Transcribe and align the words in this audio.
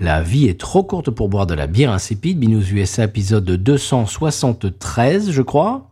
La 0.00 0.22
vie 0.22 0.46
est 0.48 0.58
trop 0.58 0.82
courte 0.82 1.10
pour 1.10 1.28
boire 1.28 1.46
de 1.46 1.54
la 1.54 1.66
bière 1.68 1.92
insipide. 1.92 2.38
Binous 2.40 2.72
USA 2.72 3.04
épisode 3.04 3.44
273, 3.44 5.30
je 5.30 5.42
crois. 5.42 5.90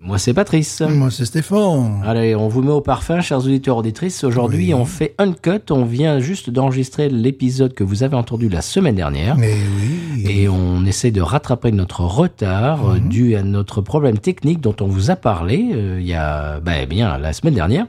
Moi, 0.00 0.18
c'est 0.18 0.34
Patrice. 0.34 0.82
Moi, 0.82 1.10
c'est 1.10 1.24
Stéphane. 1.24 2.02
Allez, 2.04 2.34
on 2.36 2.48
vous 2.48 2.60
met 2.62 2.70
au 2.72 2.82
parfum, 2.82 3.22
chers 3.22 3.38
auditeurs 3.38 3.78
auditrices. 3.78 4.22
Aujourd'hui, 4.22 4.66
Oui. 4.66 4.74
on 4.74 4.84
fait 4.84 5.14
Uncut. 5.16 5.70
On 5.70 5.86
vient 5.86 6.18
juste 6.20 6.50
d'enregistrer 6.50 7.08
l'épisode 7.08 7.72
que 7.72 7.84
vous 7.84 8.02
avez 8.02 8.16
entendu 8.16 8.50
la 8.50 8.60
semaine 8.60 8.96
dernière. 8.96 9.34
Mais 9.38 9.54
oui. 9.54 10.26
Et 10.28 10.46
on 10.50 10.84
essaie 10.84 11.10
de 11.10 11.22
rattraper 11.22 11.72
notre 11.72 12.02
retard 12.02 12.86
euh, 12.86 12.98
dû 12.98 13.34
à 13.34 13.42
notre 13.42 13.80
problème 13.80 14.18
technique 14.18 14.60
dont 14.60 14.76
on 14.82 14.86
vous 14.86 15.10
a 15.10 15.16
parlé 15.16 15.70
euh, 15.72 15.98
il 16.00 16.06
y 16.06 16.12
a 16.14 16.60
ben, 16.60 16.86
bien 16.86 17.16
la 17.16 17.32
semaine 17.32 17.54
dernière. 17.54 17.86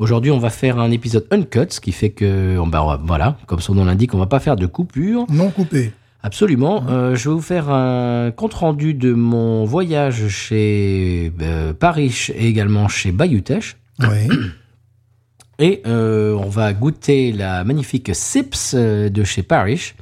Aujourd'hui, 0.00 0.30
on 0.30 0.38
va 0.38 0.48
faire 0.48 0.78
un 0.78 0.90
épisode 0.90 1.26
uncut, 1.30 1.66
ce 1.68 1.78
qui 1.78 1.92
fait 1.92 2.08
que 2.08 2.56
ben, 2.56 2.84
va- 2.84 2.98
voilà, 3.04 3.36
comme 3.46 3.60
son 3.60 3.74
nom 3.74 3.84
l'indique, 3.84 4.14
on 4.14 4.18
va 4.18 4.24
pas 4.24 4.40
faire 4.40 4.56
de 4.56 4.64
coupure. 4.64 5.26
Non 5.28 5.50
coupé. 5.50 5.92
Absolument. 6.22 6.84
Euh, 6.88 7.14
je 7.16 7.28
vais 7.28 7.34
vous 7.34 7.42
faire 7.42 7.68
un 7.68 8.30
compte 8.30 8.54
rendu 8.54 8.94
de 8.94 9.12
mon 9.12 9.66
voyage 9.66 10.28
chez 10.28 11.30
euh, 11.42 11.74
Paris 11.74 12.28
et 12.34 12.48
également 12.48 12.88
chez 12.88 13.12
Bayutech. 13.12 13.76
Oui. 14.00 14.28
Et 15.58 15.82
euh, 15.86 16.32
on 16.32 16.48
va 16.48 16.72
goûter 16.72 17.32
la 17.32 17.64
magnifique 17.64 18.10
Sips 18.14 18.72
euh, 18.72 19.10
de 19.10 19.22
chez 19.24 19.42
Parish, 19.42 19.94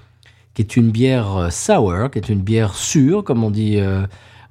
qui 0.54 0.62
est 0.62 0.76
une 0.76 0.90
bière 0.92 1.48
sour, 1.50 2.08
qui 2.12 2.18
est 2.20 2.28
une 2.28 2.38
bière 2.42 2.74
sûre, 2.76 3.24
comme 3.24 3.42
on 3.42 3.50
dit 3.50 3.80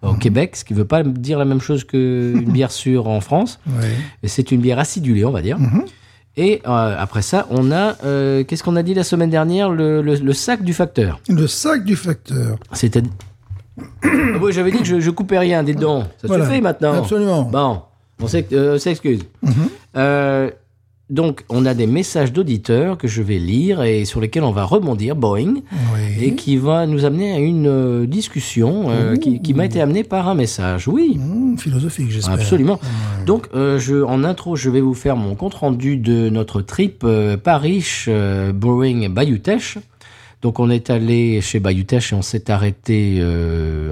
au 0.10 0.14
Québec, 0.16 0.56
ce 0.56 0.64
qui 0.66 0.74
ne 0.74 0.80
veut 0.80 0.86
pas 0.86 1.04
dire 1.04 1.38
la 1.40 1.46
même 1.46 1.62
chose 1.62 1.84
qu'une 1.84 2.52
bière 2.52 2.72
sûre 2.84 3.08
en 3.08 3.22
France. 3.22 3.60
C'est 4.24 4.52
une 4.52 4.62
bière 4.62 4.80
acidulée, 4.80 5.26
on 5.26 5.32
va 5.32 5.42
dire. 5.42 5.60
Mhm. 5.60 5.84
Et 6.40 6.62
euh, 6.68 6.96
après 7.00 7.24
ça, 7.24 7.48
on 7.50 7.72
a, 7.72 7.96
euh, 8.06 8.44
qu'est-ce 8.44 8.64
qu'on 8.64 8.76
a 8.76 8.84
dit 8.84 8.94
la 8.94 9.04
semaine 9.04 9.32
dernière? 9.32 9.72
Le, 9.72 10.02
le- 10.04 10.16
le 10.16 10.34
sac 10.34 10.62
du 10.64 10.74
facteur. 10.74 11.20
Le 11.30 11.48
sac 11.48 11.84
du 11.84 11.96
facteur. 11.96 12.58
C'était... 12.74 13.02
Ah 14.04 14.08
j'avais 14.52 14.72
dit 14.72 14.80
que 14.80 14.86
je, 14.86 15.00
je 15.00 15.10
coupais 15.12 15.38
rien 15.40 15.64
des 15.64 15.74
dents. 15.74 16.04
Ça 16.22 16.28
Voilà. 16.28 16.46
se 16.46 16.50
fait 16.52 16.62
maintenant. 16.62 16.94
Absolument. 16.94 17.44
Bon, 17.44 17.82
on 18.22 18.28
euh, 18.54 18.78
s'excuse. 18.80 19.22
Mhm. 19.42 19.52
Euh, 19.98 20.50
donc, 21.10 21.46
on 21.48 21.66
a 21.66 21.74
des 21.74 21.88
messages 21.88 22.34
d'auditeurs 22.34 22.98
que 22.98 23.08
je 23.08 23.22
vais 23.22 23.38
lire 23.40 23.82
et 23.82 24.04
sur 24.04 24.20
lesquels 24.20 24.44
on 24.44 24.52
va 24.52 24.66
rebondir, 24.66 25.16
Boeing, 25.16 25.62
Oui. 25.94 26.02
et 26.26 26.36
qui 26.36 26.58
va 26.58 26.86
nous 26.86 27.06
amener 27.06 27.32
à 27.34 27.40
une 27.40 27.68
euh, 27.68 28.06
discussion 28.06 28.90
euh, 28.90 29.16
qui, 29.16 29.42
qui 29.42 29.54
m'a 29.54 29.64
été 29.66 29.80
amenée 29.80 30.04
par 30.04 30.28
un 30.28 30.36
message. 30.36 30.88
Oui, 30.90 31.18
Mmh, 31.18 31.58
philosophique, 31.60 32.12
j'espère. 32.12 32.34
absolument. 32.34 32.80
Donc, 33.26 33.48
euh, 33.56 33.80
je, 33.80 34.04
en 34.04 34.26
intro, 34.26 34.58
je 34.58 34.70
vais 34.70 34.82
vous 34.82 34.94
faire 34.94 35.16
mon 35.16 35.36
compte 35.36 35.54
rendu 35.54 35.96
de 35.96 36.30
notre 36.30 36.62
trip 36.62 37.04
euh, 37.06 37.38
Paris 37.38 37.86
Brewing 38.54 39.08
Bayutech. 39.08 39.78
Donc, 40.42 40.60
on 40.60 40.70
est 40.70 40.90
allé 40.90 41.40
chez 41.42 41.60
Bayutech 41.60 42.12
et 42.12 42.16
on 42.16 42.22
s'est 42.22 42.52
arrêté 42.52 43.24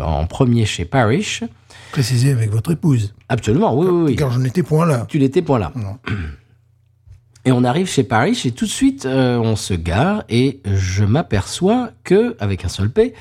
en 0.04 0.28
premier 0.28 0.66
chez 0.66 0.86
Parish. 0.86 1.44
Précisez 1.92 2.32
avec 2.32 2.52
votre 2.52 2.72
épouse. 2.72 3.14
Absolument, 3.30 3.74
oui, 3.78 3.88
oui, 3.90 4.04
oui. 4.12 4.16
Car 4.18 4.32
je 4.32 4.40
n'étais 4.40 4.64
point 4.64 4.86
là. 4.86 5.06
Tu 5.08 5.18
l'étais 5.18 5.42
point 5.42 5.60
là. 5.60 5.72
Non. 5.76 5.96
Et 7.46 7.52
on 7.52 7.64
arrive 7.64 7.88
chez 7.88 8.04
Paris 8.04 8.42
et 8.46 8.52
tout 8.52 8.66
de 8.66 8.70
suite 8.72 9.06
euh, 9.06 9.38
on 9.38 9.56
se 9.56 9.74
gare 9.76 10.24
et 10.30 10.60
je 10.66 11.04
m'aperçois 11.04 11.90
que 12.04 12.36
avec 12.40 12.66
un 12.66 12.70
seul 12.70 12.90
P 12.90 13.14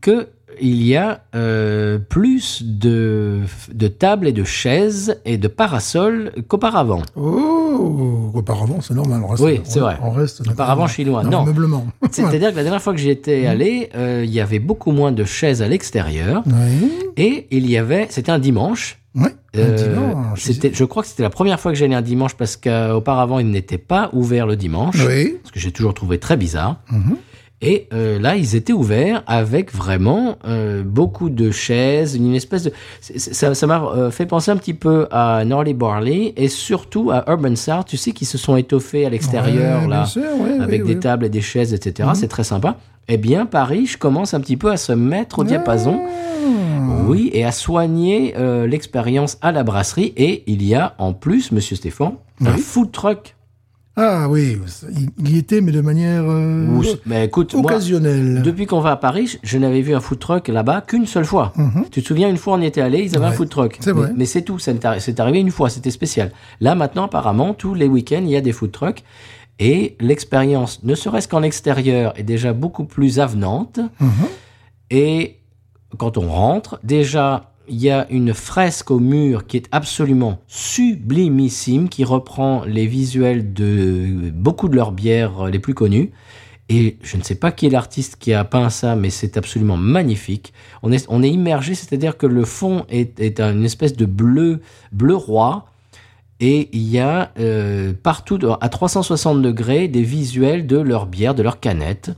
que 0.00 0.28
il 0.60 0.82
y 0.82 0.96
a 0.96 1.22
euh, 1.34 1.98
plus 1.98 2.62
de, 2.62 3.40
de 3.72 3.88
tables 3.88 4.26
et 4.28 4.32
de 4.32 4.44
chaises 4.44 5.18
et 5.24 5.38
de 5.38 5.48
parasols 5.48 6.30
qu'auparavant. 6.46 7.00
Oh, 7.16 8.30
auparavant, 8.34 8.80
c'est 8.82 8.92
normal. 8.94 9.22
On 9.24 9.28
reste, 9.28 9.42
Oui, 9.42 9.60
c'est 9.64 9.80
vrai. 9.80 9.96
On 10.02 10.10
reste 10.10 10.42
Auparavant 10.46 10.86
chinois. 10.86 11.24
Non. 11.24 11.40
le 11.40 11.52
meublement. 11.52 11.86
C'est-à-dire 12.10 12.50
que 12.50 12.56
la 12.56 12.62
dernière 12.64 12.82
fois 12.82 12.92
que 12.92 12.98
j'y 13.00 13.08
étais 13.08 13.46
allé, 13.46 13.88
euh, 13.94 14.22
il 14.26 14.30
y 14.32 14.40
avait 14.40 14.58
beaucoup 14.58 14.92
moins 14.92 15.10
de 15.10 15.24
chaises 15.24 15.62
à 15.62 15.68
l'extérieur 15.68 16.42
Oui. 16.46 16.92
et 17.16 17.46
il 17.50 17.68
y 17.68 17.78
avait, 17.78 18.06
c'était 18.10 18.30
un 18.30 18.38
dimanche. 18.38 18.98
Oui. 19.14 19.28
Euh, 19.56 20.12
c'était, 20.36 20.72
je 20.72 20.84
crois 20.84 21.02
que 21.02 21.08
c'était 21.08 21.22
la 21.22 21.30
première 21.30 21.60
fois 21.60 21.72
que 21.72 21.78
j'allais 21.78 21.94
un 21.94 22.02
dimanche 22.02 22.34
parce 22.34 22.56
qu'auparavant 22.56 23.38
il 23.38 23.50
n'était 23.50 23.78
pas 23.78 24.08
ouvert 24.14 24.46
le 24.46 24.56
dimanche. 24.56 24.96
Oui. 25.06 25.36
ce 25.44 25.52
que 25.52 25.60
j'ai 25.60 25.72
toujours 25.72 25.92
trouvé 25.92 26.18
très 26.18 26.36
bizarre. 26.36 26.80
Mhm. 26.90 27.16
Et 27.64 27.86
euh, 27.94 28.18
là, 28.18 28.36
ils 28.36 28.56
étaient 28.56 28.72
ouverts 28.72 29.22
avec 29.28 29.72
vraiment 29.72 30.36
euh, 30.44 30.82
beaucoup 30.84 31.30
de 31.30 31.52
chaises, 31.52 32.16
une 32.16 32.34
espèce 32.34 32.64
de... 32.64 32.72
Ça 33.00 33.54
ça 33.54 33.66
m'a 33.68 33.80
euh, 33.84 34.10
fait 34.10 34.26
penser 34.26 34.50
un 34.50 34.56
petit 34.56 34.74
peu 34.74 35.06
à 35.12 35.44
Gnarly 35.44 35.72
Barley 35.72 36.34
et 36.36 36.48
surtout 36.48 37.12
à 37.12 37.24
Urban 37.28 37.54
South, 37.54 37.86
tu 37.86 37.96
sais, 37.96 38.10
qui 38.10 38.24
se 38.24 38.36
sont 38.36 38.56
étoffés 38.56 39.06
à 39.06 39.10
l'extérieur, 39.10 39.82
Ouais, 39.82 39.88
là, 39.88 40.04
sûr, 40.06 40.22
avec 40.60 40.82
oui, 40.82 40.88
des 40.88 40.94
oui. 40.94 41.00
tables 41.00 41.24
et 41.24 41.28
des 41.28 41.40
chaises, 41.40 41.72
etc. 41.72 42.08
C'est 42.14 42.28
très 42.28 42.44
sympa. 42.44 42.76
Eh 43.08 43.16
bien, 43.16 43.46
Paris, 43.46 43.86
je 43.86 43.96
commence 43.98 44.34
un 44.34 44.40
petit 44.40 44.56
peu 44.56 44.70
à 44.70 44.76
se 44.76 44.92
mettre 44.92 45.38
au 45.40 45.44
diapason. 45.44 46.00
Ah. 46.04 47.04
Oui, 47.06 47.30
et 47.32 47.44
à 47.44 47.52
soigner 47.52 48.34
euh, 48.38 48.66
l'expérience 48.66 49.38
à 49.40 49.52
la 49.52 49.62
brasserie. 49.64 50.12
Et 50.16 50.42
il 50.46 50.64
y 50.64 50.74
a 50.74 50.94
en 50.98 51.12
plus, 51.12 51.52
monsieur 51.52 51.76
Stéphane, 51.76 52.14
un 52.44 52.56
food 52.56 52.90
truck. 52.92 53.34
Ah 53.94 54.26
oui, 54.30 54.58
il- 55.18 55.28
y 55.28 55.36
était, 55.38 55.60
mais 55.60 55.70
de 55.70 55.82
manière 55.82 56.24
euh, 56.26 56.66
mais 57.04 57.26
écoute, 57.26 57.52
moi, 57.54 57.70
occasionnelle. 57.72 58.40
Depuis 58.42 58.64
qu'on 58.64 58.80
va 58.80 58.92
à 58.92 58.96
Paris, 58.96 59.38
je 59.42 59.58
n'avais 59.58 59.82
vu 59.82 59.94
un 59.94 60.00
food 60.00 60.18
truck 60.18 60.48
là-bas 60.48 60.80
qu'une 60.80 61.04
seule 61.04 61.26
fois. 61.26 61.52
Tu 61.90 62.00
te 62.02 62.06
souviens, 62.06 62.30
une 62.30 62.38
fois 62.38 62.54
on 62.54 62.60
y 62.62 62.66
était 62.66 62.80
allé, 62.80 63.00
ils 63.02 63.14
avaient 63.16 63.26
un 63.26 63.32
food 63.32 63.50
truck. 63.50 63.76
c'est 63.80 63.92
Mais- 63.92 64.00
vrai. 64.00 64.12
Mais, 64.16 64.24
c'est 64.24 64.42
tout, 64.42 64.58
c'est 64.58 65.20
arrivé 65.20 65.40
une 65.40 65.50
fois, 65.50 65.68
c'était 65.68 65.90
spécial. 65.90 66.32
Là 66.60 66.74
maintenant, 66.74 67.04
apparemment, 67.04 67.52
tous 67.52 67.74
les 67.74 67.86
week-ends, 67.86 68.22
il 68.22 68.30
y 68.30 68.36
a 68.36 68.40
des 68.40 68.52
food 68.52 68.72
trucks. 68.72 69.02
Et 69.58 69.96
l'expérience, 70.00 70.82
ne 70.82 70.94
serait-ce 70.94 71.28
qu'en 71.28 71.42
extérieur, 71.42 72.14
est 72.16 72.22
déjà 72.22 72.54
beaucoup 72.54 72.84
plus 72.84 73.20
avenante. 73.20 73.78
Mhm. 74.00 74.10
Et 74.90 75.36
quand 75.98 76.16
on 76.16 76.28
rentre, 76.28 76.80
déjà, 76.82 77.51
il 77.68 77.80
y 77.80 77.90
a 77.90 78.06
une 78.10 78.34
fresque 78.34 78.90
au 78.90 78.98
mur 78.98 79.46
qui 79.46 79.56
est 79.56 79.68
absolument 79.72 80.40
sublimissime, 80.46 81.88
qui 81.88 82.04
reprend 82.04 82.64
les 82.64 82.86
visuels 82.86 83.52
de 83.52 84.30
beaucoup 84.34 84.68
de 84.68 84.76
leurs 84.76 84.92
bières 84.92 85.46
les 85.46 85.58
plus 85.58 85.74
connues. 85.74 86.12
Et 86.68 86.96
je 87.02 87.16
ne 87.16 87.22
sais 87.22 87.34
pas 87.34 87.52
qui 87.52 87.66
est 87.66 87.70
l'artiste 87.70 88.16
qui 88.16 88.32
a 88.32 88.44
peint 88.44 88.70
ça, 88.70 88.96
mais 88.96 89.10
c'est 89.10 89.36
absolument 89.36 89.76
magnifique. 89.76 90.52
On 90.82 90.90
est, 90.92 91.06
on 91.08 91.22
est 91.22 91.28
immergé, 91.28 91.74
c'est-à-dire 91.74 92.16
que 92.16 92.26
le 92.26 92.44
fond 92.44 92.86
est, 92.88 93.20
est 93.20 93.40
une 93.40 93.64
espèce 93.64 93.94
de 93.94 94.06
bleu, 94.06 94.60
bleu 94.90 95.16
roi. 95.16 95.66
Et 96.40 96.70
il 96.72 96.88
y 96.88 96.98
a 96.98 97.30
euh, 97.38 97.92
partout, 97.92 98.38
à 98.60 98.68
360 98.68 99.42
degrés, 99.42 99.86
des 99.86 100.02
visuels 100.02 100.66
de 100.66 100.78
leurs 100.78 101.06
bières, 101.06 101.34
de 101.34 101.42
leurs 101.42 101.60
canettes. 101.60 102.10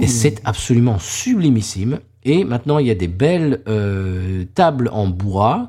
Et 0.00 0.06
c'est 0.08 0.40
absolument 0.44 0.98
sublimissime. 0.98 2.00
Et 2.24 2.44
maintenant, 2.44 2.78
il 2.78 2.86
y 2.86 2.90
a 2.90 2.94
des 2.94 3.08
belles 3.08 3.60
euh, 3.68 4.44
tables 4.54 4.88
en 4.92 5.06
bois 5.08 5.68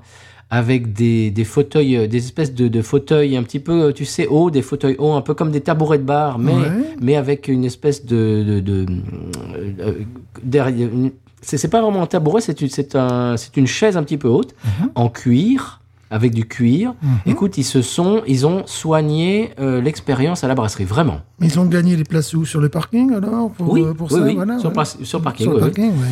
avec 0.49 0.93
des, 0.93 1.31
des 1.31 1.45
fauteuils, 1.45 1.97
euh, 1.97 2.07
des 2.07 2.17
espèces 2.17 2.53
de, 2.53 2.67
de 2.67 2.81
fauteuils 2.83 3.35
un 3.35 3.41
petit 3.41 3.59
peu, 3.59 3.85
euh, 3.85 3.91
tu 3.91 4.05
sais, 4.05 4.27
hauts, 4.27 4.51
des 4.51 4.61
fauteuils 4.61 4.95
hauts, 4.99 5.13
un 5.13 5.21
peu 5.21 5.33
comme 5.33 5.49
des 5.49 5.61
tabourets 5.61 5.97
de 5.97 6.03
bar, 6.03 6.37
mais, 6.37 6.53
Ouais. 6.53 6.69
mais 7.01 7.15
avec 7.15 7.47
une 7.47 7.63
espèce 7.65 8.05
de... 8.05 8.43
de, 8.43 8.59
de 8.59 8.85
derrière, 10.43 10.89
c'est 11.41 11.67
pas 11.67 11.81
vraiment 11.81 12.03
un 12.03 12.05
tabouret, 12.07 12.39
c'est 12.41 12.61
une, 12.61 12.69
c'est 12.69 12.95
un, 12.95 13.35
une 13.55 13.67
chaise 13.67 13.97
un 13.97 14.03
petit 14.03 14.17
peu 14.17 14.27
haute, 14.29 14.53
en 14.95 15.09
cuir, 15.09 15.81
avec 16.09 16.33
du 16.33 16.45
cuir. 16.47 16.93
Écoute, 17.25 17.57
ils 17.57 17.63
se 17.65 17.81
sont, 17.81 18.21
ils 18.27 18.45
ont 18.45 18.61
soigné 18.67 19.49
euh, 19.59 19.81
l'expérience 19.81 20.43
à 20.43 20.47
la 20.47 20.53
brasserie, 20.55 20.85
vraiment. 20.85 21.19
Mais 21.39 21.47
ils 21.47 21.59
ont 21.59 21.65
gagné 21.65 21.95
les 21.95 22.03
places 22.03 22.33
où? 22.35 22.45
Sur 22.45 22.61
le 22.61 22.69
parking 22.69 23.11
alors? 23.13 23.49
Pour, 23.51 23.73
Oui, 23.73 23.83
pour 23.97 24.11
oui, 24.11 24.19
ça, 24.19 24.23
oui, 24.23 24.35
voilà, 24.35 24.59
sur, 24.59 24.71
par- 24.71 24.85
sur 24.85 25.21
parking. 25.21 25.45
Sur 25.47 25.53
le 25.53 25.57
oui, 25.57 25.63
oui. 25.65 25.71
parking, 25.73 25.91
ouais. 25.99 26.07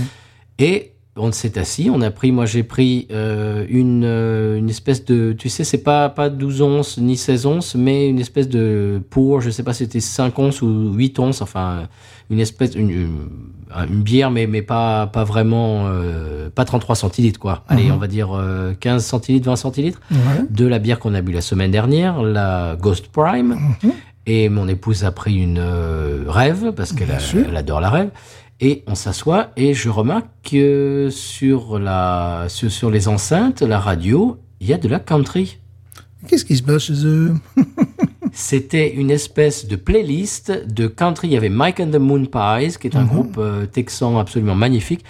Et 0.60 0.92
on 1.18 1.32
s'est 1.32 1.58
assis, 1.60 1.90
on 1.94 2.02
a 2.02 2.10
pris, 2.10 2.32
moi 2.32 2.46
j'ai 2.46 2.64
pris 2.64 3.08
euh, 3.12 3.66
une, 3.70 4.04
euh, 4.06 4.58
une 4.58 4.70
espèce 4.70 5.04
de, 5.04 5.34
tu 5.34 5.50
sais, 5.50 5.66
c'est 5.66 5.84
pas, 5.84 6.08
pas 6.10 6.30
12 6.30 6.62
onces 6.62 6.98
ni 6.98 7.18
16 7.18 7.46
onces, 7.46 7.76
mais 7.76 8.08
une 8.08 8.20
espèce 8.20 8.48
de 8.48 9.02
pour, 9.10 9.42
je 9.42 9.50
sais 9.50 9.64
pas 9.64 9.74
si 9.74 9.84
c'était 9.84 10.00
5 10.00 10.38
onces 10.40 10.62
ou 10.62 10.94
8 10.94 11.20
onces, 11.20 11.42
enfin, 11.42 11.90
une 12.30 12.40
espèce, 12.40 12.76
une, 12.76 12.90
une, 12.90 13.30
une 13.90 14.02
bière, 14.02 14.32
mais, 14.32 14.48
mais 14.48 14.62
pas, 14.62 15.08
pas 15.08 15.26
vraiment, 15.26 15.84
euh, 15.88 16.50
pas 16.50 16.64
33 16.64 16.96
centilitres, 16.96 17.40
quoi. 17.40 17.66
Allez, 17.68 17.92
on 17.92 17.98
va 17.98 18.08
dire 18.08 18.30
euh, 18.34 18.74
15 18.80 19.06
centilitres, 19.06 19.46
20 19.48 19.56
centilitres 19.58 20.00
de 20.50 20.66
la 20.66 20.80
bière 20.80 20.98
qu'on 21.00 21.14
a 21.14 21.22
bu 21.22 21.34
la 21.34 21.42
semaine 21.42 21.72
dernière, 21.72 22.22
la 22.24 22.78
Ghost 22.80 23.08
Prime. 23.08 23.58
Et 24.28 24.50
mon 24.50 24.68
épouse 24.68 25.04
a 25.04 25.12
pris 25.12 25.42
une 25.42 25.58
euh, 25.60 26.24
rêve, 26.28 26.72
parce 26.74 26.94
qu'elle 26.94 27.58
adore 27.58 27.82
la 27.82 27.90
rêve. 27.90 28.10
Et 28.64 28.84
on 28.86 28.94
s'assoit 28.94 29.50
et 29.58 29.74
je 29.74 29.90
remarque 29.90 30.28
que 30.44 31.10
sur, 31.12 31.80
la, 31.80 32.46
sur, 32.48 32.72
sur 32.72 32.92
les 32.92 33.08
enceintes, 33.08 33.64
la 33.64 33.80
radio, 33.80 34.38
il 34.60 34.68
y 34.68 34.74
a 34.74 34.78
de 34.78 34.88
la 34.88 35.00
country. 35.00 35.58
Qu'est-ce 36.28 36.46
qui 36.46 36.56
se 36.56 36.62
passe 36.62 36.84
chez 36.84 37.06
eux? 37.06 37.34
C'était 38.34 38.94
une 38.94 39.10
espèce 39.10 39.68
de 39.68 39.76
playlist 39.76 40.52
de 40.52 40.86
country. 40.86 41.30
Il 41.30 41.34
y 41.34 41.38
avait 41.38 41.50
Mike 41.50 41.80
and 41.80 41.90
the 41.90 41.96
Moon 41.96 42.26
Pies, 42.26 42.78
qui 42.80 42.88
est 42.88 42.96
un 42.96 43.04
groupe 43.04 43.36
euh, 43.40 43.66
texan 43.66 44.20
absolument 44.20 44.56
magnifique. 44.56 45.04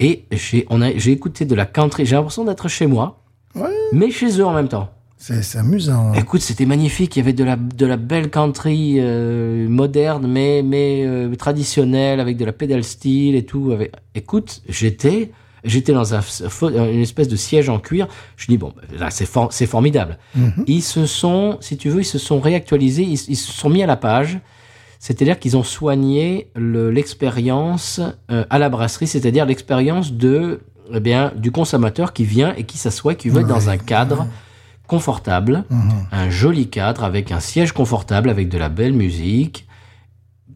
Et 0.00 0.24
j'ai 0.32 1.12
écouté 1.12 1.44
de 1.44 1.54
la 1.54 1.66
country. 1.66 2.06
J'ai 2.06 2.16
l'impression 2.16 2.44
d'être 2.44 2.68
chez 2.68 2.86
moi, 2.86 3.22
Ouais, 3.54 3.70
mais 3.92 4.10
chez 4.10 4.38
eux 4.40 4.46
en 4.46 4.52
même 4.52 4.68
temps. 4.68 4.90
C'est 5.18 5.58
amusant. 5.58 6.12
Écoute, 6.14 6.40
c'était 6.40 6.64
magnifique. 6.66 7.16
Il 7.16 7.18
y 7.18 7.22
avait 7.22 7.32
de 7.32 7.44
la, 7.44 7.56
de 7.56 7.86
la 7.86 7.96
belle 7.96 8.30
country 8.30 8.96
euh, 8.98 9.68
moderne, 9.68 10.26
mais, 10.26 10.62
mais 10.64 11.02
euh, 11.04 11.34
traditionnelle, 11.34 12.20
avec 12.20 12.36
de 12.36 12.44
la 12.44 12.52
pédale 12.52 12.84
style 12.84 13.34
et 13.34 13.44
tout. 13.44 13.72
Avec... 13.72 13.92
Écoute, 14.14 14.62
j'étais 14.68 15.32
j'étais 15.64 15.92
dans 15.92 16.14
un, 16.14 16.20
fo- 16.20 16.70
une 16.72 17.00
espèce 17.00 17.26
de 17.26 17.34
siège 17.34 17.68
en 17.68 17.80
cuir. 17.80 18.06
Je 18.36 18.46
dis, 18.46 18.56
bon, 18.58 18.72
là, 18.96 19.10
c'est 19.10 19.26
for- 19.26 19.52
c'est 19.52 19.66
formidable. 19.66 20.18
Ils 20.68 20.82
se 20.82 21.04
sont, 21.04 21.58
si 21.60 21.76
tu 21.76 21.88
veux, 21.90 22.02
ils 22.02 22.04
se 22.04 22.18
sont 22.18 22.38
réactualisés, 22.40 23.02
ils, 23.02 23.18
ils 23.28 23.36
se 23.36 23.50
sont 23.52 23.68
mis 23.68 23.82
à 23.82 23.86
la 23.86 23.96
page. 23.96 24.38
C'est-à-dire 25.00 25.38
qu'ils 25.38 25.56
ont 25.56 25.64
soigné 25.64 26.48
le- 26.54 26.90
l'expérience 26.90 28.00
euh, 28.30 28.44
à 28.50 28.58
la 28.60 28.68
brasserie, 28.68 29.06
c'est-à-dire 29.08 29.46
l'expérience 29.46 30.12
de, 30.12 30.60
eh 30.92 31.00
bien, 31.00 31.32
du 31.36 31.50
consommateur 31.50 32.12
qui 32.12 32.24
vient 32.24 32.54
et 32.56 32.62
qui 32.64 32.78
s'assoit, 32.78 33.14
qui 33.16 33.28
veut 33.28 33.40
être 33.40 33.48
dans 33.48 33.68
un 33.68 33.78
cadre 33.78 34.26
confortable, 34.88 35.62
un 36.10 36.30
joli 36.30 36.68
cadre 36.68 37.04
avec 37.04 37.30
un 37.30 37.38
siège 37.38 37.70
confortable, 37.72 38.28
avec 38.30 38.48
de 38.48 38.58
la 38.58 38.68
belle 38.68 38.94
musique. 38.94 39.66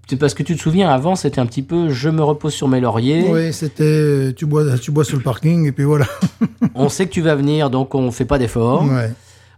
C'est 0.08 0.16
parce 0.16 0.34
que 0.34 0.42
tu 0.42 0.56
te 0.56 0.60
souviens, 0.60 0.90
avant, 0.90 1.14
c'était 1.14 1.38
un 1.40 1.46
petit 1.46 1.62
peu 1.62 1.88
je 1.90 2.08
me 2.08 2.22
repose 2.24 2.52
sur 2.52 2.66
mes 2.66 2.80
lauriers. 2.80 3.24
Oui, 3.30 3.52
c'était 3.52 4.32
tu 4.34 4.46
bois, 4.46 4.76
tu 4.76 4.90
bois 4.90 5.04
sur 5.04 5.16
le 5.16 5.22
parking 5.22 5.66
et 5.68 5.72
puis 5.72 5.84
voilà. 5.84 6.06
On 6.74 6.88
sait 6.88 7.06
que 7.06 7.12
tu 7.12 7.20
vas 7.22 7.36
venir, 7.36 7.70
donc 7.70 7.94
on 7.94 8.10
fait 8.10 8.24
pas 8.24 8.38
d'efforts. 8.38 8.82
Ouais. 8.84 9.12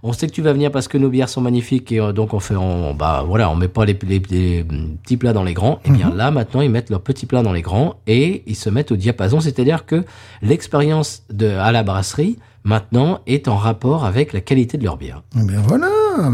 On 0.06 0.12
sait 0.12 0.26
que 0.26 0.32
tu 0.32 0.42
vas 0.42 0.52
venir 0.52 0.70
parce 0.70 0.86
que 0.86 0.98
nos 0.98 1.08
bières 1.08 1.30
sont 1.30 1.40
magnifiques 1.40 1.90
et 1.90 1.98
euh, 1.98 2.12
donc 2.12 2.34
on 2.34 2.38
fait, 2.40 2.56
on, 2.56 2.92
bah 2.94 3.24
voilà, 3.26 3.48
on 3.50 3.56
met 3.56 3.68
pas 3.68 3.86
les, 3.86 3.96
les- 4.06 4.18
les 4.30 4.64
petits 5.02 5.16
plats 5.16 5.32
dans 5.32 5.44
les 5.44 5.54
grands. 5.54 5.78
Et 5.86 5.90
bien 5.90 6.10
là, 6.14 6.30
maintenant, 6.30 6.60
ils 6.60 6.70
mettent 6.70 6.90
leurs 6.90 7.00
petits 7.00 7.24
plats 7.24 7.42
dans 7.42 7.54
les 7.54 7.62
grands 7.62 7.94
et 8.06 8.42
ils 8.46 8.54
se 8.54 8.68
mettent 8.68 8.92
au 8.92 8.96
diapason. 8.96 9.40
C'est-à-dire 9.40 9.86
que 9.86 10.04
l'expérience 10.42 11.22
de 11.30 11.48
à 11.48 11.72
la 11.72 11.82
brasserie 11.82 12.36
maintenant 12.64 13.20
est 13.26 13.46
en 13.48 13.56
rapport 13.56 14.04
avec 14.04 14.32
la 14.32 14.40
qualité 14.40 14.76
de 14.78 14.84
leur 14.84 14.96
bière. 14.96 15.22
Eh 15.40 15.44
bien 15.44 15.60
voilà, 15.60 15.88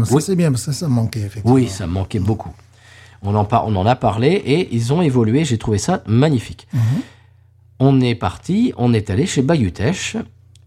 ça 0.05 0.15
Oui. 0.15 0.21
c'est 0.21 0.35
bien, 0.35 0.51
parce 0.51 0.65
que 0.65 0.71
ça, 0.71 0.87
manquait 0.87 1.19
effectivement. 1.21 1.53
Oui, 1.53 1.67
ça 1.67 1.85
me 1.87 1.91
manquait 1.93 2.19
beaucoup. 2.19 2.51
On 3.21 3.35
en, 3.35 3.45
par- 3.45 3.67
on 3.67 3.75
en 3.75 3.85
a 3.85 3.95
parlé 3.95 4.29
et 4.29 4.73
ils 4.73 4.91
ont 4.93 5.01
évolué. 5.01 5.45
J'ai 5.45 5.57
trouvé 5.59 5.77
ça 5.77 6.01
magnifique. 6.07 6.67
On 7.79 7.99
est 8.01 8.15
parti, 8.15 8.73
on 8.77 8.93
est 8.93 9.09
allé 9.09 9.25
chez 9.25 9.41
Bayutech 9.41 10.17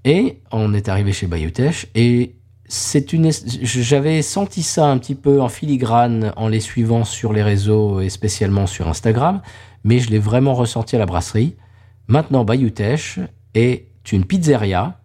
et 0.04 0.40
on 0.52 0.72
est 0.74 0.88
arrivé 0.88 1.12
chez 1.12 1.26
Bayutech 1.26 1.88
et 1.94 2.34
c'est 2.66 3.12
une. 3.12 3.30
J'avais 3.32 4.22
senti 4.22 4.62
ça 4.62 4.86
un 4.86 4.98
petit 4.98 5.14
peu 5.14 5.40
en 5.40 5.48
filigrane 5.48 6.32
en 6.36 6.48
les 6.48 6.60
suivant 6.60 7.04
sur 7.04 7.32
les 7.32 7.42
réseaux 7.42 8.00
et 8.00 8.08
spécialement 8.08 8.66
sur 8.66 8.88
Instagram, 8.88 9.42
mais 9.84 9.98
je 9.98 10.10
l'ai 10.10 10.18
vraiment 10.18 10.54
ressenti 10.54 10.96
à 10.96 10.98
la 10.98 11.06
brasserie. 11.06 11.56
Maintenant, 12.08 12.44
Bayutech 12.44 13.18
est 13.54 13.86
une 14.12 14.24
pizzeria 14.24 14.98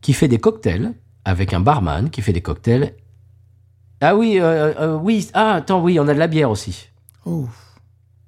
qui 0.00 0.12
fait 0.12 0.28
des 0.28 0.38
cocktails 0.38 0.92
avec 1.24 1.52
un 1.52 1.60
barman 1.60 2.10
qui 2.10 2.22
fait 2.22 2.32
des 2.32 2.40
cocktails 2.42 2.94
ah 4.00 4.14
oui, 4.14 4.38
euh, 4.38 4.72
euh, 4.78 4.96
oui. 4.96 5.28
Ah, 5.34 5.54
attends, 5.54 5.82
oui, 5.82 5.98
on 5.98 6.06
a 6.06 6.14
de 6.14 6.20
la 6.20 6.28
bière 6.28 6.50
aussi. 6.50 6.88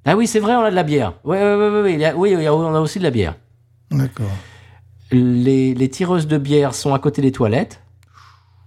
Ah 0.04 0.16
oui, 0.16 0.26
c'est 0.26 0.40
vrai, 0.40 0.56
on 0.56 0.62
a 0.62 0.70
de 0.70 0.74
la 0.74 0.82
bière. 0.82 1.14
Oui, 1.22 1.36
oui, 1.40 1.80
oui, 1.96 1.96
oui, 2.16 2.34
oui, 2.36 2.48
on 2.48 2.74
a 2.74 2.80
aussi 2.80 2.98
de 2.98 3.04
la 3.04 3.10
bière. 3.12 3.36
d'accord. 3.92 4.26
Les, 5.12 5.74
les 5.74 5.88
tireuses 5.88 6.26
de 6.26 6.38
bière 6.38 6.74
sont 6.74 6.92
à 6.94 6.98
côté 6.98 7.22
des 7.22 7.30
toilettes. 7.32 7.80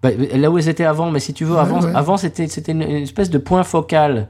Bah, 0.01 0.11
là 0.11 0.49
où 0.51 0.57
elles 0.57 0.69
étaient 0.69 0.85
avant, 0.85 1.11
mais 1.11 1.19
si 1.19 1.33
tu 1.33 1.43
veux, 1.45 1.55
Ouais, 1.55 1.59
avant, 1.59 1.81
ouais. 1.81 1.91
avant 1.95 2.17
c'était 2.17 2.47
c'était 2.47 2.73
une, 2.73 2.81
une 2.83 3.03
espèce 3.03 3.29
de 3.29 3.37
point 3.37 3.63
focal. 3.63 4.27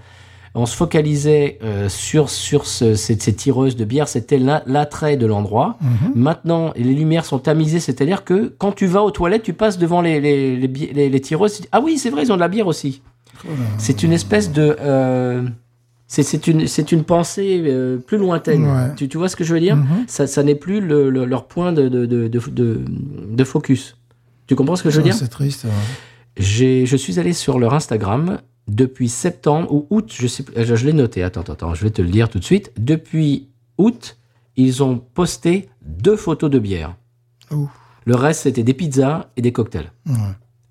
On 0.56 0.68
se 0.68 0.76
focalisait 0.76 1.58
euh, 1.64 1.90
sur, 1.90 2.30
sur 2.30 2.68
ce- 2.68 2.94
ces, 2.94 3.18
ces 3.20 3.34
tireuses 3.34 3.76
de 3.76 3.86
bière, 3.86 4.08
c'était 4.08 4.38
la- 4.38 4.62
l'attrait 4.68 5.18
de 5.18 5.26
l'endroit. 5.26 5.78
Mhm. 5.82 6.12
Maintenant, 6.16 6.72
les 6.76 6.94
lumières 6.94 7.26
sont 7.26 7.40
tamisées, 7.40 7.80
c'est-à-dire 7.80 8.24
que 8.24 8.54
quand 8.60 8.72
tu 8.72 8.86
vas 8.86 9.02
aux 9.02 9.10
toilettes, 9.12 9.42
tu 9.44 9.54
passes 9.54 9.80
devant 9.80 10.02
les, 10.02 10.22
les, 10.22 10.56
tireuses. 11.22 11.56
tu 11.56 11.62
dis, 11.64 11.68
Ah 11.72 11.82
oui, 11.82 11.98
c'est 11.98 12.12
vrai, 12.12 12.22
ils 12.24 12.32
ont 12.32 12.36
de 12.36 12.40
la 12.42 12.50
bière 12.50 12.68
aussi. 12.68 13.02
C'est 13.80 14.04
une 14.04 14.14
espèce 14.14 14.52
de. 14.52 14.78
euh, 14.80 15.42
c'est 16.08 16.46
une, 16.46 16.68
une 16.92 17.04
pensée 17.04 17.64
euh, 17.66 17.98
plus 17.98 18.20
lointaine. 18.20 18.66
Ouais. 18.66 18.94
Tu, 18.96 19.08
tu 19.10 19.18
vois 19.18 19.30
ce 19.30 19.36
que 19.36 19.44
je 19.44 19.54
veux 19.56 19.60
dire? 19.60 19.76
Mhm. 19.78 20.04
Ça, 20.08 20.28
ça 20.28 20.44
n'est 20.44 20.54
plus 20.56 20.80
le- 20.82 21.10
le- 21.10 21.26
leur 21.26 21.48
point 21.48 21.74
de, 21.74 21.90
de, 21.90 22.06
de, 22.06 22.28
de, 22.28 22.82
focus. 23.44 23.98
Tu 24.46 24.56
comprends 24.56 24.76
ce 24.76 24.84
que 24.84 24.92
je 24.92 24.98
veux 24.98 25.04
dire? 25.04 25.16
C'est 25.16 25.28
triste. 25.30 25.64
ouais. 25.64 25.72
Je 26.38 26.96
suis 26.96 27.20
allé 27.20 27.34
sur 27.34 27.58
leur 27.60 27.74
Instagram 27.74 28.38
depuis 28.68 29.10
septembre 29.10 29.71
ou 29.74 29.88
août, 29.89 30.12
je, 30.15 30.27
sais, 30.27 30.44
plus- 30.44 30.63
je, 30.65 30.75
je 30.75 30.86
l'ai 30.86 30.94
noté. 30.94 31.24
Attends, 31.24 31.42
attends, 31.42 31.74
je 31.74 31.83
vais 31.83 31.89
te 31.92 32.01
le 32.01 32.10
dire 32.10 32.30
tout 32.30 32.39
de 32.39 32.44
suite. 32.44 32.71
Depuis 32.77 33.50
août, 33.77 34.18
ils 34.56 34.83
ont 34.83 34.98
posté 34.98 35.69
deux 35.81 36.15
photos 36.15 36.50
de 36.50 36.60
bière. 36.60 36.95
Le 38.06 38.15
reste, 38.15 38.42
c'était 38.42 38.63
des 38.63 38.74
pizzas 38.74 39.27
et 39.38 39.42
des 39.42 39.51
cocktails. 39.51 39.92
Ouais. 40.07 40.15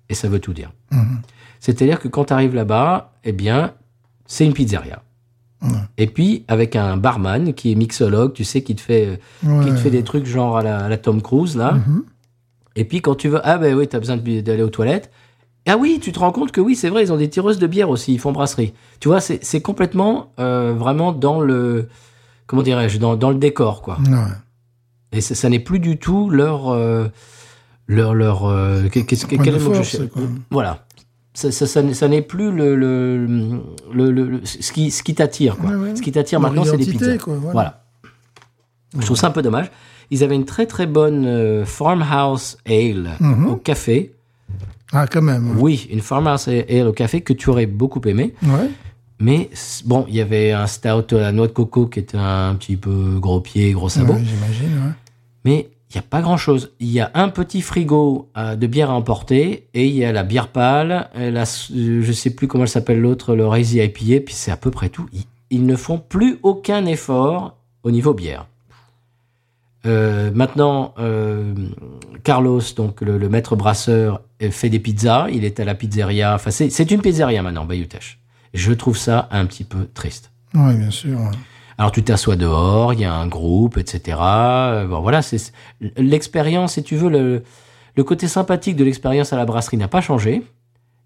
Et 0.09 0.13
ça 0.15 0.27
veut 0.27 0.39
tout 0.39 0.53
dire. 0.53 0.71
Mhm. 0.91 1.21
C'est-à-dire 1.59 1.99
que 1.99 2.07
quand 2.07 2.25
tu 2.25 2.33
arrives 2.33 2.53
là-bas, 2.55 3.13
eh 3.23 3.31
bien, 3.31 3.73
c'est 4.25 4.45
une 4.45 4.53
pizzeria. 4.53 5.01
Ouais. 5.61 5.69
Et 5.97 6.07
puis, 6.07 6.43
avec 6.49 6.75
un 6.75 6.97
barman 6.97 7.53
qui 7.53 7.71
est 7.71 7.75
mixologue, 7.75 8.33
tu 8.33 8.43
sais, 8.43 8.63
qui 8.63 8.75
te 8.75 8.81
fait, 8.81 9.19
qui 9.41 9.47
Ouais. 9.47 9.65
te 9.69 9.75
fait 9.75 9.89
des 9.89 10.03
trucs 10.03 10.25
genre 10.25 10.57
à 10.57 10.63
la, 10.63 10.85
à 10.85 10.89
la 10.89 10.97
Tom 10.97 11.21
Cruise, 11.21 11.55
là. 11.55 11.73
Mhm. 11.73 12.03
Et 12.75 12.85
puis, 12.85 13.01
quand 13.01 13.15
tu 13.15 13.29
veux, 13.29 13.39
ah 13.43 13.57
ben 13.57 13.73
oui, 13.75 13.87
t'as 13.87 13.99
besoin 13.99 14.17
de- 14.17 14.41
d'aller 14.41 14.63
aux 14.63 14.69
toilettes. 14.69 15.09
Ah 15.65 15.77
oui, 15.77 15.99
tu 16.01 16.11
te 16.11 16.19
rends 16.19 16.31
compte 16.33 16.51
que 16.51 16.59
oui, 16.59 16.75
c'est 16.75 16.89
vrai, 16.89 17.03
ils 17.03 17.13
ont 17.13 17.17
des 17.17 17.29
tireuses 17.29 17.57
de 17.59 17.67
bière 17.67 17.89
aussi, 17.89 18.13
ils 18.13 18.19
font 18.19 18.31
brasserie. 18.33 18.73
Tu 18.99 19.07
vois, 19.07 19.21
c'est 19.21 19.61
complètement, 19.61 20.31
euh, 20.39 20.73
vraiment 20.77 21.13
dans 21.13 21.39
le, 21.39 21.87
comment 22.47 22.63
dirais-je, 22.63 22.97
dans, 22.97 23.15
dans 23.15 23.29
le 23.29 23.37
décor, 23.37 23.81
quoi. 23.81 23.97
Ouais. 24.05 24.17
Et 25.13 25.21
ça, 25.21 25.35
ça 25.35 25.47
n'est 25.49 25.59
plus 25.59 25.79
du 25.79 25.97
tout 25.97 26.29
leur, 26.29 26.69
euh, 26.69 27.07
leur, 27.87 28.13
leur, 28.13 28.45
euh, 28.45 28.83
quel 28.91 29.03
est 29.03 29.51
le 29.51 29.59
mot 29.59 29.71
que 29.71 29.83
je 29.83 30.03
quoi. 30.03 30.21
Voilà. 30.51 30.85
Ça, 31.35 31.51
ça, 31.51 31.65
ça 31.65 32.07
n'est- 32.07 32.21
plus 32.21 32.51
le, 32.51 32.75
le, 32.75 33.25
le, 33.93 34.41
ce 34.43 34.71
qui, 34.71 34.91
ce 34.91 35.01
qui 35.01 35.15
t'attire, 35.15 35.57
quoi. 35.57 35.69
Ouais, 35.71 35.75
ouais. 35.77 35.95
Ce 35.95 36.01
qui 36.01 36.11
t'attire 36.11 36.39
maintenant, 36.39 36.63
c'est 36.63 36.77
les 36.77 36.85
pizzas. 36.85 37.17
quoi, 37.17 37.35
voilà. 37.35 37.51
voilà. 37.53 37.83
Je 38.99 39.05
trouve 39.05 39.17
ça 39.17 39.27
un 39.27 39.31
peu 39.31 39.41
dommage. 39.41 39.71
Ils 40.11 40.23
avaient 40.23 40.35
une 40.35 40.45
très 40.45 40.67
très 40.67 40.85
bonne 40.85 41.25
euh, 41.25 41.65
farmhouse 41.65 42.57
ale 42.67 43.11
Mhm. 43.19 43.47
au 43.49 43.55
café. 43.55 44.13
Ah, 44.93 45.07
quand 45.07 45.21
même. 45.21 45.57
Oui, 45.59 45.87
une 45.91 46.01
farmhouse 46.01 46.47
ale 46.47 46.87
au 46.87 46.93
café 46.93 47.21
que 47.21 47.33
tu 47.33 47.49
aurais 47.49 47.65
beaucoup 47.65 48.01
aimé. 48.05 48.33
Ouais. 48.43 48.69
Mais 49.19 49.49
bon, 49.85 50.05
il 50.07 50.15
y 50.15 50.21
avait 50.21 50.51
un 50.51 50.67
stout 50.67 51.15
à 51.15 51.19
la 51.19 51.31
noix 51.31 51.47
de 51.47 51.53
coco 51.53 51.87
qui 51.87 51.99
était 51.99 52.17
un 52.17 52.55
petit 52.55 52.75
peu 52.75 53.17
gros 53.19 53.41
pied, 53.41 53.71
gros 53.71 53.89
sabot. 53.89 54.13
Ouais, 54.13 54.23
J'imagine, 54.23 54.77
ouais. 54.77 54.91
Mais 55.45 55.69
il 55.89 55.97
n'y 55.97 55.99
a 55.99 56.03
pas 56.03 56.21
grand-chose. 56.21 56.71
Il 56.79 56.91
y 56.91 56.99
a 56.99 57.11
un 57.13 57.29
petit 57.29 57.61
frigo 57.61 58.29
euh, 58.37 58.55
de 58.55 58.67
bière 58.67 58.89
à 58.89 58.93
emporter 58.93 59.67
et 59.73 59.87
il 59.87 59.95
y 59.95 60.05
a 60.05 60.11
la 60.11 60.23
bière 60.23 60.47
pâle, 60.47 61.09
la, 61.15 61.43
euh, 61.43 62.01
je 62.01 62.11
sais 62.11 62.31
plus 62.31 62.47
comment 62.47 62.63
elle 62.63 62.69
s'appelle 62.69 62.99
l'autre, 62.99 63.35
le 63.35 63.45
Crazy 63.45 63.79
IPA, 63.79 64.25
puis 64.25 64.33
c'est 64.33 64.51
à 64.51 64.57
peu 64.57 64.71
près 64.71 64.89
tout. 64.89 65.07
Ils, 65.13 65.23
ils 65.51 65.65
ne 65.65 65.75
font 65.75 65.99
plus 65.99 66.39
aucun 66.41 66.85
effort 66.85 67.57
au 67.83 67.91
niveau 67.91 68.13
bière. 68.13 68.47
Euh, 69.85 70.31
maintenant, 70.33 70.93
euh, 70.99 71.53
Carlos, 72.23 72.61
donc 72.75 73.01
le, 73.01 73.17
le 73.17 73.29
maître 73.29 73.55
brasseur, 73.55 74.21
euh, 74.41 74.49
fait 74.51 74.69
des 74.69 74.79
pizzas. 74.79 75.27
Il 75.31 75.43
est 75.43 75.59
à 75.59 75.65
la 75.65 75.75
pizzeria. 75.75 76.35
Enfin, 76.35 76.51
c'est 76.51 76.91
une 76.91 77.01
pizzeria 77.01 77.41
maintenant, 77.41 77.65
Bayutech. 77.65 78.19
Je 78.53 78.71
trouve 78.73 78.97
ça 78.97 79.27
un 79.31 79.45
petit 79.45 79.63
peu 79.63 79.87
triste. 79.93 80.31
Ouais, 80.53 80.75
bien 80.75 80.91
sûr. 80.91 81.19
ouais. 81.19 81.31
Alors 81.77 81.91
tu 81.91 82.03
t'assois 82.03 82.35
dehors, 82.35 82.93
il 82.93 82.99
y 82.99 83.03
a 83.05 83.13
un 83.13 83.25
groupe, 83.27 83.77
etc. 83.77 84.17
Euh, 84.21 84.85
Bon 84.87 85.01
voilà, 85.01 85.21
c'est 85.23 85.51
l'expérience, 85.97 86.73
si 86.73 86.83
tu 86.83 86.95
veux, 86.95 87.09
le, 87.09 87.43
le 87.95 88.03
côté 88.03 88.27
sympathique 88.27 88.75
de 88.75 88.83
l'expérience 88.83 89.33
à 89.33 89.37
la 89.37 89.45
brasserie 89.45 89.77
n'a 89.77 89.87
pas 89.87 89.99
changé, 90.01 90.43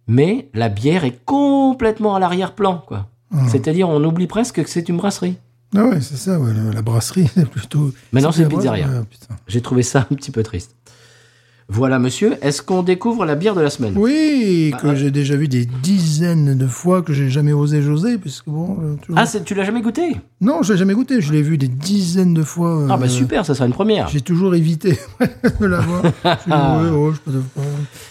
mais 0.08 0.50
la 0.54 0.68
bière 0.68 1.06
est 1.06 1.24
complètement 1.24 2.16
à 2.16 2.20
l'arrière-plan, 2.20 2.84
quoi. 2.86 3.08
Mhm. 3.32 3.48
C'est-à-dire, 3.50 3.88
on 3.90 4.04
oublie 4.04 4.28
presque 4.28 4.62
que 4.62 4.70
c'est 4.70 4.88
une 4.90 4.98
brasserie. 4.98 5.38
Ah 5.76 5.86
ouais, 5.86 6.02
c'est 6.02 6.18
ça, 6.18 6.40
ouais, 6.40 6.52
la 6.74 6.82
brasserie, 6.82 7.30
c'est 7.36 7.48
plutôt... 7.50 7.94
Maintenant, 8.12 8.32
c'est 8.32 8.44
une 8.44 8.50
pizzeria. 8.50 8.88
J'ai 9.48 9.62
trouvé 9.62 9.84
ça 9.84 10.08
un 10.10 10.16
petit 10.16 10.32
peu 10.32 10.44
triste. 10.44 10.76
Voilà, 11.70 12.00
monsieur, 12.00 12.36
est-ce 12.42 12.62
qu'on 12.62 12.82
découvre 12.82 13.26
la 13.26 13.36
bière 13.36 13.54
de 13.54 13.60
la 13.60 13.70
semaine? 13.70 13.92
Oui, 13.98 14.74
que 14.82 14.88
Ah, 14.88 14.96
j'ai 14.96 15.12
déjà 15.12 15.36
vu 15.36 15.50
des 15.50 15.66
dizaines 15.66 16.58
de 16.58 16.66
fois, 16.66 17.02
que 17.02 17.12
j'ai 17.12 17.30
jamais 17.30 17.52
osé 17.52 17.82
joser, 17.82 18.18
puisque 18.18 18.46
bon... 18.48 18.78
euh, 18.82 18.96
toujours- 19.02 19.20
Ah, 19.20 19.28
tu 19.44 19.54
l'as 19.54 19.66
jamais 19.66 19.82
goûté? 19.82 20.16
Non, 20.40 20.64
je 20.64 20.72
l'ai 20.72 20.80
jamais 20.80 20.94
goûté, 20.94 21.20
je 21.20 21.34
l'ai 21.34 21.42
vu 21.42 21.58
des 21.58 21.68
dizaines 21.68 22.34
de 22.34 22.42
fois. 22.42 22.88
Ah 22.90 22.96
bah 22.96 23.08
euh, 23.08 23.10
super, 23.10 23.46
ça 23.46 23.54
sera 23.54 23.66
une 23.66 23.74
première. 23.74 24.08
J'ai 24.08 24.22
toujours 24.22 24.56
évité 24.56 24.98
de 25.60 25.66
la 25.66 25.82
voir. 25.82 26.04
Je 26.48 26.94
oh, 26.94 27.12
je 27.12 27.20
peux 27.20 27.40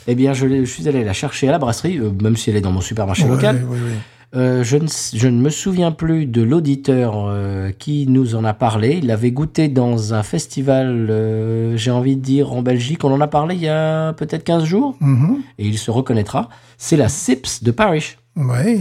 Eh 0.07 0.15
bien, 0.15 0.35
je, 0.35 0.65
suis 0.67 0.87
allé 0.87 1.03
la 1.03 1.15
chercher 1.15 1.49
à 1.49 1.53
la 1.53 1.59
brasserie, 1.59 1.99
euh, 1.99 2.11
même 2.23 2.37
si 2.37 2.51
elle 2.51 2.57
est 2.57 2.61
dans 2.61 2.73
mon 2.73 2.83
supermarché 2.83 3.23
Ouais, 3.25 3.31
local. 3.31 3.65
ouais, 3.65 3.79
ouais. 3.79 3.97
Euh, 4.35 4.65
je, 4.65 4.77
ne, 4.77 4.87
je 5.15 5.29
ne 5.29 5.41
me 5.41 5.49
souviens 5.51 5.93
plus 5.93 6.27
de 6.27 6.43
l'auditeur 6.43 7.15
euh, 7.29 7.71
qui 7.71 8.07
nous 8.09 8.35
en 8.35 8.45
a 8.45 8.53
parlé. 8.53 8.99
Il 8.99 9.07
l'avait 9.07 9.31
goûté 9.31 9.69
dans 9.69 10.13
un 10.15 10.23
festival, 10.23 11.07
euh, 11.11 11.77
j'ai 11.77 11.91
envie 11.91 12.17
de 12.17 12.21
dire, 12.23 12.53
en 12.53 12.61
Belgique. 12.61 13.05
On 13.05 13.13
en 13.13 13.21
a 13.21 13.29
parlé 13.29 13.55
il 13.55 13.63
y 13.63 13.69
a 13.69 14.13
peut-être 14.15 14.45
15 14.45 14.65
jours. 14.65 14.97
Mhm. 15.01 15.39
Et 15.59 15.67
il 15.67 15.79
se 15.79 15.91
reconnaîtra. 15.91 16.49
C'est 16.77 16.97
la 16.97 17.09
Sips 17.09 17.63
de 17.63 17.71
Parrish. 17.71 18.19
Ouais. 18.37 18.79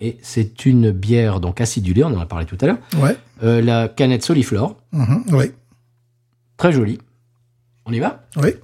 Et 0.00 0.18
c'est 0.22 0.64
une 0.66 0.90
bière 0.92 1.40
donc 1.40 1.60
acidulée, 1.60 2.04
on 2.04 2.08
en 2.16 2.20
a 2.20 2.26
parlé 2.26 2.46
tout 2.46 2.58
à 2.60 2.66
l'heure. 2.66 2.78
Ouais. 2.98 3.16
La 3.62 3.88
canette 3.88 4.24
Soliflore, 4.24 4.76
Mhm. 4.92 5.24
Ouais. 5.32 5.52
très 6.56 6.72
jolie. 6.72 6.98
On 7.86 7.92
y 7.92 7.98
va? 7.98 8.22
Ouais. 8.36 8.58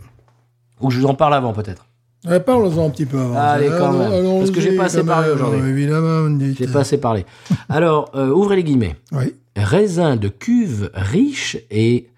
Ou 0.80 0.90
je 0.90 0.98
vous 1.00 1.06
en 1.06 1.14
parle 1.14 1.34
avant 1.34 1.52
peut-être 1.52 1.86
Ouais, 2.26 2.40
Parlons-en 2.40 2.86
un 2.86 2.90
petit 2.90 3.06
peu 3.06 3.18
avant. 3.18 3.36
Allez, 3.36 3.68
quand 3.68 3.92
même. 3.92 4.12
allons-y, 4.12 4.38
Parce 4.40 4.50
que 4.50 4.60
j'ai 4.60 4.76
pas 4.76 4.84
assez 4.84 5.04
parlé 5.04 5.30
aujourd'hui. 5.30 5.68
Évidemment, 5.68 6.22
me 6.28 6.38
dites. 6.38 6.58
J'ai 6.58 6.66
pas 6.66 6.80
assez 6.80 6.98
parlé. 6.98 7.24
Alors, 7.68 8.10
euh, 8.14 8.30
ouvrez 8.30 8.56
les 8.56 8.64
guillemets. 8.64 8.96
Oui. 9.12 9.34
Raisin 9.56 10.16
de 10.16 10.28
cuve 10.28 10.90
riche 10.94 11.56
et 11.70 12.08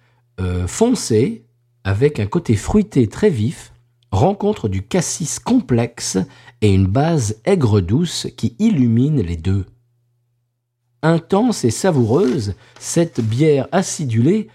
euh, 0.41 0.67
foncé, 0.67 1.45
avec 1.85 2.19
un 2.19 2.27
côté 2.27 2.57
fruité 2.57 3.07
très 3.09 3.31
vif, 3.31 3.73
rencontre 4.11 4.69
du 4.69 4.83
cassis 4.83 5.39
complexe 5.39 6.19
et 6.61 6.73
une 6.73 6.87
base 6.87 7.37
aigre-douce 7.45 8.27
qui 8.37 8.55
illumine 8.59 9.21
les 9.21 9.37
deux. 9.37 9.67
Intense 11.03 11.65
et 11.65 11.71
savoureuse, 11.71 12.55
cette 12.79 13.21
bière 13.21 13.67
acidulée 13.73 14.49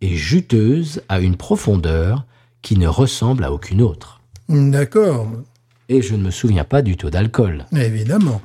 est 0.00 0.14
juteuse 0.14 1.02
à 1.08 1.20
une 1.20 1.36
profondeur 1.36 2.26
qui 2.62 2.76
ne 2.76 2.88
ressemble 2.88 3.44
à 3.44 3.52
aucune 3.52 3.82
autre. 3.82 4.13
D'accord. 4.48 5.28
Et 5.88 6.02
je 6.02 6.14
ne 6.14 6.22
me 6.22 6.30
souviens 6.30 6.64
pas 6.64 6.82
du 6.82 6.96
taux 6.96 7.10
d'alcool. 7.10 7.66
Évidemment. 7.76 8.40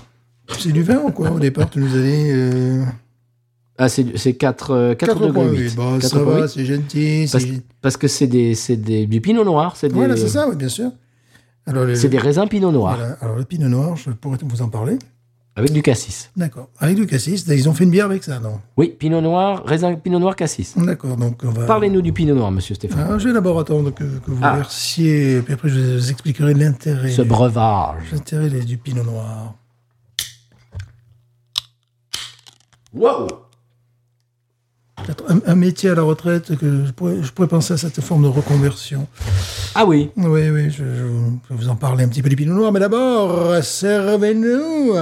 C'est 0.58 0.72
du 0.72 0.82
vin 0.84 1.00
ou 1.06 1.12
quoi 1.12 1.32
Au 1.32 1.39
départ, 1.39 1.70
tu 1.70 1.79
nous 1.79 1.96
as 1.96 2.01
dit. 2.01 2.32
Euh, 2.32 2.84
Ah, 3.77 3.88
c'est 3.88 4.18
c'est 4.18 4.34
4, 4.34 4.72
euh, 4.72 4.96
4 4.96 5.20
degrés 5.20 5.46
4,8. 5.48 5.58
8. 5.70 5.75
Bon, 5.75 6.01
ça 6.01 6.18
4,8. 6.18 6.24
va, 6.24 6.48
c'est 6.48 6.65
gentil. 6.65 7.29
Parce, 7.32 7.46
parce 7.82 7.98
que 7.98 8.08
c'est 8.08 8.27
des, 8.27 8.56
c'est 8.56 8.75
des, 8.77 9.06
du 9.06 9.22
pinot 9.22 9.44
noir, 9.44 9.75
c'est 9.77 9.88
des, 9.89 9.94
Voilà, 9.96 10.18
c'est 10.18 10.27
ça, 10.27 10.48
oui, 10.50 10.56
bien 10.56 10.70
sûr. 10.70 10.91
C'est 11.94 12.10
des 12.10 12.18
raisins 12.18 12.48
pinot 12.48 12.72
noir 12.72 12.98
voilà. 12.98 13.13
Alors, 13.22 13.36
le 13.38 13.44
pinot 13.46 13.70
noir, 13.70 13.96
je 13.96 14.10
pourrais 14.10 14.39
vous 14.41 14.62
en 14.63 14.70
parler. 14.70 14.98
Avec 15.56 15.74
du 15.74 15.82
cassis. 15.82 16.32
D'accord. 16.38 16.70
Avec 16.79 16.96
du 16.96 17.06
cassis, 17.06 17.46
ils 17.48 17.68
ont 17.68 17.74
fait 17.74 17.84
une 17.84 17.89
bière 17.91 18.06
avec 18.06 18.24
ça, 18.24 18.39
non? 18.39 18.62
Oui, 18.77 18.96
pinot 18.98 19.20
noir, 19.20 19.63
raisin 19.65 19.94
pinot 19.96 20.20
noir 20.20 20.36
cassis. 20.38 20.74
D'accord, 20.77 21.18
donc 21.18 21.41
on 21.44 21.50
va. 21.50 21.65
Parlez-nous 21.65 22.01
du 22.01 22.13
pinot 22.13 22.34
noir, 22.36 22.50
monsieur 22.51 22.75
Stéphane. 22.75 23.08
Ah, 23.12 23.18
je 23.18 23.27
vais 23.27 23.34
d'abord 23.34 23.60
attendre 23.60 23.91
que, 23.94 24.03
que 24.03 24.32
vous 24.32 24.39
Ah. 24.41 24.56
versiez, 24.56 25.41
puis 25.41 25.53
après 25.53 25.68
je 25.68 25.79
vous 25.98 26.12
expliquerai 26.12 26.53
l'intérêt. 26.53 27.12
Ce 27.12 27.22
breuvage. 27.22 28.03
L'intérêt 28.13 28.50
du 28.50 28.77
pinot 28.77 29.03
noir. 29.03 29.56
Wow 32.94 33.27
Un, 35.27 35.39
un 35.46 35.56
métier 35.56 35.89
à 35.91 35.96
la 35.96 36.01
retraite 36.03 36.56
que 36.58 36.86
je 36.86 36.91
pourrais, 36.91 37.22
je 37.22 37.32
pourrais 37.32 37.48
penser 37.48 37.74
à 37.74 37.77
cette 37.77 38.01
forme 38.01 38.24
de 38.24 38.27
reconversion. 38.27 39.08
Ah 39.75 39.86
oui, 39.86 40.10
Oui, 40.18 40.50
oui, 40.50 40.70
je, 40.72 40.84
je- 40.84 40.84
je 40.84 41.53
vais 41.53 41.56
vous 41.56 41.70
en 41.70 41.75
parler 41.75 42.03
un 42.03 42.08
petit 42.08 42.22
peu 42.22 42.29
du 42.29 42.36
pinot 42.36 42.53
noir, 42.56 42.72
mais 42.72 42.79
d'abord, 42.79 43.63
servez-nous 43.63 44.94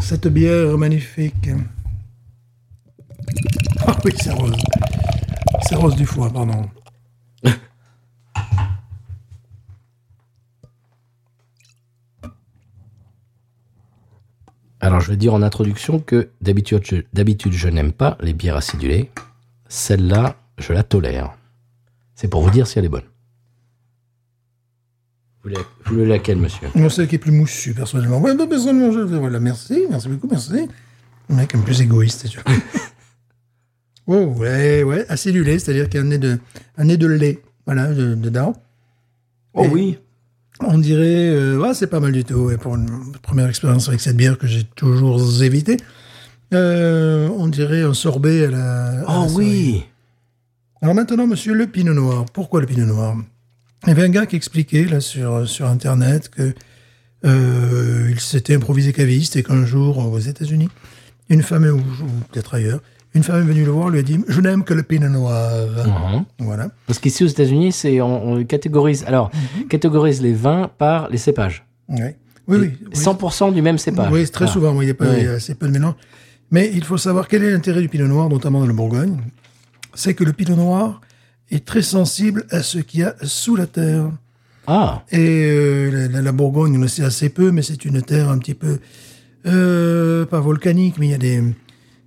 cette 0.00 0.28
bière 0.28 0.76
magnifique. 0.78 1.50
Ah 3.86 3.96
oui, 4.04 4.12
c'est 4.20 4.32
rose. 4.32 4.56
C'est 5.68 5.76
rose 5.76 5.96
du 5.96 6.06
foie, 6.06 6.30
pardon. 6.30 6.68
Alors, 14.80 15.00
je 15.00 15.08
vais 15.10 15.16
dire 15.16 15.32
en 15.32 15.40
introduction 15.40 15.98
que 15.98 16.28
d'habitude, 16.42 16.82
je, 16.84 16.96
d'habitude, 17.14 17.52
je 17.52 17.68
n'aime 17.68 17.92
pas 17.92 18.18
les 18.20 18.34
bières 18.34 18.56
acidulées. 18.56 19.10
Celle-là, 19.66 20.36
je 20.58 20.74
la 20.74 20.82
tolère. 20.82 21.32
C'est 22.14 22.28
pour 22.28 22.42
vous 22.42 22.50
dire 22.50 22.66
si 22.66 22.78
elle 22.78 22.84
est 22.84 22.90
bonne. 22.90 23.13
Vous 25.44 25.50
voulez, 25.50 25.62
vous 25.84 25.94
voulez 25.94 26.06
laquelle, 26.06 26.38
monsieur 26.38 26.68
Moi, 26.74 26.88
celle 26.88 27.06
qui 27.06 27.16
est 27.16 27.18
plus 27.18 27.30
moussue, 27.30 27.74
personnellement. 27.74 28.18
Ouais, 28.18 28.32
non, 28.34 28.48
personnellement, 28.48 28.90
je, 28.92 29.00
voilà, 29.00 29.38
merci, 29.40 29.84
merci 29.90 30.08
beaucoup, 30.08 30.26
merci. 30.30 30.52
Le 31.28 31.34
mec 31.36 31.54
est 31.54 31.58
plus 31.58 31.80
égoïste, 31.82 32.26
tu 32.30 32.38
vois. 32.40 32.56
oh, 34.06 34.34
ouais, 34.38 34.82
ouais, 34.82 35.04
acidulé, 35.08 35.58
c'est-à-dire 35.58 35.88
qu'il 35.88 36.00
y 36.00 36.02
a 36.02 36.06
un 36.06 36.08
nez 36.08 36.18
de, 36.18 36.38
un 36.78 36.84
nez 36.84 36.96
de 36.96 37.06
lait, 37.06 37.42
voilà, 37.66 37.92
de- 37.92 38.14
dedans. 38.14 38.54
Oh 39.52 39.64
Et- 39.64 39.68
oui 39.68 39.98
On 40.60 40.78
dirait, 40.78 41.28
euh, 41.30 41.58
ouais, 41.58 41.74
c'est 41.74 41.88
pas 41.88 42.00
mal 42.00 42.12
du 42.12 42.24
tout. 42.24 42.36
ouais, 42.46 42.56
pour 42.56 42.76
une 42.76 43.12
première 43.22 43.48
expérience 43.48 43.88
avec 43.88 44.00
cette 44.00 44.16
bière 44.16 44.38
que 44.38 44.46
j'ai 44.46 44.64
toujours 44.64 45.20
évité, 45.42 45.76
euh, 46.54 47.28
on 47.36 47.48
dirait 47.48 47.82
un 47.82 47.92
sorbet 47.94 48.46
à 48.46 48.50
la. 48.50 48.88
à 49.00 49.20
Oh 49.20 49.26
oui 49.34 49.84
Alors 50.80 50.94
maintenant, 50.94 51.26
monsieur, 51.26 51.52
le 51.54 51.66
pinot 51.66 51.92
noir. 51.94 52.24
Pourquoi 52.32 52.60
le 52.60 52.66
pinot 52.66 52.86
noir? 52.86 53.16
Il 53.86 53.88
y 53.88 53.90
avait 53.92 54.02
un 54.04 54.08
gars 54.08 54.26
qui 54.26 54.36
expliquait 54.36 54.84
là 54.84 55.00
sur, 55.00 55.46
sur 55.48 55.66
Internet 55.66 56.30
que 56.30 56.54
euh, 57.24 58.08
il 58.10 58.20
s'était 58.20 58.54
improvisé 58.54 58.92
caviste 58.92 59.36
et 59.36 59.42
qu'un 59.42 59.64
jour, 59.66 59.98
aux 59.98 60.18
États-Unis, 60.18 60.68
une 61.28 61.42
femme, 61.42 61.64
ou, 61.64 61.80
peut-être 62.32 62.54
ailleurs, 62.54 62.80
une 63.14 63.22
femme 63.22 63.40
est 63.42 63.46
venue 63.52 63.64
le 63.64 63.70
voir, 63.70 63.90
lui 63.90 63.98
a 64.00 64.02
dit 64.02 64.18
Je 64.26 64.40
n'aime 64.40 64.64
que 64.64 64.74
le 64.74 64.82
pinot 64.82 65.08
noir. 65.08 65.50
Mhm. 65.86 66.24
Voilà. 66.40 66.68
Parce 66.86 66.98
qu'ici 66.98 67.24
aux 67.24 67.28
États-Unis, 67.28 67.72
c'est 67.72 68.00
on, 68.00 68.32
on 68.32 68.44
catégorise 68.44 69.04
alors 69.06 69.30
catégorise 69.68 70.20
les 70.20 70.32
vins 70.32 70.70
par 70.78 71.08
les 71.10 71.18
cépages. 71.18 71.64
Oui, 71.88 71.98
oui. 72.48 72.58
oui, 72.58 72.72
oui. 72.84 72.90
100% 72.94 73.54
du 73.54 73.62
même 73.62 73.78
cépage. 73.78 74.10
Oui, 74.12 74.28
très 74.28 74.46
Ah. 74.46 74.48
souvent, 74.48 74.80
il 74.82 74.88
y 74.88 74.90
a 74.90 74.94
pas, 74.94 75.08
Oui. 75.10 75.26
assez 75.26 75.54
peu 75.54 75.66
de 75.68 75.72
mélange. 75.72 75.94
Mais 76.50 76.70
il 76.74 76.84
faut 76.84 76.98
savoir 76.98 77.28
quel 77.28 77.44
est 77.44 77.50
l'intérêt 77.50 77.80
du 77.82 77.88
pinot 77.88 78.08
noir, 78.08 78.28
notamment 78.28 78.60
dans 78.60 78.66
le 78.66 78.72
Bourgogne. 78.74 79.16
C'est 79.94 80.14
que 80.14 80.24
le 80.24 80.32
pinot 80.32 80.56
noir 80.56 81.00
est 81.50 81.64
très 81.64 81.82
sensible 81.82 82.44
à 82.50 82.62
ce 82.62 82.78
qu'il 82.78 83.00
y 83.00 83.02
a 83.04 83.14
sous 83.22 83.56
la 83.56 83.66
terre. 83.66 84.10
Ah, 84.66 85.04
Et 85.12 85.18
euh, 85.50 86.08
la, 86.08 86.22
la 86.22 86.32
Bourgogne, 86.32 86.76
on 86.78 86.80
le 86.80 86.88
sait 86.88 87.04
assez 87.04 87.28
peu, 87.28 87.50
mais 87.50 87.60
c'est 87.62 87.84
une 87.84 88.00
terre 88.02 88.30
un 88.30 88.38
petit 88.38 88.54
peu, 88.54 88.78
euh, 89.46 90.24
pas 90.24 90.40
volcanique, 90.40 90.94
mais 90.98 91.06
il 91.08 91.10
y 91.10 91.14
a 91.14 91.18
des, 91.18 91.42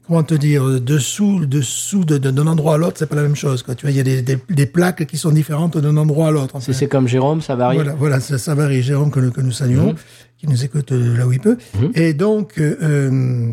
comment 0.07 0.23
te 0.23 0.33
dire, 0.33 0.81
dessous, 0.81 1.45
dessous 1.45 2.03
de- 2.03 2.17
de- 2.17 2.31
d'un 2.31 2.47
endroit 2.47 2.73
à 2.75 2.77
l'autre, 2.77 2.95
c'est 2.97 3.05
pas 3.05 3.15
la 3.15 3.21
même 3.21 3.35
chose. 3.35 3.61
Quoi. 3.61 3.75
Tu 3.75 3.85
vois, 3.85 3.91
il 3.91 3.97
y 3.97 3.99
a 3.99 4.03
des, 4.03 4.23
des, 4.23 4.39
des 4.49 4.65
plaques 4.65 5.05
qui 5.05 5.17
sont 5.17 5.31
différentes 5.31 5.77
d'un 5.77 5.97
endroit 5.97 6.29
à 6.29 6.31
l'autre. 6.31 6.55
en 6.55 6.59
c'est 6.59 6.73
fait. 6.73 6.79
c'est 6.79 6.87
comme 6.87 7.07
Jérôme, 7.07 7.41
ça 7.41 7.55
varie. 7.55 7.75
Voilà, 7.77 7.93
voilà 7.93 8.19
ça, 8.19 8.39
ça 8.39 8.55
varie. 8.55 8.81
Jérôme, 8.81 9.11
que, 9.11 9.19
nous- 9.19 9.31
que 9.31 9.41
nous 9.41 9.51
saluons, 9.51 9.93
qui 10.39 10.47
nous 10.47 10.63
écoute 10.65 10.91
euh, 10.93 11.15
là 11.15 11.27
où 11.27 11.33
il 11.33 11.39
peut. 11.39 11.57
Et 11.93 12.13
donc, 12.15 12.55
euh, 12.57 13.51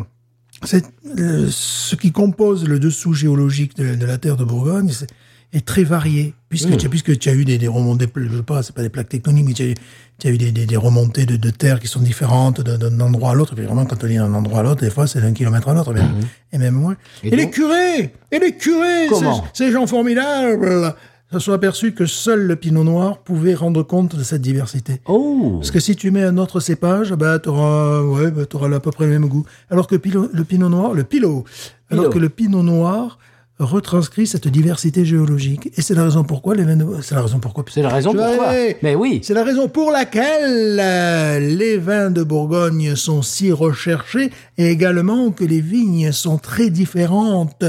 c'est, 0.63 0.83
ce 1.49 1.95
qui 1.95 2.11
compose 2.11 2.67
le 2.67 2.79
dessous 2.79 3.13
géologique 3.13 3.77
de, 3.77 3.93
de 3.93 4.05
la 4.07 4.17
terre 4.17 4.35
de 4.37 4.43
Bourgogne 4.45 4.89
c'est- 4.89 5.07
est 5.53 5.65
très 5.65 5.83
varié. 5.83 6.33
Puisque, 6.49 6.77
tu, 6.77 6.89
puisque 6.89 7.17
tu 7.19 7.29
as 7.29 7.33
eu 7.33 7.43
des, 7.45 7.57
des 7.57 7.67
remontées, 7.67 8.07
je 8.15 8.37
sais 8.37 8.43
pas, 8.43 8.63
c'est 8.63 8.73
pas 8.73 8.81
des 8.81 8.89
plaques 8.89 9.09
tectoniques, 9.09 9.45
mais 9.45 9.53
tu 9.53 9.63
as, 9.63 9.65
eu- 9.67 9.73
tu 10.19 10.27
as 10.27 10.31
eu 10.31 10.37
des, 10.37 10.51
des, 10.51 10.65
des 10.65 10.77
remontées 10.77 11.25
de, 11.25 11.35
de 11.35 11.49
terre 11.49 11.79
qui 11.81 11.87
sont 11.87 11.99
différentes 11.99 12.61
d'un, 12.61 12.99
endroit 13.01 13.31
à 13.31 13.33
l'autre. 13.33 13.55
Puis 13.55 13.65
vraiment, 13.65 13.85
quand 13.85 14.01
on 14.03 14.07
dit 14.07 14.15
d'un 14.15 14.33
endroit 14.33 14.59
à 14.59 14.63
l'autre, 14.63 14.81
des 14.81 14.89
fois, 14.89 15.05
c'est 15.07 15.19
d'un 15.21 15.33
kilomètre 15.33 15.67
à 15.67 15.73
l'autre, 15.73 15.93
bien, 15.93 16.13
et 16.53 16.57
même 16.57 16.75
moins. 16.75 16.95
Et 17.23 17.27
Et, 17.27 17.31
donc- 17.31 17.39
les 17.39 17.49
curés 17.49 18.13
Et 18.31 18.39
les 18.39 18.55
curés 18.55 19.07
Comment 19.09 19.43
ces, 19.53 19.65
ces 19.65 19.71
gens 19.71 19.85
formidables 19.87 20.93
se 21.31 21.39
sont 21.39 21.51
aperçus 21.51 21.91
que 21.93 22.05
seul 22.05 22.41
le 22.47 22.55
pinot 22.55 22.83
noir 22.85 23.17
pouvait 23.17 23.55
rendre 23.55 23.83
compte 23.83 24.15
de 24.15 24.23
cette 24.23 24.41
diversité. 24.41 25.01
Oh, 25.07 25.55
Parce 25.57 25.71
que 25.71 25.81
si 25.81 25.95
tu 25.97 26.09
mets 26.11 26.23
un 26.23 26.37
autre 26.37 26.61
cépage, 26.61 27.11
bah, 27.13 27.39
tu 27.39 27.49
auras, 27.49 28.01
ouais, 28.01 28.31
bah, 28.31 28.45
t'auras 28.45 28.73
à 28.73 28.79
peu 28.79 28.91
près 28.91 29.05
le 29.05 29.11
même 29.11 29.27
goût. 29.27 29.45
Alors 29.69 29.87
que 29.87 29.95
pilo- 29.95 30.29
le 30.31 30.43
pinot 30.45 30.69
noir, 30.69 30.93
le 30.93 31.03
pilot, 31.03 31.43
alors 31.91 32.09
que 32.09 32.19
le 32.19 32.29
pinot 32.29 32.63
noir 32.63 33.17
retranscrit 33.57 34.27
cette 34.27 34.47
diversité 34.49 35.05
géologique. 35.05 35.71
Et 35.77 35.81
c'est 35.81 35.93
la 35.95 36.03
raison 36.03 36.23
pourquoi 36.23 36.55
les 36.55 36.63
vins 36.63 36.75
de- 36.75 37.01
c'est 37.01 37.15
la 37.15 37.21
raison 37.21 37.39
pourquoi. 37.39 37.63
c'est 37.69 37.81
la 37.81 37.89
raison 37.89 38.11
pourquoi. 38.13 38.51
Mais 38.83 38.95
oui, 38.95 39.21
C'est 39.23 39.33
la 39.33 39.43
raison 39.45 39.69
pour 39.69 39.91
laquelle 39.91 40.77
euh, 40.79 41.39
les 41.39 41.77
vins 41.77 42.11
de 42.11 42.21
Bourgogne 42.23 42.95
sont 42.95 43.21
si 43.21 43.51
recherchés 43.51 44.29
et 44.57 44.69
également 44.69 45.31
que 45.31 45.45
les 45.45 45.61
vignes 45.61 46.11
sont 46.11 46.37
très 46.37 46.69
différentes 46.69 47.63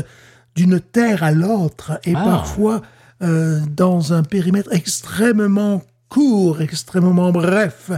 d'une 0.56 0.80
terre 0.80 1.22
à 1.22 1.30
l'autre 1.32 2.00
et 2.04 2.14
Ah. 2.16 2.22
parfois 2.24 2.82
euh, 3.22 3.60
dans 3.74 4.12
un 4.12 4.22
périmètre 4.22 4.72
extrêmement 4.72 5.82
court, 6.08 6.60
extrêmement 6.62 7.30
bref. 7.30 7.90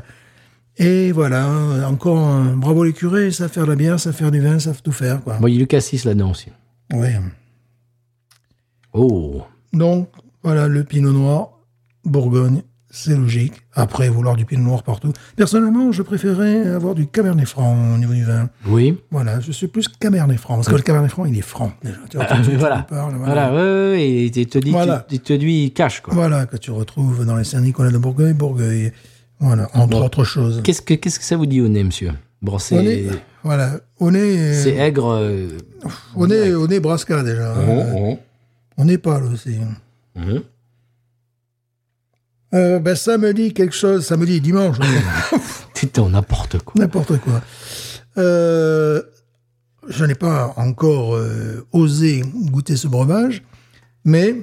Et 0.76 1.10
voilà, 1.10 1.48
encore 1.88 2.18
un 2.18 2.54
bravo 2.56 2.84
les 2.84 2.92
curés, 2.92 3.30
ça 3.32 3.48
faire 3.48 3.66
la 3.66 3.74
bière, 3.74 3.98
ça 3.98 4.12
faire 4.12 4.30
du 4.30 4.40
vin, 4.40 4.58
ça 4.60 4.72
tout 4.80 4.92
faire 4.92 5.22
quoi. 5.24 5.38
bon, 5.40 5.48
il 5.48 5.54
y 5.54 5.56
a 5.56 5.60
du 5.60 5.66
cassis 5.66 6.04
là-dedans 6.04 6.30
aussi. 6.30 6.48
Ouais. 6.92 7.18
Oh, 8.98 9.42
Donc 9.72 10.08
voilà 10.42 10.66
le 10.68 10.84
Pinot 10.84 11.12
Noir, 11.12 11.50
Bourgogne, 12.04 12.62
c'est 12.90 13.14
logique. 13.16 13.52
Après 13.74 14.08
vouloir 14.08 14.34
du 14.34 14.44
Pinot 14.44 14.62
Noir 14.64 14.82
partout. 14.82 15.12
Personnellement, 15.36 15.92
je 15.92 16.02
préférais 16.02 16.66
avoir 16.68 16.94
du 16.94 17.06
Cabernet 17.06 17.46
Franc 17.46 17.76
au 17.94 17.98
niveau 17.98 18.14
du 18.14 18.24
vin. 18.24 18.48
oui. 18.66 18.98
Voilà, 19.10 19.40
je 19.40 19.52
suis 19.52 19.68
plus 19.68 19.86
Cabernet 19.88 20.38
Franc 20.38 20.56
parce 20.56 20.68
que 20.68 20.74
le 20.74 20.82
Cabernet 20.82 21.10
Franc, 21.10 21.24
il 21.26 21.36
est 21.38 21.42
franc 21.42 21.70
déjà. 21.82 21.98
Tu 22.10 22.16
Ah, 22.18 22.38
tu- 22.42 22.56
voilà. 22.56 22.78
parles, 22.88 23.14
Voilà, 23.16 23.52
ouais, 23.52 23.56
ouais, 23.60 23.90
ouais, 23.90 24.02
et 24.02 24.24
il 24.24 24.46
te 24.46 24.58
dit, 24.58 24.70
Voilà. 24.70 25.06
il 25.10 25.20
te 25.20 25.32
dit, 25.34 25.72
cache 25.72 26.00
quoi. 26.00 26.14
Voilà, 26.14 26.46
que 26.46 26.56
tu 26.56 26.70
retrouves 26.70 27.24
dans 27.26 27.36
les 27.36 27.44
Saint-Nicolas 27.44 27.90
de 27.90 27.98
Bourgogne, 27.98 28.32
Bourgogne. 28.32 28.90
Voilà, 29.40 29.68
entre 29.74 29.90
Bon. 29.90 30.04
autres 30.04 30.24
choses. 30.24 30.62
Qu'est-ce 30.64 30.82
que, 30.82 30.94
qu'est-ce 30.94 31.18
que 31.20 31.24
ça 31.24 31.36
vous 31.36 31.46
dit 31.46 31.60
au 31.60 31.68
nez, 31.68 31.84
monsieur? 31.84 32.12
C'est, 32.58 32.76
est, 32.84 33.10
voilà, 33.42 33.80
on 34.00 34.14
est, 34.14 34.54
c'est 34.54 34.76
aigre. 34.76 35.06
euh, 35.12 35.48
on 36.16 36.30
est, 36.30 36.54
on 36.54 36.66
est 36.68 36.78
Brasca 36.80 37.22
déjà. 37.24 37.52
Mhm, 37.54 37.68
On 37.96 38.18
pas 38.98 39.20
là 39.20 39.26
aussi. 39.26 39.56
mhm. 40.14 40.42
Euh, 42.54 42.78
ben, 42.78 42.94
samedi 42.94 43.52
quelque 43.52 43.74
chose, 43.74 44.06
samedi 44.06 44.36
et 44.36 44.40
dimanche, 44.40 44.76
on 44.80 44.84
est- 44.84 45.38
Putain, 45.74 46.08
n'importe 46.08 46.58
quoi. 46.62 46.80
n'importe 46.80 47.18
quoi. 47.18 47.42
Euh, 48.16 49.02
je 49.86 50.04
n'ai 50.06 50.14
pas 50.14 50.54
encore 50.56 51.14
euh, 51.14 51.66
osé 51.72 52.22
goûter 52.50 52.76
ce 52.76 52.88
breuvage, 52.88 53.42
mais 54.04 54.34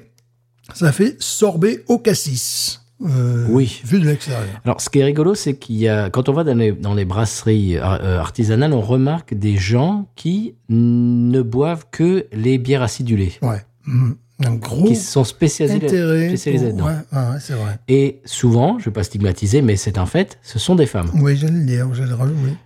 ça 0.73 0.91
fait 0.91 1.15
sorbet 1.19 1.83
au 1.87 1.97
cassis. 1.97 2.79
euh, 3.05 3.47
Oui. 3.49 3.81
Vu 3.83 3.99
de 3.99 4.05
l'extérieur. 4.05 4.61
Alors, 4.63 4.79
ce 4.81 4.89
qui 4.91 4.99
est 4.99 5.03
rigolo, 5.03 5.33
c'est 5.33 5.55
qu'il 5.57 5.75
y 5.77 5.89
a, 5.89 6.09
quand 6.11 6.29
on 6.29 6.33
va 6.33 6.43
dans 6.43 6.55
les, 6.57 6.71
dans 6.73 6.93
les 6.93 7.05
brasseries 7.05 7.77
ar- 7.79 8.03
artisanales, 8.05 8.71
on 8.73 8.81
remarque 8.81 9.33
des 9.33 9.57
gens 9.57 10.07
qui 10.15 10.55
ne 10.69 11.41
boivent 11.41 11.87
que 11.91 12.27
les 12.31 12.59
bières 12.59 12.83
acidulées, 12.83 13.33
Ouais. 13.41 13.65
Mhm. 13.87 14.15
Un 14.43 14.55
gros 14.55 14.83
qui 14.85 14.95
sont 14.97 15.23
spécialisés, 15.23 15.77
intérêt. 15.85 16.27
spécialisés 16.27 16.65
pour- 16.69 16.75
dedans. 16.77 16.87
Ouais, 16.87 16.93
ouais, 17.13 17.19
ouais, 17.33 17.37
c'est 17.39 17.53
vrai. 17.53 17.79
Et 17.87 18.19
souvent, 18.25 18.79
je 18.79 18.85
vais 18.85 18.91
pas 18.91 19.03
stigmatiser, 19.03 19.61
mais 19.61 19.77
c'est 19.77 19.97
un 19.97 20.05
fait, 20.05 20.37
ce 20.43 20.59
sont 20.59 20.75
des 20.75 20.85
femmes. 20.87 21.09
Oui, 21.15 21.37
j'allais 21.37 21.59
le 21.59 21.65
dire, 21.65 21.93
j'allais 21.93 22.09
le 22.09 22.15
rajouter. 22.15 22.57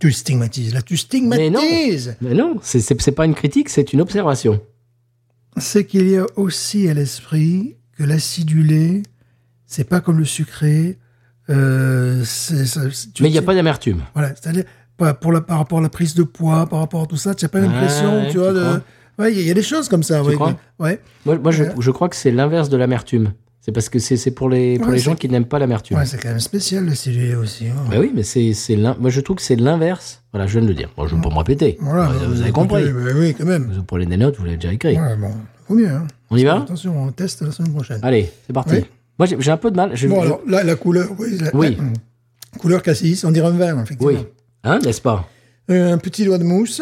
Tu 0.00 0.12
stigmatises, 0.12 0.72
là, 0.72 0.80
tu 0.80 0.94
non. 0.94 0.98
stigmatises 0.98 2.16
Mais 2.22 2.32
non, 2.32 2.56
c'est- 2.62 2.80
c'est 2.80 2.98
c'est 3.02 3.12
pas 3.12 3.26
une 3.26 3.34
critique, 3.34 3.68
c'est 3.68 3.92
une 3.92 4.00
observation. 4.00 4.60
C'est 5.58 5.84
qu'il 5.84 6.08
y 6.08 6.16
a 6.16 6.24
aussi 6.36 6.88
à 6.88 6.94
l'esprit 6.94 7.76
que 7.98 8.04
l'acidulé, 8.04 9.02
c'est 9.66 9.84
pas 9.84 10.00
comme 10.00 10.18
le 10.18 10.24
sucré. 10.24 10.98
Euh, 11.50 12.24
ça- 12.24 12.54
Mais 13.20 13.28
il 13.28 13.32
n'y 13.32 13.36
a 13.38 13.42
pas 13.42 13.54
d'amertume. 13.54 14.00
Voilà, 14.14 14.30
c'est-à-dire 14.40 14.64
pour 15.20 15.32
la, 15.32 15.40
par 15.40 15.58
rapport 15.58 15.78
à 15.80 15.82
la 15.82 15.88
prise 15.88 16.14
de 16.14 16.22
poids, 16.22 16.66
par 16.66 16.78
rapport 16.78 17.02
à 17.02 17.06
tout 17.06 17.16
ça, 17.16 17.34
tu 17.34 17.44
n'as 17.44 17.48
pas 17.48 17.60
l'impression, 17.60 18.26
tu 18.30 18.38
vois, 18.38 18.52
de... 18.52 18.80
Ouais, 19.20 19.32
il 19.32 19.36
y, 19.36 19.40
a- 19.40 19.42
il 19.42 19.48
y 19.48 19.50
a 19.50 19.54
des 19.54 19.62
choses 19.62 19.88
comme 19.88 20.02
ça. 20.02 20.22
ouais, 20.22 20.34
crois 20.34 20.56
ouais, 20.78 21.00
Moi, 21.26 21.38
moi 21.38 21.52
je, 21.52 21.90
crois 21.90 22.08
que 22.08 22.16
c'est 22.16 22.30
l'inverse 22.30 22.68
de 22.68 22.76
l'amertume. 22.76 23.32
C'est 23.60 23.72
parce 23.72 23.90
que 23.90 23.98
c'est 23.98 24.30
pour 24.30 24.48
les, 24.48 24.78
pour 24.78 24.88
Ouais, 24.88 24.94
les 24.94 24.98
gens 25.00 25.14
qui 25.14 25.28
n'aiment 25.28 25.44
pas 25.44 25.58
l'amertume. 25.58 25.98
ouais, 25.98 26.06
c'est 26.06 26.16
quand 26.16 26.30
même 26.30 26.40
spécial 26.40 26.86
l'acidulé 26.86 27.34
aussi. 27.34 27.66
hein. 27.66 27.74
Bah 27.90 27.96
oui, 28.00 28.10
mais 28.14 28.22
c'est 28.22 28.54
moi 28.98 29.10
je 29.10 29.20
trouve 29.20 29.36
que 29.36 29.42
c'est 29.42 29.56
l'inverse. 29.56 30.22
Voilà, 30.32 30.46
je 30.46 30.52
viens 30.52 30.62
de 30.62 30.66
le 30.68 30.74
dire. 30.74 30.88
Bon, 30.96 31.06
je 31.06 31.14
ne 31.14 31.20
veux 31.20 31.28
pas 31.28 31.34
me 31.34 31.38
répéter. 31.38 31.76
Voilà, 31.80 32.06
vous, 32.06 32.12
bah, 32.20 32.24
vous 32.26 32.40
avez 32.40 32.48
écoutez, 32.48 32.52
compris. 32.52 32.84
bah 32.90 33.10
oui, 33.16 33.34
quand 33.38 33.44
même. 33.44 33.70
Vous 33.70 33.82
prenez 33.82 34.06
des 34.06 34.16
notes, 34.16 34.36
vous 34.38 34.44
l'avez 34.46 34.56
déjà 34.56 34.72
écrit. 34.72 34.98
Ouais, 34.98 35.16
bon, 35.16 35.30
faut 35.68 35.74
mieux. 35.74 35.90
Hein. 35.90 36.06
On 36.30 36.36
y 36.38 36.44
va 36.44 36.56
Attention, 36.62 37.02
on 37.02 37.12
teste 37.12 37.42
la 37.42 37.52
semaine 37.52 37.72
prochaine. 37.74 38.00
Allez, 38.02 38.30
c'est 38.46 38.52
parti. 38.54 38.76
Oui. 38.76 38.84
Moi 39.18 39.28
j'ai 39.38 39.50
un 39.50 39.56
peu 39.58 39.70
de 39.70 39.76
mal. 39.76 39.90
Je- 39.94 40.08
Bon, 40.08 40.22
je- 40.22 40.26
alors, 40.26 40.40
là, 40.46 40.64
la 40.64 40.74
couleur, 40.76 41.08
oui. 41.18 41.36
la- 41.38 41.54
Oui. 41.54 41.76
la- 41.78 42.58
couleur 42.58 42.82
cassis, 42.82 43.22
on 43.24 43.30
dirait 43.30 43.48
un 43.48 43.50
vin, 43.50 43.82
effectivement. 43.82 44.12
oui. 44.20 44.26
Hein, 44.64 44.78
n'est-ce 44.82 45.02
pas? 45.02 45.28
Euh, 45.70 45.92
un 45.92 45.98
petit 45.98 46.24
doigt 46.24 46.38
de 46.38 46.44
mousse. 46.44 46.80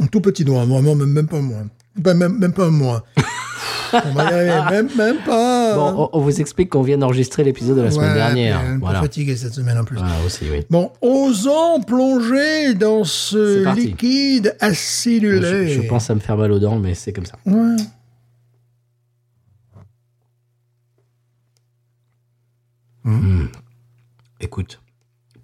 Un 0.00 0.06
tout 0.06 0.20
petit 0.20 0.44
doigt, 0.44 0.64
vraiment, 0.64 0.94
même, 0.94 1.26
pas 1.26 1.40
moi. 1.40 1.58
Pas- 2.02 2.14
même, 2.14 2.38
même 2.38 2.52
pas 2.52 2.68
moi. 2.68 3.04
on 4.04 4.12
va 4.12 4.24
y 4.44 4.48
arriver, 4.50 4.70
même, 4.82 4.88
même 4.96 5.16
pas. 5.24 5.74
Bon, 5.74 6.10
on, 6.12 6.18
on 6.18 6.20
vous 6.20 6.40
explique 6.40 6.68
qu'on 6.70 6.82
vient 6.82 6.98
d'enregistrer 6.98 7.44
l'épisode 7.44 7.78
de 7.78 7.82
la 7.82 7.90
semaine 7.90 8.08
Ouais, 8.10 8.14
dernière. 8.14 8.58
Un 8.60 8.78
Voilà. 8.78 8.98
peu 9.00 9.06
fatigué 9.06 9.36
cette 9.36 9.54
semaine 9.54 9.78
en 9.78 9.84
plus. 9.84 9.96
Voilà 9.96 10.12
aussi, 10.26 10.44
oui. 10.50 10.66
Bon, 10.68 10.90
osons 11.00 11.80
plonger 11.86 12.74
dans 12.74 13.04
ce 13.04 13.72
liquide 13.74 14.54
acidulé. 14.60 15.68
Je, 15.68 15.82
je 15.82 15.88
pense 15.88 16.10
à 16.10 16.14
me 16.14 16.20
faire 16.20 16.36
mal 16.36 16.52
aux 16.52 16.58
dents, 16.58 16.78
mais 16.78 16.94
c'est 16.94 17.12
comme 17.14 17.26
ça. 17.26 17.38
Ouais. 17.46 17.76
Écoute, 24.40 24.80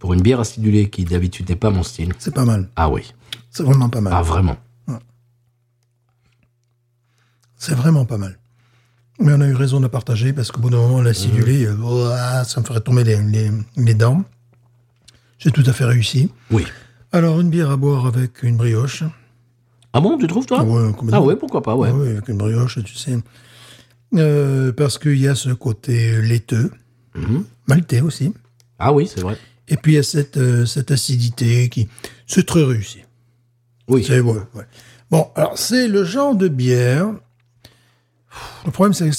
pour 0.03 0.15
une 0.15 0.21
bière 0.21 0.41
acidulée 0.41 0.91
qui 0.91 1.05
d'habitude 1.05 1.49
n'est 1.49 1.55
pas 1.55 1.71
mon 1.71 1.85
style, 1.85 2.12
C'est 2.19 2.35
pas 2.35 2.45
mal. 2.45 2.69
ah 2.75 2.91
oui, 2.91 3.15
C'est 3.53 3.62
vraiment 3.62 3.88
pas 3.88 4.01
mal. 4.01 4.12
ah 4.17 4.21
vraiment. 4.23 4.57
C'est 7.57 7.77
vraiment 7.77 8.05
pas 8.05 8.19
mal. 8.19 8.37
Mais 9.21 9.33
on 9.33 9.41
a 9.41 9.47
eu 9.47 9.55
raison 9.55 9.79
de 9.79 9.87
partager 9.87 10.33
parce 10.33 10.51
qu'au 10.51 10.61
bout 10.61 10.71
d'un 10.71 10.79
moment, 10.79 11.01
l'acidulé, 11.01 11.67
euh, 11.67 11.77
ouah, 11.77 12.43
ça 12.43 12.61
me 12.61 12.67
ferait 12.67 12.81
tomber 12.81 13.05
les, 13.05 13.23
les- 13.23 13.53
les 13.77 13.95
dents. 13.95 14.25
J'ai 15.38 15.53
tout 15.53 15.62
à 15.67 15.73
fait 15.73 15.85
réussi. 15.85 16.33
Oui. 16.51 16.67
Alors, 17.12 17.41
une 17.41 17.49
bière 17.51 17.71
à 17.71 17.77
boire 17.77 18.07
avec 18.07 18.43
une 18.43 18.57
brioche. 18.57 19.05
Ah 19.93 20.01
bon, 20.01 20.19
tu 20.19 20.27
trouves 20.27 20.47
toi? 20.47 20.59
Ah 20.62 20.65
ouais. 20.65 20.91
Ah 21.12 21.37
pourquoi 21.38 21.62
pas, 21.62 21.77
ouais. 21.77 21.91
Ah 21.93 21.97
ouais, 21.97 22.09
avec 22.11 22.27
une 22.29 22.38
brioche, 22.38 22.81
tu 22.83 22.97
sais. 22.97 23.17
Euh, 24.15 24.73
parce 24.73 24.99
qu'il 24.99 25.19
y 25.21 25.29
a 25.29 25.37
ce 25.37 25.51
côté 25.51 26.21
laiteux, 26.23 26.73
Mhm. 27.15 27.45
maltais 27.69 28.01
aussi. 28.01 28.35
Ah 28.81 28.93
oui, 28.93 29.07
c'est 29.07 29.21
vrai. 29.21 29.37
Et 29.68 29.77
puis 29.77 29.92
il 29.92 29.96
y 29.96 29.98
a 29.98 30.03
cette, 30.03 30.37
euh, 30.37 30.66
cette 30.66 30.90
acidité 30.90 31.68
qui. 31.68 31.88
C'est 32.27 32.46
très 32.46 32.64
réussi. 32.64 33.01
Oui. 33.88 34.05
C'est 34.07 34.20
ouais, 34.20 34.33
ouais. 34.55 34.64
Bon, 35.11 35.29
alors 35.35 35.59
c'est 35.59 35.88
le 35.88 36.05
genre 36.05 36.35
de 36.35 36.48
bière. 36.48 37.09
Le 38.64 38.70
problème, 38.70 38.94
c'est 38.94 39.11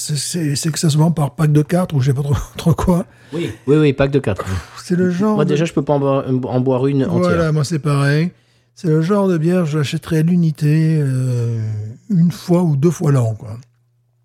que 0.71 0.79
ça 0.79 0.89
se 0.89 0.97
vend 0.97 1.11
par 1.11 1.35
pack 1.35 1.51
de 1.51 1.61
4 1.61 1.93
ou 1.93 1.99
je 2.01 2.07
sais 2.07 2.13
pas 2.15 2.23
trop, 2.23 2.35
trop 2.57 2.73
quoi. 2.73 3.05
Oui, 3.31 3.51
oui, 3.67 3.75
oui, 3.77 3.93
pack 3.93 4.09
de 4.11 4.19
4. 4.19 4.43
C'est 4.83 4.95
le 4.95 5.11
genre. 5.11 5.35
Moi 5.35 5.45
de- 5.45 5.49
déjà, 5.49 5.65
je 5.65 5.73
peux 5.73 5.83
pas 5.83 5.93
en 5.93 5.99
boire, 5.99 6.25
en 6.27 6.59
boire 6.61 6.87
une 6.87 7.03
entière. 7.03 7.19
Voilà, 7.19 7.51
moi 7.51 7.63
c'est 7.63 7.79
pareil. 7.79 8.31
C'est 8.75 8.87
le 8.87 9.01
genre 9.03 9.27
de 9.27 9.37
bière, 9.37 9.65
je 9.67 9.77
l'achèterais 9.77 10.19
à 10.19 10.21
l'unité 10.23 10.97
euh, 10.99 11.63
une 12.09 12.31
fois 12.31 12.63
ou 12.63 12.75
deux 12.75 12.89
fois 12.89 13.11
l'an, 13.11 13.35
quoi. 13.35 13.57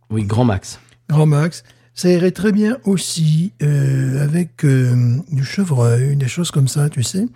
Oui, 0.08 0.24
grand 0.24 0.46
max. 0.46 0.80
Grand 1.10 1.26
max. 1.26 1.64
Ça 1.98 2.08
irait 2.10 2.30
très 2.30 2.52
bien 2.52 2.78
aussi 2.84 3.50
euh, 3.60 4.22
avec 4.22 4.64
euh, 4.64 5.16
du 5.32 5.42
chevreuil, 5.44 6.14
des 6.14 6.28
choses 6.28 6.52
comme 6.52 6.68
ça, 6.68 6.88
tu 6.88 7.02
sais. 7.02 7.26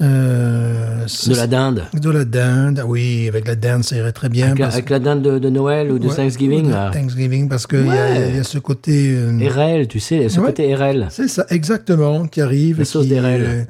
Euh, 0.00 1.04
De 1.28 1.34
la 1.36 1.46
dinde. 1.46 1.84
de 1.92 2.10
la 2.10 2.24
dinde, 2.24 2.82
oui, 2.86 3.28
avec 3.28 3.46
la 3.46 3.56
dinde, 3.56 3.84
ça 3.84 3.94
irait 3.96 4.12
très 4.12 4.30
bien. 4.30 4.46
Avec, 4.46 4.58
la- 4.58 4.64
parce- 4.66 4.74
avec 4.76 4.88
la 4.88 4.98
dinde 5.00 5.20
de, 5.20 5.38
de 5.38 5.50
Noël 5.50 5.92
ou 5.92 5.98
de 5.98 6.08
Ouais, 6.08 6.14
Thanksgiving, 6.16 6.64
ou 6.64 6.68
de 6.68 6.72
là. 6.72 6.90
Thanksgiving, 6.94 7.46
parce 7.48 7.66
qu'il 7.66 7.84
y, 7.84 7.90
a- 7.90 7.92
Ouais. 7.92 8.28
il 8.30 8.36
y 8.36 8.38
a 8.38 8.44
ce 8.44 8.58
côté. 8.58 9.16
RL, 9.48 9.86
tu 9.86 10.00
sais, 10.00 10.30
ce 10.30 10.40
Ouais. 10.40 10.46
côté 10.46 10.74
RL. 10.74 11.08
c'est 11.10 11.28
ça, 11.28 11.44
exactement, 11.50 12.26
qui 12.26 12.40
arrive. 12.40 12.76
La 12.78 12.82
et 12.82 12.86
sauce 12.86 13.04
qui, 13.04 13.10
d'RL. 13.10 13.66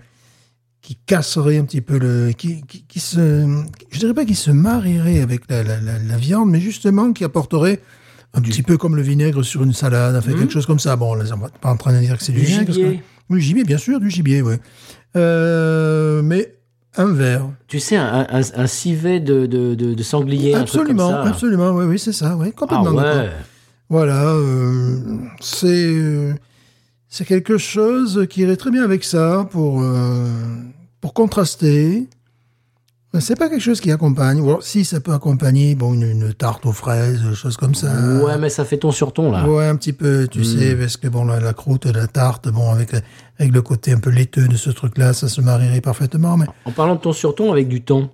qui 0.80 0.96
casserait 1.06 1.58
un 1.58 1.64
petit 1.64 1.80
peu 1.80 1.98
le. 1.98 2.30
Qui, 2.32 2.62
qui, 2.68 2.84
qui 2.86 3.00
se. 3.00 3.46
Je 3.90 3.98
dirais 3.98 4.14
pas 4.14 4.24
qui 4.24 4.36
se 4.36 4.52
marierait 4.52 5.20
avec 5.20 5.42
la, 5.50 5.64
la, 5.64 5.80
la, 5.80 5.98
la 5.98 6.16
viande, 6.16 6.50
mais 6.50 6.60
justement 6.60 7.12
qui 7.12 7.24
apporterait. 7.24 7.80
Un 8.36 8.40
petit 8.42 8.62
peu 8.62 8.76
comme 8.76 8.96
le 8.96 9.02
vinaigre 9.02 9.42
sur 9.44 9.62
une 9.62 9.72
salade, 9.72 10.16
enfin, 10.16 10.32
quelque 10.32 10.52
chose 10.52 10.66
comme 10.66 10.80
ça. 10.80 10.96
Bon, 10.96 11.14
là, 11.14 11.24
on 11.32 11.36
va 11.38 11.48
pas 11.60 11.70
en 11.70 11.76
train 11.76 11.92
de 11.92 12.00
dire 12.00 12.18
que 12.18 12.24
c'est 12.24 12.32
du, 12.32 12.40
Du 12.40 12.44
vinaigre. 12.46 12.72
gibier. 12.72 12.96
que- 12.98 13.02
Oui, 13.30 13.40
gibier, 13.40 13.64
bien 13.64 13.78
sûr, 13.78 14.00
du 14.00 14.10
gibier, 14.10 14.42
oui. 14.42 14.54
Euh, 15.16 16.20
mais 16.22 16.54
un 16.96 17.12
verre. 17.12 17.48
Tu 17.68 17.78
sais, 17.80 17.96
un, 17.96 18.26
un, 18.28 18.40
un 18.54 18.66
civet 18.66 19.20
de, 19.20 19.46
de, 19.46 19.74
de, 19.74 19.94
de 19.94 20.02
sanglier, 20.02 20.54
un 20.54 20.64
truc 20.64 20.80
absolument, 20.80 21.10
comme 21.12 21.22
ça. 21.24 21.28
absolument, 21.30 21.70
oui, 21.72 21.84
oui, 21.86 21.98
c'est 21.98 22.12
ça, 22.12 22.36
oui, 22.36 22.48
Ah 22.50 22.58
complètement 22.58 22.92
d'accord. 22.92 23.16
ouais. 23.22 23.30
Voilà, 23.88 24.24
euh, 24.32 24.96
c'est 25.40 25.66
euh, 25.68 26.32
c'est 27.08 27.24
quelque 27.26 27.58
chose 27.58 28.26
qui 28.30 28.40
irait 28.40 28.56
très 28.56 28.70
bien 28.70 28.82
avec 28.82 29.04
ça 29.04 29.46
pour 29.50 29.84
pour 31.00 31.14
contraster. 31.14 32.08
Mais 33.14 33.20
C'est 33.20 33.36
pas 33.36 33.48
quelque 33.48 33.60
chose 33.62 33.80
qui 33.80 33.90
accompagne. 33.92 34.40
Ou 34.40 34.48
alors, 34.48 34.62
si 34.64 34.84
ça 34.84 35.00
peut 35.00 35.12
accompagner, 35.12 35.74
bon, 35.76 35.94
une, 35.94 36.02
une 36.02 36.34
tarte 36.34 36.66
aux 36.66 36.72
fraises, 36.72 37.22
choses 37.34 37.56
comme 37.56 37.74
ça. 37.74 37.86
Ouais, 38.24 38.36
mais 38.38 38.50
ça 38.50 38.64
fait 38.64 38.76
ton 38.78 38.90
sur 38.90 39.12
ton, 39.12 39.30
là. 39.30 39.48
Ouais, 39.48 39.66
un 39.66 39.76
petit 39.76 39.92
peu, 39.92 40.26
tu 40.28 40.42
sais, 40.44 40.74
parce 40.74 40.96
que 40.96 41.06
bon, 41.08 41.24
la, 41.24 41.38
la 41.40 41.52
croûte 41.54 41.86
de 41.86 41.92
la 41.92 42.08
tarte, 42.08 42.48
bon, 42.48 42.70
avec 42.72 42.90
avec 43.38 43.52
le 43.52 43.62
côté 43.62 43.92
un 43.92 43.98
peu 44.00 44.10
laiteux 44.10 44.46
de 44.48 44.56
ce 44.56 44.70
truc-là, 44.70 45.12
ça 45.12 45.28
se 45.28 45.40
marierait 45.40 45.80
parfaitement. 45.80 46.36
Mais 46.36 46.46
En 46.64 46.72
parlant 46.72 46.96
de 46.96 47.00
ton 47.00 47.12
sur 47.12 47.34
ton 47.34 47.52
avec 47.52 47.68
du 47.68 47.82
thon. 47.82 48.10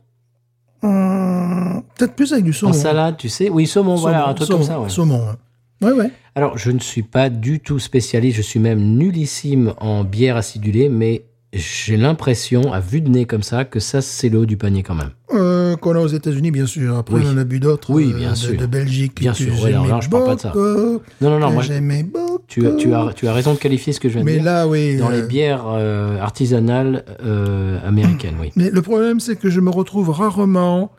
hum, 0.82 1.82
peut-être 1.96 2.14
plus 2.14 2.32
avec 2.32 2.44
du 2.44 2.52
saumon. 2.52 2.72
En 2.72 2.74
salade, 2.74 3.16
tu 3.16 3.28
sais. 3.28 3.48
Oui, 3.50 3.66
saumon, 3.66 3.96
voilà, 3.96 4.28
un 4.28 4.34
truc 4.34 4.48
saumon, 4.48 4.58
comme 4.58 4.66
ça, 4.68 4.80
ouais. 4.80 4.88
Saumon. 4.88 5.20
ouais. 5.26 5.34
Ouais, 5.82 5.92
ouais. 5.92 6.10
Alors, 6.34 6.58
je 6.58 6.70
ne 6.70 6.78
suis 6.78 7.02
pas 7.02 7.30
du 7.30 7.60
tout 7.60 7.78
spécialiste, 7.78 8.36
je 8.36 8.42
suis 8.42 8.60
même 8.60 8.80
nullissime 8.98 9.72
en 9.80 10.04
bière 10.04 10.36
acidulée, 10.36 10.90
mais 10.90 11.24
j'ai 11.52 11.96
l'impression, 11.96 12.72
à 12.72 12.78
vue 12.80 13.00
de 13.00 13.08
nez 13.08 13.24
comme 13.24 13.42
ça, 13.42 13.64
que 13.64 13.80
ça, 13.80 14.00
c'est 14.02 14.28
le 14.28 14.38
haut 14.38 14.46
du 14.46 14.56
panier 14.56 14.82
quand 14.84 14.94
même. 14.94 15.10
Euh, 15.32 15.76
qu'on 15.76 15.94
a 15.96 15.98
aux 15.98 16.06
États-Unis, 16.06 16.50
bien 16.52 16.66
sûr. 16.66 16.96
Après, 16.96 17.16
Oui. 17.16 17.22
on 17.26 17.32
en 17.32 17.38
a 17.38 17.44
bu 17.44 17.58
d'autres. 17.58 17.90
Oui, 17.92 18.12
euh, 18.12 18.16
bien 18.16 18.30
de, 18.32 18.36
sûr. 18.36 18.56
De 18.56 18.66
Belgique. 18.66 19.20
Bien 19.20 19.34
sûr, 19.34 19.52
ouais, 19.54 19.72
j'aimais 19.72 19.88
là, 19.88 19.98
je 20.00 20.08
parle 20.08 20.24
pas 20.26 20.34
de 20.36 20.40
ça. 20.40 20.52
Non, 20.54 21.00
non, 21.20 21.38
non, 21.40 21.50
moi, 21.50 21.62
j'aimais 21.64 22.04
beaucoup. 22.04 22.38
tu, 22.46 22.62
tu, 22.78 22.94
as, 22.94 23.12
tu 23.14 23.26
as 23.26 23.32
raison 23.32 23.54
de 23.54 23.58
qualifier 23.58 23.92
ce 23.92 23.98
que 24.00 24.08
je 24.08 24.14
viens 24.14 24.22
de 24.22 24.26
Mais 24.26 24.34
dire. 24.36 24.44
là, 24.44 24.68
oui. 24.68 24.96
Dans 24.96 25.08
les 25.08 25.22
euh, 25.22 25.26
bières 25.26 25.64
euh, 25.66 26.20
artisanales 26.20 27.04
euh, 27.24 27.78
américaines, 27.86 28.36
oui. 28.40 28.52
Mais 28.54 28.70
le 28.70 28.82
problème, 28.82 29.18
c'est 29.20 29.34
que 29.36 29.50
je 29.50 29.60
me 29.60 29.70
retrouve 29.70 30.10
rarement 30.10 30.92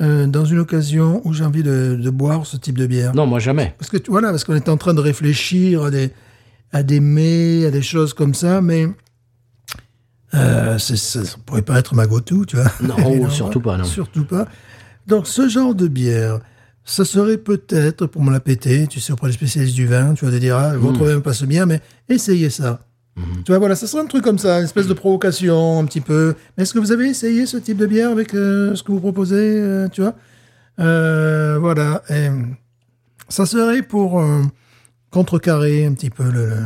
euh, 0.00 0.26
dans 0.26 0.44
une 0.44 0.58
occasion 0.58 1.20
où 1.24 1.32
j'ai 1.32 1.44
envie 1.44 1.62
de, 1.62 1.96
de 2.02 2.10
boire 2.10 2.44
ce 2.44 2.56
type 2.56 2.76
de 2.76 2.86
bière. 2.86 3.14
Non, 3.14 3.26
moi 3.26 3.38
jamais. 3.38 3.74
Parce 3.78 3.90
que 3.90 3.96
tu- 3.98 4.10
voilà, 4.10 4.30
parce 4.30 4.42
qu'on 4.44 4.54
est 4.56 4.68
en 4.68 4.76
train 4.76 4.94
de 4.94 5.00
réfléchir 5.00 5.84
à 5.84 5.90
des 5.90 6.10
à 6.72 6.82
des 6.82 6.98
mets, 7.00 7.64
à 7.64 7.70
des 7.70 7.80
choses 7.82 8.12
comme 8.12 8.34
ça, 8.34 8.60
mais 8.60 8.88
euh, 10.36 10.78
ça, 10.78 10.96
ça 10.96 11.20
pourrait 11.46 11.62
pas 11.62 11.78
être 11.78 11.94
ma 11.94 12.06
go-to, 12.06 12.44
tu 12.44 12.56
vois. 12.56 12.70
Non, 12.82 12.96
Évidemment 13.10 13.30
surtout 13.30 13.60
pas, 13.60 13.76
non. 13.76 13.84
Surtout 13.84 14.24
pas. 14.24 14.46
Donc 15.06 15.26
ce 15.26 15.48
genre 15.48 15.74
de 15.74 15.88
bière, 15.88 16.40
ça 16.84 17.04
serait 17.04 17.38
peut-être 17.38 18.06
pour 18.06 18.22
me 18.22 18.30
la 18.32 18.40
péter, 18.40 18.86
tu 18.86 19.00
sais, 19.00 19.12
auprès 19.12 19.28
des 19.28 19.34
spécialistes 19.34 19.74
du 19.74 19.86
vin, 19.86 20.14
tu 20.14 20.24
vas 20.24 20.30
te 20.30 20.36
dire, 20.36 20.56
ah, 20.56 20.74
Hmm. 20.74 20.78
votre 20.78 21.04
vin 21.04 21.20
passe 21.20 21.42
bien, 21.44 21.66
mais 21.66 21.80
essayez 22.08 22.50
ça. 22.50 22.80
Tu 23.46 23.50
vois, 23.52 23.58
voilà, 23.58 23.74
ça 23.76 23.86
serait 23.86 24.02
un 24.02 24.06
truc 24.06 24.22
comme 24.22 24.38
ça, 24.38 24.58
une 24.58 24.64
espèce 24.64 24.86
de 24.86 24.92
provocation, 24.92 25.78
un 25.80 25.84
petit 25.86 26.02
peu. 26.02 26.34
Mais 26.56 26.64
est-ce 26.64 26.74
que 26.74 26.78
vous 26.78 26.92
avez 26.92 27.08
essayé 27.08 27.46
ce 27.46 27.56
type 27.56 27.78
de 27.78 27.86
bière 27.86 28.10
avec 28.10 28.34
euh, 28.34 28.74
ce 28.74 28.82
que 28.82 28.92
vous 28.92 29.00
proposez, 29.00 29.36
euh, 29.58 29.88
tu 29.88 30.02
vois? 30.02 30.14
Voilà. 31.58 32.02
Et 32.10 32.28
ça 33.28 33.46
serait 33.46 33.82
pour 33.82 34.22
contrecarrer 35.10 35.86
un 35.86 35.94
petit 35.94 36.10
peu 36.10 36.24
le, 36.30 36.46
le- 36.46 36.56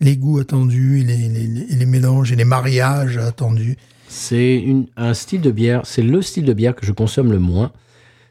les 0.00 0.16
goûts 0.16 0.38
attendus, 0.38 1.02
les, 1.06 1.28
les, 1.28 1.46
les- 1.68 1.86
mélanges 1.86 2.32
et 2.32 2.36
les 2.36 2.44
mariages 2.44 3.16
attendus. 3.18 3.76
C'est 4.08 4.64
un 4.96 5.14
style 5.14 5.40
de 5.40 5.50
bière, 5.50 5.82
c'est 5.84 6.02
le 6.02 6.22
style 6.22 6.44
de 6.44 6.52
bière 6.52 6.74
que 6.74 6.84
je 6.86 6.92
consomme 6.92 7.30
le 7.30 7.38
moins. 7.38 7.70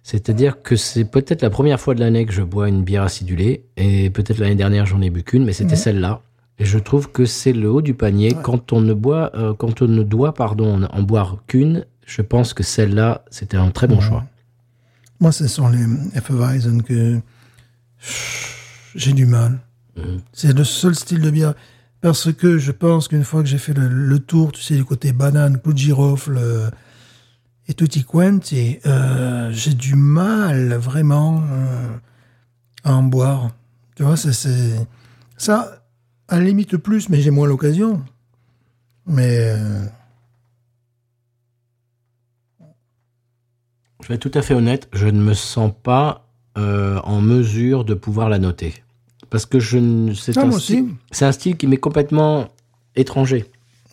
C'est-à-dire 0.03 0.61
que 0.63 0.75
c'est 0.75 1.05
peut-être 1.05 1.41
la 1.41 1.49
première 1.49 1.79
fois 1.79 1.93
de 1.93 1.99
l'année 1.99 2.25
que 2.25 2.33
je 2.33 2.41
bois 2.41 2.67
une 2.69 2.83
bière 2.83 3.03
acidulée, 3.03 3.65
et 3.77 4.09
peut-être 4.09 4.39
l'année 4.39 4.55
dernière 4.55 4.85
j'en 4.85 5.01
ai 5.01 5.09
bu 5.09 5.23
qu'une, 5.23 5.45
mais 5.45 5.53
c'était 5.53 5.75
celle-là. 5.75 6.21
Et 6.57 6.65
je 6.65 6.79
trouve 6.79 7.11
que 7.11 7.25
c'est 7.25 7.53
le 7.53 7.69
haut 7.71 7.81
du 7.81 7.93
panier. 7.93 8.35
Quand 8.43 8.73
on 8.73 8.81
ne 8.81 8.93
boit, 8.93 9.31
euh, 9.35 9.53
quand 9.53 9.81
on 9.81 9.87
ne 9.87 10.03
doit, 10.03 10.33
pardon, 10.33 10.83
en, 10.83 10.83
en 10.83 11.03
boire 11.03 11.37
qu'une, 11.47 11.85
je 12.05 12.21
pense 12.21 12.53
que 12.53 12.63
celle-là, 12.63 13.23
c'était 13.29 13.55
un 13.57 13.69
très 13.71 13.87
bon 13.87 14.01
choix. 14.01 14.25
Moi, 15.21 15.31
ce 15.31 15.47
sont 15.47 15.69
les 15.69 15.85
Hefeweizen 16.15 16.81
que 16.81 17.19
j'ai 18.95 19.13
du 19.13 19.25
mal. 19.25 19.59
C'est 20.33 20.53
le 20.53 20.63
seul 20.63 20.95
style 20.95 21.21
de 21.21 21.29
bière. 21.29 21.53
Parce 22.01 22.31
que 22.31 22.57
je 22.57 22.71
pense 22.71 23.09
qu'une 23.09 23.25
fois 23.25 23.41
que 23.41 23.49
j'ai 23.49 23.57
fait 23.57 23.73
le, 23.73 24.19
tour, 24.19 24.53
tu 24.53 24.61
sais, 24.61 24.75
du 24.75 24.85
côté 24.85 25.11
banane, 25.11 25.59
clou 25.59 25.73
de 25.73 25.77
girofle 25.77 26.39
et 27.69 27.75
tutti 27.75 28.03
quanti, 28.03 28.79
euh, 28.87 29.51
j'ai 29.51 29.75
du 29.75 29.93
mal 29.93 30.73
vraiment 30.73 31.43
euh, 31.51 31.87
à 32.83 32.95
en 32.95 33.03
boire. 33.03 33.51
Tu 33.95 34.01
vois, 34.01 34.17
c'est, 34.17 34.87
ça, 35.37 35.83
à 36.27 36.39
la 36.39 36.45
limite 36.45 36.77
plus, 36.77 37.09
mais 37.09 37.21
j'ai 37.21 37.29
moins 37.29 37.47
l'occasion. 37.47 38.03
Mais 39.05 39.53
euh, 39.55 39.85
Je 44.01 44.07
vais 44.07 44.15
être 44.15 44.21
tout 44.27 44.37
à 44.37 44.41
fait 44.41 44.55
honnête, 44.55 44.89
je 44.91 45.05
ne 45.05 45.21
me 45.21 45.35
sens 45.35 45.71
pas 45.83 46.25
en 46.55 47.21
mesure 47.21 47.85
de 47.85 47.93
pouvoir 47.93 48.27
la 48.27 48.37
noter. 48.37 48.83
Parce 49.29 49.45
que 49.45 49.59
je 49.59 49.77
ne- 49.77 50.13
c'est 50.13 50.37
Ah, 50.37 50.41
un, 50.45 50.51
style- 50.51 50.95
c'est 51.11 51.25
un 51.25 51.31
style 51.31 51.55
qui 51.57 51.67
m'est 51.67 51.77
complètement 51.77 52.49
étranger. 52.95 53.45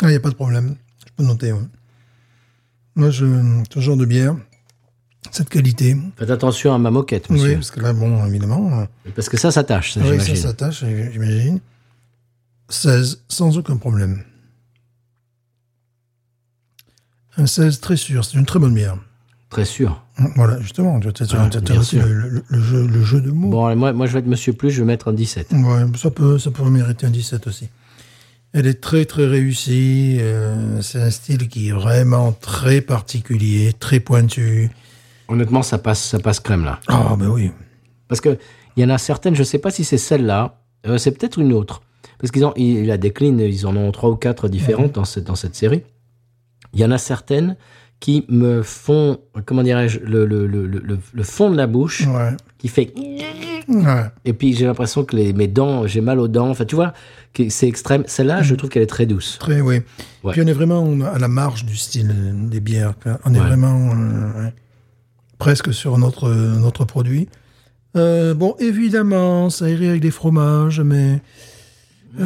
il 0.02 0.08
n'y 0.08 0.14
a 0.14 0.20
pas 0.20 0.30
de 0.30 0.34
problème. 0.34 0.76
Je 1.06 1.12
peux 1.16 1.22
noter. 1.24 1.52
ouais. 1.52 1.60
Moi, 2.94 3.10
je, 3.10 3.26
ce 3.72 3.80
genre 3.80 3.96
de 3.98 4.06
bière, 4.06 4.34
cette 5.30 5.48
qualité, 5.50 5.96
Faites 6.16 6.30
attention 6.30 6.72
à 6.74 6.78
ma 6.78 6.90
moquette, 6.90 7.28
monsieur. 7.28 7.48
Oui, 7.48 7.54
parce 7.56 7.70
que 7.70 7.80
là, 7.80 7.92
bon, 7.92 8.24
évidemment, 8.26 8.80
euh, 8.80 9.10
Parce 9.14 9.28
que 9.28 9.36
ça 9.36 9.50
s'attache, 9.50 9.92
ça, 9.94 10.00
oui, 10.00 10.18
ça 10.20 10.34
s'attache, 10.36 10.82
j'imagine. 11.12 11.60
16, 12.70 13.22
sans 13.28 13.58
aucun 13.58 13.76
problème. 13.76 14.22
Un 17.36 17.46
16 17.46 17.80
très 17.80 17.96
sûr, 17.96 18.24
c'est 18.24 18.38
une 18.38 18.46
très 18.46 18.58
bonne 18.58 18.72
bière. 18.74 18.96
Très 19.56 19.64
sûr. 19.64 20.02
Voilà, 20.34 20.60
justement, 20.60 20.98
Ah, 21.02 21.48
le, 21.92 22.28
le- 22.28 22.44
le 22.46 22.60
jeu, 22.60 22.86
le 22.86 23.02
jeu 23.02 23.20
de 23.22 23.30
mots. 23.30 23.48
Bon, 23.48 23.74
moi, 23.76 23.92
moi, 23.94 24.06
je 24.06 24.12
vais 24.12 24.18
être 24.18 24.26
monsieur 24.26 24.52
plus, 24.52 24.70
je 24.70 24.80
vais 24.82 24.86
mettre 24.86 25.08
un 25.08 25.12
17. 25.14 25.52
Ouais, 25.52 25.82
ça 25.96 26.10
peut, 26.10 26.38
ça 26.38 26.50
peut 26.50 26.62
mériter 26.68 27.06
un 27.06 27.10
17 27.10 27.46
aussi. 27.46 27.68
Elle 28.52 28.66
est 28.66 28.80
très 28.82 29.04
très 29.06 29.26
réussie. 29.26 30.18
euh, 30.20 30.80
c'est 30.82 31.00
un 31.00 31.10
style 31.10 31.48
qui 31.48 31.68
est 31.68 31.72
vraiment 31.72 32.32
très 32.32 32.80
particulier, 32.80 33.72
très 33.78 33.98
pointu. 34.00 34.70
Honnêtement, 35.28 35.62
ça 35.62 35.78
passe, 35.78 36.02
ça 36.02 36.18
passe 36.18 36.40
crème, 36.40 36.64
là. 36.64 36.80
Ah, 36.88 37.16
ben 37.18 37.28
oui. 37.28 37.50
Parce 38.08 38.20
que 38.20 38.38
il 38.76 38.82
y 38.82 38.84
en 38.86 38.90
a 38.90 38.98
certaines, 38.98 39.34
je 39.34 39.40
ne 39.40 39.44
sais 39.44 39.58
pas 39.58 39.70
si 39.70 39.84
c'est 39.84 39.96
celle-là, 39.98 40.60
euh, 40.86 40.98
c'est 40.98 41.12
peut-être 41.12 41.38
une 41.38 41.52
autre. 41.54 41.80
Parce 42.18 42.30
qu'ils 42.30 42.44
ont, 42.44 42.52
ils 42.56 42.86
la 42.86 42.98
déclinent, 42.98 43.40
ils 43.40 43.66
en 43.66 43.74
ont 43.76 43.90
trois 43.90 44.10
ou 44.10 44.16
quatre 44.16 44.48
différentes 44.48 44.92
dans, 44.92 45.04
cette, 45.06 45.24
dans 45.24 45.34
cette 45.34 45.54
série. 45.54 45.82
Il 46.74 46.80
y 46.80 46.84
en 46.84 46.90
a 46.90 46.98
certaines 46.98 47.56
qui 48.00 48.24
me 48.28 48.62
font, 48.62 49.18
comment 49.46 49.62
dirais-je, 49.62 50.00
le, 50.00 50.26
le, 50.26 50.46
le, 50.46 51.22
fond 51.22 51.50
de 51.50 51.56
la 51.56 51.66
bouche 51.66 52.06
Ouais. 52.06 52.36
qui 52.58 52.68
fait. 52.68 52.92
ouais. 52.96 54.04
Et 54.24 54.32
puis 54.32 54.54
j'ai 54.54 54.66
l'impression 54.66 55.04
que 55.04 55.16
les, 55.16 55.32
mes 55.32 55.48
dents, 55.48 55.86
j'ai 55.86 56.00
mal 56.02 56.20
aux 56.20 56.28
dents. 56.28 56.50
Enfin, 56.50 56.64
tu 56.66 56.74
vois, 56.74 56.92
c'est 57.48 57.66
extrême. 57.68 58.04
Celle-là, 58.06 58.42
je 58.42 58.54
trouve 58.54 58.70
qu'elle 58.70 58.82
est 58.82 58.86
très 58.86 59.06
douce. 59.06 59.38
Très, 59.40 59.60
oui. 59.60 59.80
Ouais. 60.22 60.32
Puis 60.32 60.42
on 60.42 60.46
est 60.46 60.52
vraiment 60.52 60.86
à 61.06 61.18
la 61.18 61.28
marge 61.28 61.64
du 61.64 61.76
style 61.76 62.10
euh, 62.14 62.48
des 62.48 62.60
bières. 62.60 62.94
On 63.24 63.34
est 63.34 63.38
vraiment 63.38 63.90
euh, 63.94 64.50
presque 65.38 65.72
sur 65.72 65.96
notre, 65.98 66.28
notre 66.30 66.84
produit. 66.84 67.28
Euh, 67.96 68.34
bon, 68.34 68.54
évidemment, 68.58 69.48
ça 69.48 69.70
irait 69.70 69.88
avec 69.88 70.02
des 70.02 70.10
fromages, 70.10 70.80
mais... 70.80 71.22
Ouais, 72.18 72.24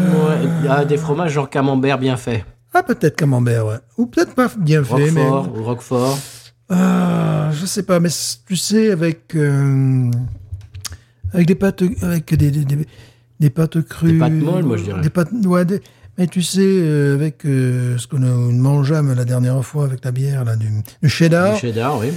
il 0.61 0.67
y 0.67 0.69
a 0.69 0.85
des 0.85 0.97
fromages 0.97 1.33
genre 1.33 1.49
camembert 1.51 1.99
bien 1.99 2.17
fait. 2.17 2.45
Ah, 2.73 2.83
peut-être 2.83 3.17
camembert, 3.17 3.67
ouais. 3.67 3.79
Ou 3.99 4.07
peut-être 4.07 4.35
pas 4.35 4.51
bien 4.59 4.85
fait, 4.85 5.11
mais... 5.11 5.29
Roquefort 5.29 5.59
ou 5.59 5.63
Roquefort. 5.65 6.19
Ah, 6.69 7.51
je 7.53 7.67
sais 7.67 7.83
pas, 7.83 7.99
mais 7.99 8.11
tu 8.47 8.57
sais, 8.57 8.91
avec... 8.93 9.35
euh, 9.35 10.11
avec 11.33 11.47
des 11.47 11.55
pâtes... 11.57 11.83
Avec 12.03 12.35
des, 12.35 12.51
des, 12.51 12.65
des, 12.65 12.87
des 13.41 13.51
pâtes 13.51 13.81
crues... 13.83 14.13
Des 14.13 14.19
pâtes 14.19 14.33
molles, 14.33 14.65
moi, 14.65 14.77
je 14.77 14.85
dirais. 14.85 15.01
Des 15.01 15.11
pâtes... 15.11 15.31
Ouais, 15.45 15.65
mais 16.17 16.27
tu 16.27 16.43
sais, 16.43 16.61
euh, 16.63 17.15
avec 17.15 17.45
euh, 17.45 17.99
ce 17.99 18.07
qu'on 18.07 18.19
mangeâmes 18.19 19.15
la 19.15 19.25
dernière 19.25 19.65
fois 19.65 19.85
avec 19.85 20.05
la 20.05 20.13
bière, 20.13 20.45
là, 20.45 20.55
du, 20.55 20.69
du 21.03 21.09
cheddar... 21.09 21.55
Du 21.55 21.61
cheddar, 21.61 21.99
oui. 21.99 22.13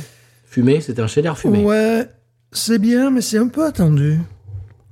Fumé, 0.46 0.82
c'était 0.82 1.02
un 1.02 1.08
cheddar 1.08 1.38
fumé. 1.38 1.64
Ouais, 1.64 2.08
c'est 2.52 2.78
bien, 2.78 3.10
mais 3.10 3.22
c'est 3.22 3.40
un 3.40 3.48
peu 3.48 3.66
attendu. 3.66 4.20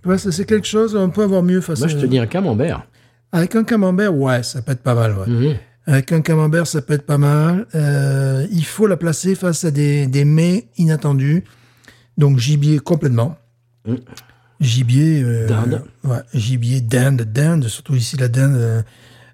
Tu 0.02 0.08
vois, 0.08 0.18
c'est 0.18 0.46
quelque 0.46 0.66
chose, 0.66 0.96
on 0.96 1.12
peut 1.12 1.22
avoir 1.22 1.44
mieux 1.44 1.62
face 1.62 1.78
Moi, 1.80 1.88
je 1.88 1.98
te 1.98 2.06
dis 2.08 2.18
un 2.18 2.26
camembert. 2.26 2.88
Avec 3.32 3.56
un 3.56 3.64
camembert, 3.64 4.16
ouais, 4.16 4.44
ça 4.44 4.62
peut 4.62 4.74
être 4.74 4.84
pas 4.84 4.96
mal, 4.96 5.18
ouais. 5.18 5.28
Mhm. 5.28 5.56
Avec 5.88 6.12
un 6.12 6.22
camembert, 6.22 6.68
ça 6.68 6.82
peut 6.82 6.94
être 6.94 7.06
pas 7.06 7.18
mal. 7.18 7.66
Euh, 7.74 8.46
il 8.52 8.66
faut 8.66 8.88
la 8.88 8.98
placer 8.98 9.36
face 9.36 9.64
à 9.64 9.72
des, 9.72 10.06
des 10.06 10.26
mets 10.26 10.68
inattendus. 10.78 11.44
Donc, 12.18 12.38
gibier 12.38 12.80
complètement. 12.80 13.38
Mm. 13.88 13.96
Gibier... 14.60 15.24
euh, 15.24 15.48
Dinde. 15.48 15.84
Ouais, 16.04 16.20
gibier, 16.34 16.82
dinde, 16.82 17.24
dinde, 17.24 17.68
surtout 17.68 17.96
ici 17.96 18.16
la 18.16 18.28
dinde 18.28 18.56
euh, 18.56 18.82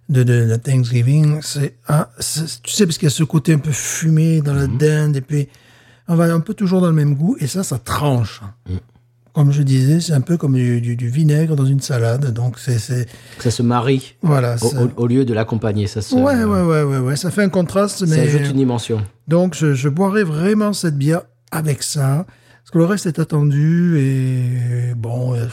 de, 0.07 0.23
de, 0.23 0.33
la 0.33 0.57
Thanksgiving. 0.57 1.39
C'est, 1.41 1.75
ah, 1.87 2.09
tu 2.17 2.23
sais, 2.71 2.85
parce 2.85 2.97
qu'il 2.97 3.07
y 3.07 3.11
a 3.11 3.15
ce 3.15 3.23
côté 3.23 3.53
un 3.53 3.59
peu 3.59 3.73
fumé 3.73 4.41
dans 4.41 4.53
la 4.53 4.67
dinde, 4.67 5.17
et 5.17 5.21
puis 5.21 5.49
on 6.07 6.15
va 6.15 6.33
un 6.33 6.39
peu 6.39 6.53
toujours 6.53 6.79
dans 6.79 6.87
le 6.87 6.93
même 6.93 7.15
goût, 7.15 7.35
et 7.41 7.47
ça, 7.47 7.63
ça 7.63 7.77
tranche. 7.77 8.41
Comme 9.37 9.51
je 9.51 9.61
disais, 9.61 9.99
c'est 9.99 10.13
un 10.13 10.21
peu 10.21 10.35
comme 10.35 10.55
du, 10.55 10.81
du- 10.81 10.95
du 10.95 11.09
vinaigre 11.09 11.55
dans 11.55 11.63
une 11.67 11.79
salade. 11.79 12.33
Donc, 12.33 12.57
c'est... 12.57 12.79
Ça 12.79 13.51
se 13.51 13.61
marie 13.61 14.15
voilà. 14.23 14.55
au, 14.55 14.57
ça- 14.57 15.07
lieu 15.07 15.25
de 15.25 15.33
l'accompagner. 15.35 15.85
Ça 15.85 16.01
se, 16.01 16.15
Ouais, 16.15 16.43
ouais, 16.43 16.61
ouais, 16.63 16.81
ouais, 16.81 16.97
ouais. 16.97 17.15
Ça 17.15 17.29
fait 17.29 17.43
un 17.43 17.49
contraste, 17.49 17.99
ça 17.99 18.05
mais... 18.07 18.21
ajoute 18.21 18.47
une 18.49 18.57
dimension. 18.57 18.99
Donc, 19.27 19.53
je, 19.53 19.75
je 19.75 19.89
boirais 19.89 20.23
vraiment 20.23 20.73
cette 20.73 20.97
bière 20.97 21.21
avec 21.51 21.83
ça. 21.83 22.25
Parce 22.63 22.71
que 22.71 22.79
le 22.79 22.85
reste 22.85 23.05
est 23.05 23.19
attendu 23.19 23.99
et 23.99 24.95
bon, 24.95 25.35
euh, 25.35 25.45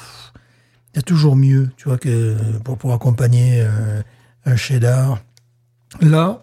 il 0.94 0.97
y 0.97 0.99
a 1.01 1.03
toujours 1.03 1.37
mieux, 1.37 1.68
tu 1.77 1.90
vois, 1.90 1.99
que 1.99 2.37
pour, 2.64 2.79
pour 2.79 2.94
accompagner 2.94 3.61
euh, 3.61 4.01
un 4.47 4.57
cheddar. 4.57 5.23
Là, 6.01 6.42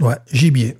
ouais, 0.00 0.16
gibier. 0.32 0.76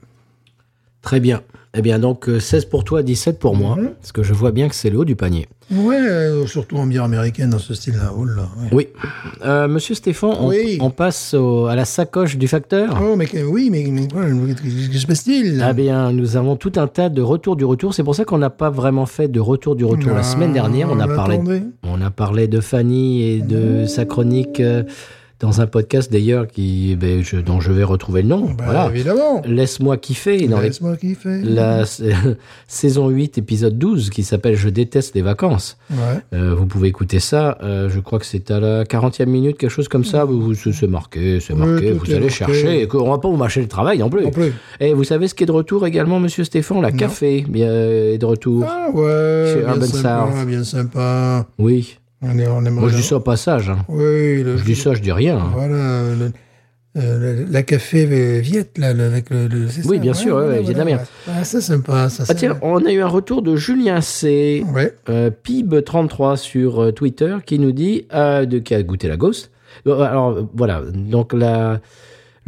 Très 1.03 1.21
bien. 1.21 1.41
Eh 1.77 1.83
bien, 1.83 1.99
donc, 1.99 2.29
euh, 2.29 2.41
16 2.41 2.65
pour 2.65 2.83
toi, 2.85 3.03
17 3.03 3.39
pour 3.39 3.55
moi. 3.55 3.77
Mhm. 3.77 3.91
Parce 4.01 4.13
que 4.13 4.23
je 4.23 4.33
vois 4.33 4.53
bien 4.53 4.69
que 4.69 4.75
c'est 4.75 4.89
le 4.91 4.99
haut 4.99 5.05
du 5.05 5.17
panier. 5.17 5.47
Ouais, 5.71 5.99
euh, 6.01 6.47
surtout 6.47 6.77
en 6.79 6.87
bière 6.87 7.05
américaine 7.05 7.51
dans 7.51 7.59
ce 7.59 7.75
style-là. 7.75 8.13
Oh 8.19 8.25
là, 8.25 8.49
ouais. 8.59 8.69
Oui. 8.73 8.89
Euh, 9.45 9.69
Monsieur 9.69 9.95
Stéphane, 9.95 10.35
on, 10.41 10.49
Oui. 10.49 10.79
on 10.81 10.89
passe 10.89 11.35
au- 11.35 11.67
à 11.67 11.77
la 11.77 11.85
sacoche 11.85 12.39
du 12.39 12.49
facteur. 12.49 12.99
Oh, 13.03 13.17
mais 13.17 13.29
oui, 13.45 13.69
mais, 13.71 13.85
mais 13.93 14.07
que 14.09 14.99
se 14.99 15.07
passe-t-il 15.07 15.61
Ah 15.63 15.75
bien, 15.75 16.11
nous 16.13 16.39
avons 16.39 16.57
tout 16.57 16.73
un 16.77 16.87
tas 16.87 17.11
de 17.11 17.21
retours 17.21 17.55
du 17.55 17.67
retour. 17.67 17.93
C'est 17.93 18.03
pour 18.03 18.15
ça 18.15 18.25
qu'on 18.25 18.39
n'a 18.39 18.49
pas 18.49 18.71
vraiment 18.71 19.05
fait 19.05 19.29
de 19.29 19.41
retour 19.41 19.77
du 19.77 19.85
retour 19.85 20.13
la 20.13 20.21
Ah, 20.21 20.23
semaine 20.23 20.55
dernière. 20.55 20.89
On 20.91 20.99
a 21.01 21.07
parlé, 21.07 21.39
on 21.83 22.01
a 22.01 22.11
parlé 22.11 22.49
de 22.49 22.61
Fanny 22.61 23.23
et 23.25 23.41
de 23.43 23.85
sa 23.85 24.07
chronique 24.07 24.61
euh, 24.61 24.85
dans 25.41 25.61
un 25.61 25.67
podcast 25.69 26.11
d'ailleurs 26.13 26.49
qui, 26.49 26.97
ben, 26.97 27.23
je- 27.23 27.37
dont 27.37 27.61
je 27.61 27.71
vais 27.71 27.85
retrouver 27.85 28.23
le 28.23 28.29
nom. 28.29 28.47
Bah, 28.51 28.65
voilà. 28.65 28.91
évidemment. 28.93 29.41
Laisse-moi 29.45 29.97
kiffer 29.97 30.37
les- 30.37 30.49
Laisse-moi 30.49 30.97
kiffer. 30.97 31.41
la 31.45 31.85
euh, 32.01 32.35
saison 32.67 33.09
8, 33.09 33.39
épisode 33.39 33.79
12, 33.79 34.11
qui 34.11 34.23
s'appelle 34.25 34.57
Je 34.57 34.69
déteste 34.69 35.15
les 35.15 35.23
vacances. 35.23 35.77
Ouais. 35.91 35.97
Euh, 36.35 36.55
vous 36.57 36.67
pouvez 36.67 36.89
écouter 36.89 37.21
ça. 37.21 37.57
euh, 37.63 37.89
je 37.89 38.01
crois 38.01 38.19
que 38.19 38.27
c'est 38.27 38.51
à 38.51 38.59
la 38.59 38.85
40e 38.85 39.27
minute, 39.29 39.59
quelque 39.59 39.71
chose 39.71 39.89
comme 39.89 40.05
ça. 40.05 40.25
Vous, 40.25 40.41
vous- 40.41 40.55
c'est 40.55 40.87
marqué, 40.89 41.39
c'est 41.41 41.53
Oui, 41.53 41.61
marqué. 41.61 41.93
tout 41.93 41.99
vous 42.05 42.11
allez 42.11 42.21
marqué. 42.21 42.31
chercher. 42.35 42.83
Et 42.83 42.89
qu'on 42.89 43.09
va 43.11 43.19
pas 43.19 43.29
vous 43.29 43.37
mâcher 43.37 43.61
le 43.61 43.69
travail 43.69 43.99
non 43.99 44.11
plus. 44.11 44.25
Non 44.25 44.31
plus. 44.31 44.53
Et 44.81 44.93
vous 44.93 45.05
savez 45.05 45.29
ce 45.29 45.35
qui 45.35 45.45
est 45.45 45.47
de 45.47 45.53
retour 45.53 45.87
également, 45.87 46.19
monsieur 46.19 46.45
Stéphane? 46.45 46.83
La 46.83 46.91
café 46.93 47.45
bien, 47.49 47.69
est 47.73 48.19
de 48.19 48.27
retour. 48.27 48.65
Ah 48.69 48.89
ouais, 48.93 49.53
Chez 49.55 49.61
bien 49.61 49.75
Urban 49.75 49.87
sympa, 49.87 50.29
South. 50.37 50.47
bien 50.49 50.65
sympa. 50.65 51.47
Oui. 51.59 51.98
On 52.23 52.39
est, 52.39 52.49
on 52.49 52.61
Moi, 52.63 52.89
je 52.89 52.97
dis 52.97 53.03
ça 53.03 53.17
au 53.17 53.21
passage. 53.21 53.71
hein. 53.71 53.79
Oui, 53.89 54.43
le, 54.43 54.57
Je 54.57 54.65
dis 54.65 54.75
ça, 54.75 54.95
je 54.95 55.01
dis 55.01 55.13
rien. 55.13 55.39
hein. 55.39 55.51
Voilà, 55.55 56.03
le- 56.19 56.33
euh, 56.97 57.45
la 57.49 57.63
café 57.63 58.41
Viette, 58.41 58.77
là, 58.79 58.89
avec 58.89 59.31
le. 59.31 59.47
le- 59.47 59.67
Oui, 59.85 59.97
ça, 59.97 60.03
bien 60.03 60.15
sûr, 60.15 60.35
ouais, 60.37 60.47
ouais, 60.49 60.63
vietnamien. 60.63 60.99
Ah, 61.29 61.45
c'est 61.45 61.61
sympa, 61.61 62.09
ça. 62.09 62.25
Ah 62.29 62.35
tiens, 62.35 62.59
on 62.63 62.85
a 62.85 62.91
eu 62.93 63.01
un 63.01 63.07
retour 63.07 63.43
de 63.43 63.55
Julien 63.55 64.01
C. 64.01 64.65
Euh, 65.09 65.31
Pib33 65.45 66.37
sur 66.37 66.83
euh, 66.83 66.91
Twitter 66.93 67.37
qui 67.47 67.59
nous 67.61 67.73
dit, 67.73 68.07
euh, 68.13 68.47
de, 68.47 68.59
qui 68.59 68.75
a 68.75 68.83
goûté 68.83 69.07
la 69.07 69.17
Ghost, 69.17 69.53
Alors 69.87 70.49
voilà, 70.55 70.83
donc 70.93 71.33
la, 71.35 71.81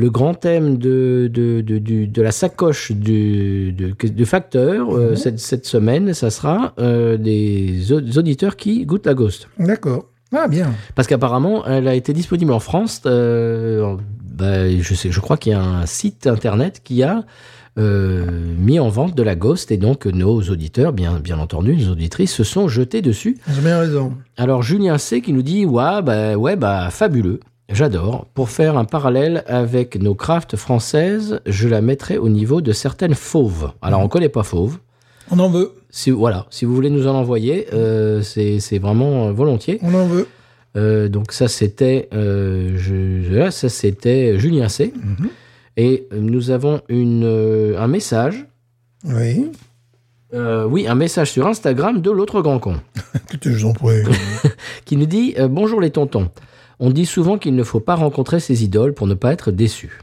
le 0.01 0.09
grand 0.11 0.35
thème 0.35 0.79
de, 0.79 1.31
de, 1.33 1.61
de, 1.61 2.23
la 2.23 2.33
sacoche 2.33 2.93
du, 2.93 3.73
de, 3.73 3.93
de 4.09 4.25
facteur 4.25 4.91
euh, 4.97 5.15
cette, 5.17 5.39
cette 5.39 5.67
semaine, 5.67 6.15
ça 6.15 6.31
sera 6.31 6.73
euh, 6.79 7.17
des 7.17 7.93
au- 7.93 8.01
des 8.01 8.17
auditeurs 8.19 8.57
qui 8.57 8.85
goûtent 8.87 9.07
la 9.07 9.15
Ghost. 9.15 9.49
D'accord. 9.59 10.07
Ah, 10.33 10.47
bien. 10.49 10.69
Parce 10.95 11.09
qu'apparemment, 11.09 11.67
elle 11.67 11.89
a 11.89 11.95
été 11.95 12.13
disponible 12.13 12.53
en 12.53 12.61
France. 12.61 13.03
euh, 13.07 13.83
en- 13.85 13.99
bah, 14.41 14.71
je, 14.71 14.95
sais, 14.95 15.11
je 15.11 15.21
crois 15.21 15.37
qu'il 15.37 15.53
y 15.53 15.55
a 15.55 15.63
un 15.63 15.87
site 15.87 16.27
internet 16.27 16.81
qui 16.83 17.03
a 17.03 17.25
euh, 17.79 18.27
mis 18.59 18.79
en 18.81 18.89
vente 18.89 19.15
de 19.15 19.23
la 19.23 19.35
Ghost 19.37 19.71
et 19.71 19.77
donc 19.77 20.07
nos 20.07 20.41
auditeurs, 20.43 20.93
bien, 20.93 21.21
bien 21.21 21.39
entendu, 21.39 21.77
nos 21.77 21.93
auditrices, 21.93 22.33
se 22.35 22.45
sont 22.45 22.69
jetés 22.69 23.03
dessus. 23.03 23.39
J'ai 23.55 23.61
bien 23.61 23.79
raison. 23.79 24.15
Alors 24.37 24.63
Julien 24.63 24.99
C 24.99 25.21
qui 25.21 25.33
nous 25.33 25.43
dit 25.43 25.65
ouais 25.67 26.03
bah 26.03 26.37
ouais 26.37 26.57
bah 26.57 26.89
fabuleux. 26.91 27.41
J'adore. 27.72 28.26
Pour 28.35 28.50
faire 28.50 28.76
un 28.76 28.85
parallèle 28.85 29.44
avec 29.46 29.96
nos 29.96 30.14
crafts 30.14 30.56
françaises, 30.56 31.40
je 31.46 31.68
la 31.68 31.80
mettrai 31.80 32.18
au 32.18 32.28
niveau 32.28 32.61
de 32.61 32.72
certaines 32.72 33.14
fauves. 33.14 33.72
Alors 33.80 34.00
on 34.00 34.09
connaît 34.09 34.28
pas 34.28 34.42
fauve. 34.42 34.78
On 35.30 35.38
en 35.38 35.48
veut. 35.48 35.72
Si 35.90 36.11
voilà, 36.11 36.46
si 36.50 36.64
vous 36.64 36.74
voulez 36.74 36.90
nous 36.90 37.06
en 37.06 37.14
envoyer, 37.14 37.68
euh, 37.72 38.22
c'est 38.22 38.78
vraiment 38.78 39.28
euh, 39.28 39.33
volontiers. 39.33 39.78
On 39.83 39.94
en 39.94 40.06
veut. 40.06 40.26
Euh, 40.76 41.09
donc 41.09 41.33
ça 41.33 41.48
c'était 41.48 42.09
euh, 42.12 42.74
je, 42.76 43.33
là, 43.33 43.50
ça 43.50 43.68
c'était 43.68 44.38
Julien 44.38 44.68
C. 44.68 44.92
Et 45.76 46.09
euh, 46.12 46.18
nous 46.20 46.50
avons 46.50 46.80
une 46.88 47.74
un 47.78 47.87
message. 47.87 48.46
Oui. 49.04 49.46
Euh, 50.33 50.64
oui, 50.64 50.87
un 50.87 50.94
message 50.94 51.33
sur 51.33 51.46
Instagram 51.46 52.00
de 52.00 52.11
l'autre 52.11 52.40
grand 52.40 52.59
con. 52.61 52.76
Écoutez, 53.28 53.50
je 53.52 53.64
vous 53.64 53.70
en 53.70 53.72
prie. 53.72 54.02
qui 54.85 54.96
nous 54.96 55.06
dit 55.06 55.35
euh, 55.38 55.48
Bonjour 55.48 55.80
les 55.80 55.90
tontons. 55.90 56.30
On 56.83 56.90
dit 56.90 57.05
souvent 57.05 57.37
qu'il 57.37 57.55
ne 57.55 57.62
faut 57.62 57.79
pas 57.79 57.95
rencontrer 57.95 58.40
ses 58.40 58.64
idoles 58.64 58.95
pour 58.95 59.07
ne 59.07 59.12
pas 59.12 59.33
être 59.33 59.51
déçu. 59.51 60.01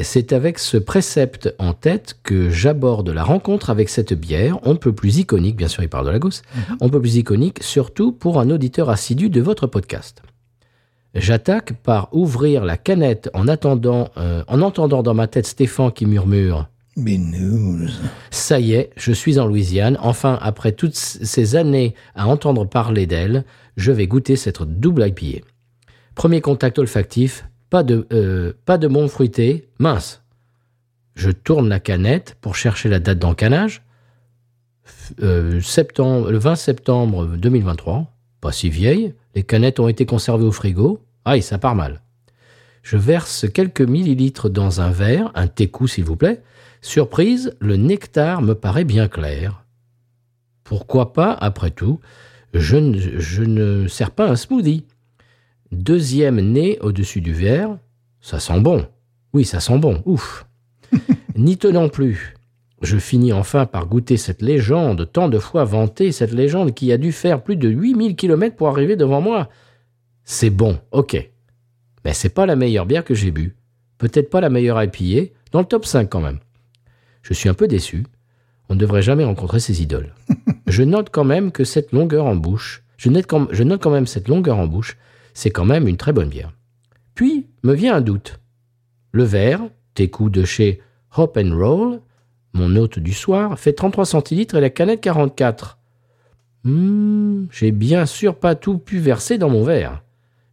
C'est 0.00 0.32
avec 0.32 0.58
ce 0.58 0.78
précepte 0.78 1.54
en 1.58 1.74
tête 1.74 2.16
que 2.22 2.48
j'aborde 2.48 3.10
la 3.10 3.22
rencontre 3.22 3.68
avec 3.68 3.90
cette 3.90 4.14
bière, 4.14 4.58
on 4.62 4.76
peut 4.76 4.94
plus 4.94 5.18
iconique, 5.18 5.56
bien 5.56 5.68
sûr 5.68 5.82
il 5.84 5.88
parle 5.88 6.06
de 6.06 6.10
la 6.10 6.18
gousse, 6.18 6.42
on 6.80 6.88
peut 6.88 7.00
plus 7.00 7.16
iconique, 7.16 7.62
surtout 7.62 8.10
pour 8.10 8.40
un 8.40 8.50
auditeur 8.50 8.88
assidu 8.88 9.28
de 9.28 9.40
votre 9.40 9.66
podcast. 9.68 10.22
J'attaque 11.14 11.74
par 11.74 12.08
ouvrir 12.12 12.64
la 12.64 12.76
canette 12.76 13.30
en 13.34 13.46
attendant, 13.46 14.08
euh, 14.16 14.42
en 14.48 14.62
entendant 14.62 15.04
dans 15.04 15.14
ma 15.14 15.28
tête 15.28 15.46
Stéphane 15.46 15.92
qui 15.92 16.06
murmure 16.06 16.66
Binous. 16.96 17.90
ça 18.30 18.58
y 18.58 18.72
est, 18.72 18.90
je 18.96 19.12
suis 19.12 19.38
en 19.38 19.46
Louisiane. 19.46 19.98
Enfin, 20.00 20.38
après 20.40 20.72
toutes 20.72 20.96
ces 20.96 21.56
années 21.56 21.94
à 22.14 22.26
entendre 22.26 22.64
parler 22.64 23.06
d'elle, 23.06 23.44
je 23.76 23.92
vais 23.92 24.06
goûter 24.08 24.34
cette 24.34 24.62
double 24.62 25.06
IPA. 25.06 25.44
Premier 26.14 26.40
contact 26.40 26.78
olfactif, 26.78 27.44
pas 27.70 27.82
de, 27.82 28.06
euh, 28.12 28.52
pas 28.64 28.78
de 28.78 28.86
bon 28.86 29.08
fruité, 29.08 29.68
mince. 29.78 30.22
Je 31.14 31.30
tourne 31.30 31.68
la 31.68 31.80
canette 31.80 32.36
pour 32.40 32.54
chercher 32.54 32.88
la 32.88 33.00
date 33.00 33.18
d'encanage. 33.18 33.82
Euh, 35.22 35.60
le 35.60 36.38
20 36.38 36.56
septembre 36.56 37.26
2023, 37.26 38.12
pas 38.40 38.52
si 38.52 38.70
vieille. 38.70 39.14
Les 39.34 39.42
canettes 39.42 39.80
ont 39.80 39.88
été 39.88 40.06
conservées 40.06 40.44
au 40.44 40.52
frigo. 40.52 41.00
Aïe, 41.24 41.42
ça 41.42 41.58
part 41.58 41.74
mal. 41.74 42.00
Je 42.82 42.96
verse 42.96 43.46
quelques 43.52 43.80
millilitres 43.80 44.50
dans 44.50 44.80
un 44.80 44.90
verre, 44.90 45.32
un 45.34 45.46
técou 45.46 45.88
s'il 45.88 46.04
vous 46.04 46.16
plaît. 46.16 46.42
Surprise, 46.82 47.56
le 47.60 47.76
nectar 47.76 48.42
me 48.42 48.54
paraît 48.54 48.84
bien 48.84 49.08
clair. 49.08 49.64
Pourquoi 50.64 51.12
pas, 51.12 51.32
après 51.32 51.70
tout, 51.70 52.00
je 52.52 52.76
ne, 52.76 53.18
je 53.18 53.42
ne 53.42 53.88
sers 53.88 54.10
pas 54.10 54.28
un 54.28 54.36
smoothie. 54.36 54.84
Deuxième 55.74 56.40
nez 56.40 56.78
au-dessus 56.80 57.20
du 57.20 57.32
verre, 57.32 57.78
ça 58.20 58.38
sent 58.38 58.60
bon. 58.60 58.86
Oui, 59.32 59.44
ça 59.44 59.58
sent 59.58 59.78
bon, 59.78 60.02
ouf. 60.06 60.46
N'y 61.36 61.58
tenant 61.58 61.88
plus, 61.88 62.34
je 62.80 62.96
finis 62.96 63.32
enfin 63.32 63.66
par 63.66 63.86
goûter 63.86 64.16
cette 64.16 64.40
légende, 64.40 65.10
tant 65.12 65.28
de 65.28 65.38
fois 65.38 65.64
vantée, 65.64 66.12
cette 66.12 66.32
légende 66.32 66.74
qui 66.74 66.92
a 66.92 66.96
dû 66.96 67.10
faire 67.10 67.42
plus 67.42 67.56
de 67.56 67.68
8000 67.68 68.14
km 68.14 68.54
pour 68.54 68.68
arriver 68.68 68.94
devant 68.94 69.20
moi. 69.20 69.48
C'est 70.22 70.50
bon, 70.50 70.78
ok. 70.92 71.28
Mais 72.04 72.14
c'est 72.14 72.28
pas 72.28 72.46
la 72.46 72.54
meilleure 72.54 72.86
bière 72.86 73.04
que 73.04 73.14
j'ai 73.14 73.32
bu. 73.32 73.56
Peut-être 73.98 74.30
pas 74.30 74.40
la 74.40 74.50
meilleure 74.50 74.80
IPA, 74.80 75.32
dans 75.50 75.58
le 75.60 75.66
top 75.66 75.86
5 75.86 76.08
quand 76.08 76.20
même. 76.20 76.38
Je 77.22 77.34
suis 77.34 77.48
un 77.48 77.54
peu 77.54 77.66
déçu. 77.66 78.04
On 78.68 78.74
ne 78.74 78.80
devrait 78.80 79.02
jamais 79.02 79.24
rencontrer 79.24 79.58
ces 79.58 79.82
idoles. 79.82 80.14
je 80.68 80.84
note 80.84 81.10
quand 81.10 81.24
même 81.24 81.50
que 81.50 81.64
cette 81.64 81.90
longueur 81.90 82.26
en 82.26 82.36
bouche, 82.36 82.84
je 82.96 83.10
note 83.10 83.26
quand, 83.26 83.48
je 83.50 83.64
note 83.64 83.82
quand 83.82 83.90
même 83.90 84.06
cette 84.06 84.28
longueur 84.28 84.58
en 84.58 84.68
bouche, 84.68 84.96
c'est 85.34 85.50
quand 85.50 85.64
même 85.64 85.88
une 85.88 85.96
très 85.96 86.12
bonne 86.12 86.28
bière. 86.28 86.52
Puis 87.14 87.46
me 87.62 87.74
vient 87.74 87.96
un 87.96 88.00
doute. 88.00 88.40
Le 89.12 89.24
verre, 89.24 89.60
Técou 89.94 90.30
de 90.30 90.44
chez 90.44 90.80
Hop 91.16 91.36
Roll, 91.36 92.00
mon 92.52 92.76
hôte 92.76 92.98
du 92.98 93.12
soir, 93.12 93.58
fait 93.58 93.72
33 93.72 94.06
centilitres 94.06 94.54
et 94.54 94.60
la 94.60 94.70
canette 94.70 95.00
44. 95.00 95.78
Hmm, 96.64 97.44
j'ai 97.50 97.72
bien 97.72 98.06
sûr 98.06 98.36
pas 98.36 98.54
tout 98.54 98.78
pu 98.78 98.98
verser 98.98 99.38
dans 99.38 99.50
mon 99.50 99.64
verre. 99.64 100.02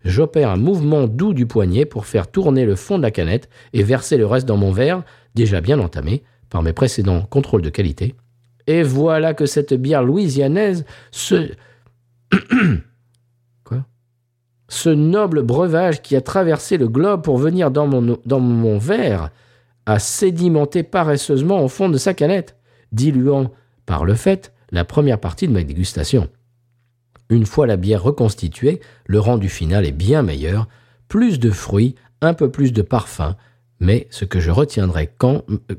J'opère 0.03 0.49
un 0.49 0.57
mouvement 0.57 1.07
doux 1.07 1.33
du 1.33 1.45
poignet 1.45 1.85
pour 1.85 2.05
faire 2.05 2.29
tourner 2.29 2.65
le 2.65 2.75
fond 2.75 2.97
de 2.97 3.03
la 3.03 3.11
canette 3.11 3.49
et 3.73 3.83
verser 3.83 4.17
le 4.17 4.25
reste 4.25 4.47
dans 4.47 4.57
mon 4.57 4.71
verre, 4.71 5.03
déjà 5.35 5.61
bien 5.61 5.79
entamé 5.79 6.23
par 6.49 6.63
mes 6.63 6.73
précédents 6.73 7.21
contrôles 7.21 7.61
de 7.61 7.69
qualité. 7.69 8.15
Et 8.67 8.83
voilà 8.83 9.33
que 9.33 9.45
cette 9.45 9.73
bière 9.73 10.03
louisianaise 10.03 10.85
se... 11.11 11.51
Ce 14.71 14.87
noble 14.87 15.43
breuvage 15.43 16.01
qui 16.01 16.15
a 16.15 16.21
traversé 16.21 16.77
le 16.77 16.87
globe 16.87 17.23
pour 17.23 17.37
venir 17.37 17.71
dans 17.71 17.87
mon, 17.87 18.77
verre 18.77 19.29
a 19.85 19.99
sédimenté 19.99 20.81
paresseusement 20.81 21.61
au 21.61 21.67
fond 21.67 21.89
de 21.89 21.97
sa 21.97 22.13
canette, 22.13 22.55
diluant 22.93 23.51
par 23.85 24.05
le 24.05 24.13
fait 24.13 24.53
la 24.71 24.85
première 24.85 25.19
partie 25.19 25.45
de 25.45 25.51
ma 25.51 25.63
dégustation. 25.63 26.29
Une 27.29 27.45
fois 27.45 27.67
la 27.67 27.75
bière 27.75 28.01
reconstituée, 28.01 28.79
le 29.07 29.19
rendu 29.19 29.49
final 29.49 29.85
est 29.85 29.91
bien 29.91 30.21
meilleur, 30.21 30.69
plus 31.09 31.37
de 31.37 31.51
fruits, 31.51 31.95
un 32.21 32.33
peu 32.33 32.49
plus 32.49 32.71
de 32.71 32.81
parfum, 32.81 33.35
mais 33.81 34.07
ce 34.09 34.23
que 34.23 34.39
je 34.39 34.51
retiendrai 34.51 35.09
quand 35.17 35.43
euh, 35.49 35.75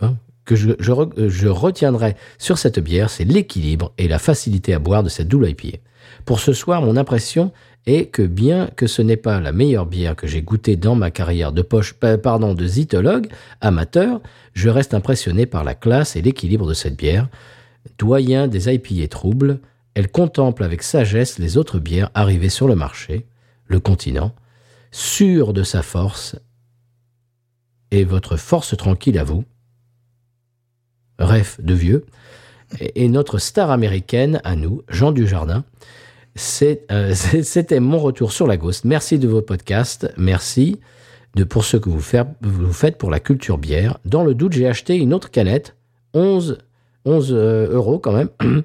euh, 0.00 0.10
que 0.44 0.54
euh, 0.54 1.28
je 1.28 1.48
retiendrai 1.48 2.14
sur 2.38 2.56
cette 2.56 2.78
bière, 2.78 3.10
c'est 3.10 3.24
l'équilibre 3.24 3.92
et 3.98 4.06
la 4.06 4.20
facilité 4.20 4.74
à 4.74 4.78
boire 4.78 5.02
de 5.02 5.08
cette 5.08 5.26
double 5.26 5.48
IPA. 5.48 5.78
Pour 6.24 6.40
ce 6.40 6.52
soir, 6.52 6.82
mon 6.82 6.96
impression 6.96 7.52
est 7.86 8.06
que 8.06 8.22
bien 8.22 8.68
que 8.76 8.86
ce 8.86 9.02
n'est 9.02 9.16
pas 9.16 9.40
la 9.40 9.52
meilleure 9.52 9.86
bière 9.86 10.14
que 10.16 10.26
j'ai 10.26 10.42
goûtée 10.42 10.76
dans 10.76 10.94
ma 10.94 11.10
carrière 11.10 11.52
de 11.52 11.62
poche, 11.62 11.94
pa- 11.94 12.18
pardon, 12.18 12.54
de 12.54 12.66
zytologue 12.66 13.28
amateur, 13.60 14.20
je 14.52 14.68
reste 14.68 14.94
impressionné 14.94 15.46
par 15.46 15.64
la 15.64 15.74
classe 15.74 16.16
et 16.16 16.22
l'équilibre 16.22 16.68
de 16.68 16.74
cette 16.74 16.96
bière. 16.96 17.28
Doyen 17.98 18.48
des 18.48 18.72
IPA 18.72 19.08
troubles, 19.08 19.60
elle 19.94 20.10
contemple 20.10 20.62
avec 20.62 20.82
sagesse 20.82 21.38
les 21.38 21.56
autres 21.56 21.78
bières 21.78 22.10
arrivées 22.14 22.50
sur 22.50 22.68
le 22.68 22.74
marché, 22.74 23.26
le 23.66 23.80
continent, 23.80 24.34
sûre 24.92 25.52
de 25.52 25.62
sa 25.62 25.82
force 25.82 26.36
et 27.90 28.04
votre 28.04 28.36
force 28.36 28.76
tranquille 28.76 29.18
à 29.18 29.24
vous. 29.24 29.44
Ref 31.18 31.60
de 31.60 31.74
vieux. 31.74 32.06
Et 32.78 33.04
et 33.04 33.08
notre 33.08 33.38
star 33.38 33.70
américaine 33.70 34.40
à 34.44 34.54
nous, 34.54 34.82
Jean 34.88 35.10
Dujardin. 35.12 35.64
Euh, 36.90 37.14
C'était 37.42 37.80
mon 37.80 37.98
retour 37.98 38.32
sur 38.32 38.46
la 38.46 38.56
Ghost. 38.56 38.84
Merci 38.84 39.18
de 39.18 39.28
vos 39.28 39.42
podcasts. 39.42 40.12
Merci 40.16 40.78
de, 41.36 41.44
pour 41.44 41.64
ce 41.64 41.76
que 41.76 41.88
vous, 41.90 42.00
faire- 42.00 42.26
vous 42.42 42.72
faites 42.72 42.96
pour 42.98 43.10
la 43.10 43.20
culture 43.20 43.58
bière. 43.58 43.98
Dans 44.04 44.24
le 44.24 44.34
doute, 44.34 44.52
j'ai 44.52 44.66
acheté 44.66 44.96
une 44.96 45.12
autre 45.14 45.30
canette, 45.30 45.76
11, 46.14 46.58
11 47.04 47.28
euh, 47.32 47.72
euros 47.72 47.98
quand 47.98 48.12
même, 48.12 48.28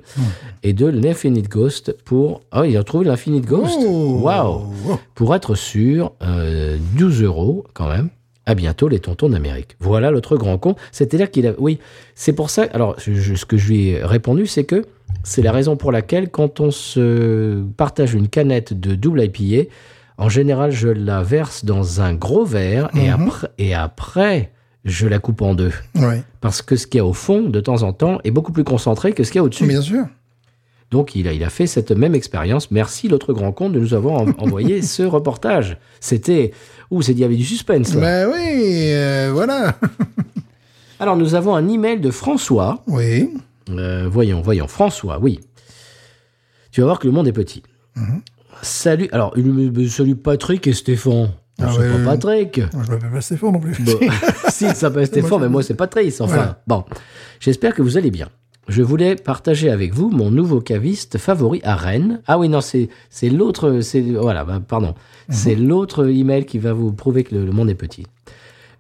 et 0.64 0.74
de 0.74 0.86
l'Infinite 0.88 1.50
Ghost 1.50 1.96
pour... 2.06 2.42
Oh, 2.56 2.64
il 2.64 2.76
a 2.78 2.84
trouvé 2.84 3.06
l'Infinite 3.06 3.46
Ghost 3.46 3.78
Oh. 3.80 4.20
Waouh 4.24 4.62
Oh. 4.90 5.00
Pour 5.14 5.36
être 5.36 5.56
sûr, 5.56 6.14
euh, 6.24 6.78
12 6.98 7.24
euros 7.24 7.66
quand 7.74 7.88
même. 7.90 8.10
À 8.46 8.54
bientôt 8.56 8.88
les 8.88 9.00
tontons 9.00 9.30
d'Amérique. 9.30 9.76
Voilà 9.80 10.12
l'autre 10.12 10.38
grand 10.38 10.58
con. 10.58 10.76
C'est-à-dire 10.92 11.32
qu'il 11.32 11.48
a... 11.48 11.54
Oui, 11.58 11.80
c'est 12.14 12.34
pour 12.34 12.50
ça... 12.50 12.68
Alors, 12.74 12.96
je- 13.00 13.34
ce 13.36 13.46
que 13.46 13.58
je 13.58 13.68
lui 13.70 13.88
ai 13.90 14.04
répondu, 14.04 14.46
c'est 14.46 14.64
que 14.66 14.84
c'est 15.24 15.42
la 15.42 15.52
raison 15.52 15.76
pour 15.78 15.92
laquelle 15.92 16.30
quand 16.30 16.60
on 16.60 16.70
se 16.72 17.64
partage 17.78 18.14
une 18.14 18.28
canette 18.28 18.80
de 18.80 18.94
double 18.96 19.24
IPA, 19.24 19.70
en 20.18 20.30
général, 20.30 20.72
je 20.72 20.88
la 20.88 21.24
verse 21.24 21.66
dans 21.66 22.02
un 22.02 22.14
gros 22.14 22.46
verre 22.46 22.90
et, 22.96 23.10
Mhm. 23.10 23.22
après, 23.28 23.48
et 23.58 23.74
après, 23.74 24.52
je 24.86 25.08
la 25.08 25.18
coupe 25.20 25.42
en 25.42 25.56
deux. 25.56 25.72
Ouais, 25.96 26.22
Parce 26.42 26.62
que 26.62 26.76
ce 26.76 26.86
qu'il 26.86 27.00
y 27.00 27.02
a 27.02 27.06
au 27.06 27.14
fond, 27.14 27.42
de 27.42 27.60
temps 27.60 27.82
en 27.82 27.92
temps, 27.94 28.20
est 28.24 28.32
beaucoup 28.32 28.52
plus 28.52 28.64
concentré 28.64 29.14
que 29.14 29.24
ce 29.24 29.32
qu'il 29.32 29.40
y 29.40 29.42
a 29.42 29.44
au-dessus. 29.44 29.66
bien 29.68 29.82
sûr. 29.82 30.06
Donc 30.96 31.14
il 31.14 31.28
a, 31.28 31.34
il 31.34 31.44
a 31.44 31.50
fait 31.50 31.68
cette 31.68 31.92
même 31.92 32.16
expérience. 32.16 32.72
Merci 32.72 33.10
l'autre 33.10 33.34
grand 33.34 33.52
compte 33.52 33.74
de 33.74 33.80
nous 33.82 33.94
avoir 33.94 34.22
en- 34.22 34.30
envoyé 34.38 34.82
ce 34.82 35.04
reportage. 35.04 35.78
C'était... 36.00 36.52
Ouh, 36.90 37.02
c'est 37.02 37.12
il 37.12 37.20
y 37.20 37.26
avait 37.26 37.36
du 37.36 37.44
suspense 37.44 37.94
là. 37.96 38.00
Ben 38.00 38.28
oui, 38.34 38.62
euh, 38.94 39.30
voilà. 39.34 39.78
Alors 41.02 41.18
nous 41.18 41.36
avons 41.36 41.54
un 41.54 41.68
email 41.68 42.00
de 42.00 42.12
François. 42.12 42.82
Oui. 42.88 43.30
Euh, 43.70 44.08
voyons, 44.10 44.40
voyons. 44.42 44.68
François, 44.70 45.20
oui. 45.20 45.42
Tu 46.72 46.80
vas 46.80 46.88
voir 46.88 47.00
que 47.00 47.08
le 47.08 47.12
monde 47.12 47.28
est 47.28 47.34
petit. 47.34 47.62
Salut. 48.62 49.10
Alors, 49.12 49.36
salut 49.90 50.16
Patrick 50.16 50.66
et 50.68 50.72
Stéphane. 50.74 51.32
Ah 51.62 51.74
ouais, 51.76 51.90
pas. 52.06 52.12
Patrick. 52.18 52.62
Moi, 52.74 52.84
je 52.86 52.92
m'appelle 52.92 53.12
pas 53.12 53.22
Stéphane 53.22 53.52
non 53.52 53.60
plus. 53.60 53.74
Bon, 53.84 54.00
si, 54.50 54.66
ça 54.66 54.74
s'appelle 54.74 55.08
Stéphane, 55.08 55.42
mais 55.42 55.50
moi, 55.50 55.62
c'est 55.62 55.74
Patrice. 55.74 56.22
Enfin, 56.22 56.36
Voilà. 56.36 56.62
bon. 56.68 56.86
J'espère 57.42 57.74
que 57.74 57.82
vous 57.82 57.98
allez 57.98 58.12
bien. 58.12 58.30
Je 58.68 58.82
voulais 58.82 59.16
partager 59.16 59.70
avec 59.70 59.94
vous 59.94 60.10
mon 60.10 60.32
nouveau 60.32 60.60
caviste 60.60 61.18
favori 61.18 61.62
à 61.64 61.76
Rennes. 61.76 62.22
Ah 62.26 62.40
oui, 62.40 62.50
non, 62.50 62.62
c'est 62.62 62.90
l'autre. 63.30 63.82
c'est 63.82 64.02
Voilà, 64.02 64.44
bah, 64.44 64.60
pardon. 64.66 64.96
C'est 65.30 65.56
l'autre 65.56 66.08
email 66.08 66.46
qui 66.46 66.60
va 66.60 66.74
vous 66.74 66.92
prouver 66.92 67.24
que 67.24 67.36
le, 67.36 67.46
le 67.46 67.52
monde 67.52 67.70
est 67.70 67.76
petit. 67.76 68.06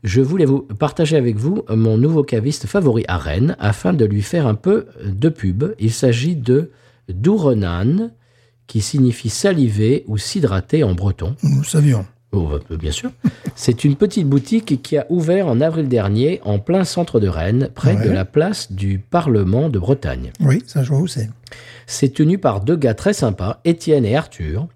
Je 0.03 0.21
voulais 0.21 0.45
vous 0.45 0.61
partager 0.61 1.17
avec 1.17 1.35
vous 1.37 1.63
mon 1.69 1.97
nouveau 1.97 2.23
caviste 2.23 2.67
favori 2.67 3.03
à 3.07 3.17
Rennes 3.17 3.55
afin 3.59 3.93
de 3.93 4.05
lui 4.05 4.21
faire 4.21 4.45
un 4.45 4.53
peu 4.53 4.85
de 5.03 5.29
pub. 5.29 5.73
Il 5.79 5.91
s'agit 5.91 6.35
de 6.35 6.71
Dourenan, 7.09 8.11
qui 8.67 8.81
signifie 8.81 9.29
saliver 9.29 10.03
ou 10.07 10.17
s'hydrater 10.17 10.83
en 10.83 10.93
breton. 10.93 11.35
Nous 11.43 11.63
savions. 11.63 12.05
Oh, 12.35 12.49
bah, 12.69 12.75
bien 12.77 12.91
sûr. 12.91 13.11
C'est 13.55 13.83
une 13.85 13.95
petite 13.95 14.27
boutique 14.27 14.81
qui 14.81 14.97
a 14.97 15.05
ouvert 15.09 15.47
en 15.47 15.61
avril 15.61 15.87
dernier 15.87 16.41
en 16.43 16.59
plein 16.59 16.83
centre 16.83 17.19
de 17.19 17.27
Rennes, 17.29 17.69
près 17.73 17.95
Ouais. 17.95 18.05
de 18.05 18.11
la 18.11 18.25
place 18.25 18.71
du 18.71 18.99
Parlement 18.99 19.69
de 19.69 19.79
Bretagne. 19.79 20.31
Oui, 20.41 20.61
ça, 20.67 20.83
je 20.83 20.89
vois 20.89 20.99
où 20.99 21.07
c'est. 21.07 21.29
C'est 21.87 22.13
tenu 22.13 22.37
par 22.37 22.61
deux 22.61 22.75
gars 22.75 22.93
très 22.93 23.13
sympas, 23.13 23.61
Étienne 23.63 24.05
et 24.05 24.15
Arthur. 24.15 24.67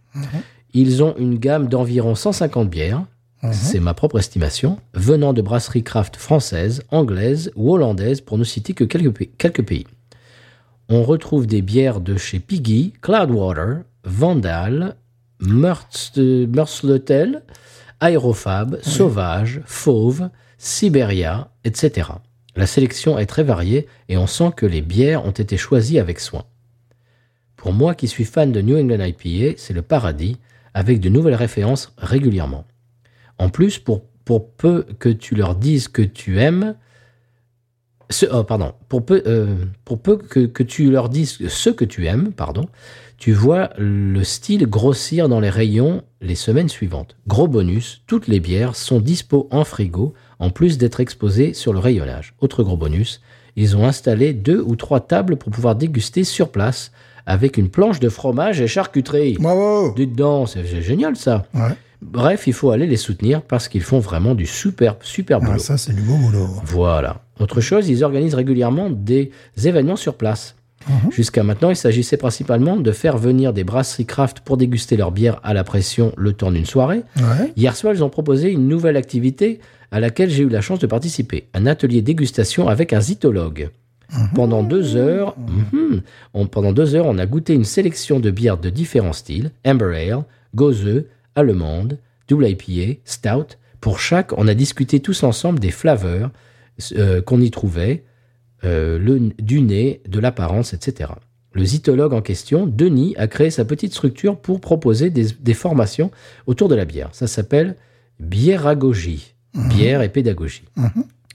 Ils 0.73 1.03
ont 1.03 1.15
une 1.17 1.37
gamme 1.37 1.67
d'environ 1.67 2.15
150 2.15 2.69
bières, 2.69 3.03
c'est 3.51 3.79
ma 3.79 3.93
propre 3.93 4.19
estimation, 4.19 4.77
venant 4.93 5.33
de 5.33 5.41
brasseries 5.41 5.83
craft 5.83 6.15
françaises, 6.17 6.83
anglaises 6.91 7.51
ou 7.55 7.73
hollandaises, 7.73 8.21
pour 8.21 8.37
ne 8.37 8.43
citer 8.43 8.73
que 8.73 8.83
quelques, 8.83 9.29
quelques 9.37 9.63
pays. 9.65 9.87
On 10.89 11.03
retrouve 11.03 11.47
des 11.47 11.61
bières 11.61 12.01
de 12.01 12.17
chez 12.17 12.39
Piggy, 12.39 12.93
Cloudwater, 13.01 13.83
Vandal, 14.03 14.95
Mertz- 15.41 16.19
Mersletel, 16.47 17.43
Aérofab, 17.99 18.79
Sauvage, 18.81 19.61
Fauve, 19.65 20.29
Siberia, 20.57 21.51
etc. 21.63 22.09
La 22.55 22.67
sélection 22.67 23.17
est 23.17 23.25
très 23.25 23.43
variée 23.43 23.87
et 24.09 24.17
on 24.17 24.27
sent 24.27 24.51
que 24.55 24.65
les 24.65 24.81
bières 24.81 25.25
ont 25.25 25.31
été 25.31 25.57
choisies 25.57 25.99
avec 25.99 26.19
soin. 26.19 26.43
Pour 27.55 27.73
moi 27.73 27.95
qui 27.95 28.07
suis 28.07 28.25
fan 28.25 28.51
de 28.51 28.61
New 28.61 28.77
England 28.77 29.03
IPA, 29.03 29.55
c'est 29.57 29.73
le 29.73 29.81
paradis, 29.81 30.37
avec 30.73 30.99
de 30.99 31.09
nouvelles 31.09 31.35
références 31.35 31.93
régulièrement. 31.97 32.65
En 33.37 33.49
plus, 33.49 33.79
pour, 33.79 34.03
pour 34.25 34.51
peu 34.51 34.85
que 34.99 35.09
tu 35.09 35.35
leur 35.35 35.55
dises 35.55 35.87
que 35.87 36.01
tu 36.01 36.39
aimes, 36.39 36.75
ce, 38.09 38.25
oh, 38.31 38.43
pardon, 38.43 38.73
pour 38.87 39.05
peu, 39.05 39.21
euh, 39.27 39.55
pour 39.85 40.01
peu 40.01 40.17
que, 40.17 40.45
que 40.45 40.63
tu 40.63 40.89
leur 40.89 41.09
dises 41.09 41.47
ce 41.47 41.69
que 41.69 41.85
tu 41.85 42.07
aimes, 42.07 42.31
pardon, 42.33 42.67
tu 43.19 43.33
vois 43.33 43.69
le 43.77 44.23
style 44.23 44.65
grossir 44.65 45.27
dans 45.27 45.41
les 45.41 45.49
rayons 45.49 46.03
les 46.21 46.35
semaines 46.35 46.69
suivantes. 46.69 47.17
Gros 47.27 47.47
bonus, 47.47 48.01
toutes 48.07 48.27
les 48.27 48.39
bières 48.39 48.75
sont 48.75 48.99
dispo 48.99 49.47
en 49.51 49.65
frigo, 49.65 50.13
en 50.39 50.49
plus 50.49 50.77
d'être 50.77 51.01
exposées 51.01 51.53
sur 51.53 51.73
le 51.73 51.79
rayonnage. 51.79 52.33
Autre 52.39 52.63
gros 52.63 52.77
bonus, 52.77 53.21
ils 53.57 53.75
ont 53.75 53.85
installé 53.85 54.33
deux 54.33 54.61
ou 54.65 54.77
trois 54.77 55.01
tables 55.01 55.35
pour 55.35 55.51
pouvoir 55.51 55.75
déguster 55.75 56.23
sur 56.23 56.49
place 56.49 56.91
avec 57.25 57.57
une 57.57 57.69
planche 57.69 57.99
de 57.99 58.09
fromage 58.09 58.61
et 58.61 58.67
charcuterie. 58.67 59.37
Bravo 59.39 59.93
Dites 59.95 60.15
donc, 60.15 60.49
c'est 60.49 60.81
génial 60.81 61.15
ça. 61.15 61.45
Ouais. 61.53 61.75
Bref, 62.01 62.47
il 62.47 62.53
faut 62.53 62.71
aller 62.71 62.87
les 62.87 62.97
soutenir 62.97 63.41
parce 63.41 63.67
qu'ils 63.67 63.83
font 63.83 63.99
vraiment 63.99 64.33
du 64.33 64.45
super, 64.45 64.95
super 65.01 65.41
boulot. 65.41 65.53
Ah, 65.55 65.59
ça, 65.59 65.77
c'est 65.77 65.93
du 65.93 66.01
beau 66.01 66.15
boulot. 66.15 66.47
Voilà. 66.63 67.21
Autre 67.39 67.59
chose, 67.59 67.89
ils 67.89 68.03
organisent 68.05 68.35
régulièrement 68.35 68.89
des 68.89 69.31
événements 69.61 69.97
sur 69.97 70.15
place. 70.15 70.55
Mhm. 70.87 71.11
Jusqu'à 71.11 71.43
maintenant, 71.43 71.69
il 71.69 71.75
s'agissait 71.75 72.17
principalement 72.17 72.77
de 72.77 72.91
faire 72.91 73.17
venir 73.17 73.53
des 73.53 73.63
brasseries 73.63 74.05
craft 74.05 74.39
pour 74.41 74.57
déguster 74.57 74.97
leur 74.97 75.11
bière 75.11 75.39
à 75.43 75.53
la 75.53 75.63
pression 75.63 76.13
le 76.17 76.33
temps 76.33 76.51
d'une 76.51 76.65
soirée. 76.65 77.03
Ouais. 77.17 77.51
Hier 77.57 77.75
soir, 77.75 77.93
ils 77.93 78.03
ont 78.03 78.09
proposé 78.09 78.51
une 78.51 78.67
nouvelle 78.67 78.97
activité 78.97 79.59
à 79.91 79.99
laquelle 79.99 80.29
j'ai 80.29 80.43
eu 80.43 80.49
la 80.49 80.61
chance 80.61 80.79
de 80.79 80.87
participer. 80.87 81.47
Un 81.53 81.65
atelier 81.65 82.01
dégustation 82.01 82.67
avec 82.67 82.93
un 82.93 83.01
zytologue. 83.01 83.69
Pendant 84.33 84.63
deux 84.63 84.95
heures, 84.95 85.35
mhm, 85.37 86.01
on, 86.33 86.47
pendant 86.47 86.73
deux 86.73 86.95
heures, 86.95 87.05
on 87.05 87.19
a 87.19 87.27
goûté 87.27 87.53
une 87.53 87.63
sélection 87.63 88.19
de 88.19 88.31
bières 88.31 88.57
de 88.57 88.71
différents 88.71 89.13
styles, 89.13 89.51
Amber 89.63 89.95
Ale, 89.95 90.23
Gozeux, 90.55 91.09
Allemande, 91.35 91.99
Double 92.27 92.47
IPA, 92.47 92.99
Stout. 93.05 93.57
Pour 93.81 93.99
chaque, 93.99 94.35
on 94.35 94.47
a 94.47 94.55
discuté 94.55 94.99
tous 94.99 95.21
ensemble 95.21 95.59
des 95.59 95.69
flaveurs 95.69 96.31
euh, 96.93 97.21
qu'on 97.21 97.39
y 97.39 97.51
trouvait, 97.51 98.03
euh, 98.63 98.97
le, 98.99 99.31
du 99.41 99.61
nez, 99.61 100.01
de 100.07 100.19
l'apparence, 100.19 100.73
etc. 100.73 101.11
Le 101.53 101.65
zytologue 101.65 102.13
en 102.13 102.21
question, 102.21 102.67
Denis, 102.67 103.15
a 103.17 103.27
créé 103.27 103.49
sa 103.49 103.65
petite 103.65 103.93
structure 103.93 104.37
pour 104.37 104.61
proposer 104.61 105.09
des, 105.09 105.27
des 105.39 105.53
formations 105.53 106.11
autour 106.45 106.69
de 106.69 106.75
la 106.75 106.85
bière. 106.85 107.09
Ça 107.13 107.27
s'appelle 107.27 107.75
biéragogie, 108.19 109.33
bière 109.53 110.01
et 110.01 110.09
pédagogie. 110.09 110.63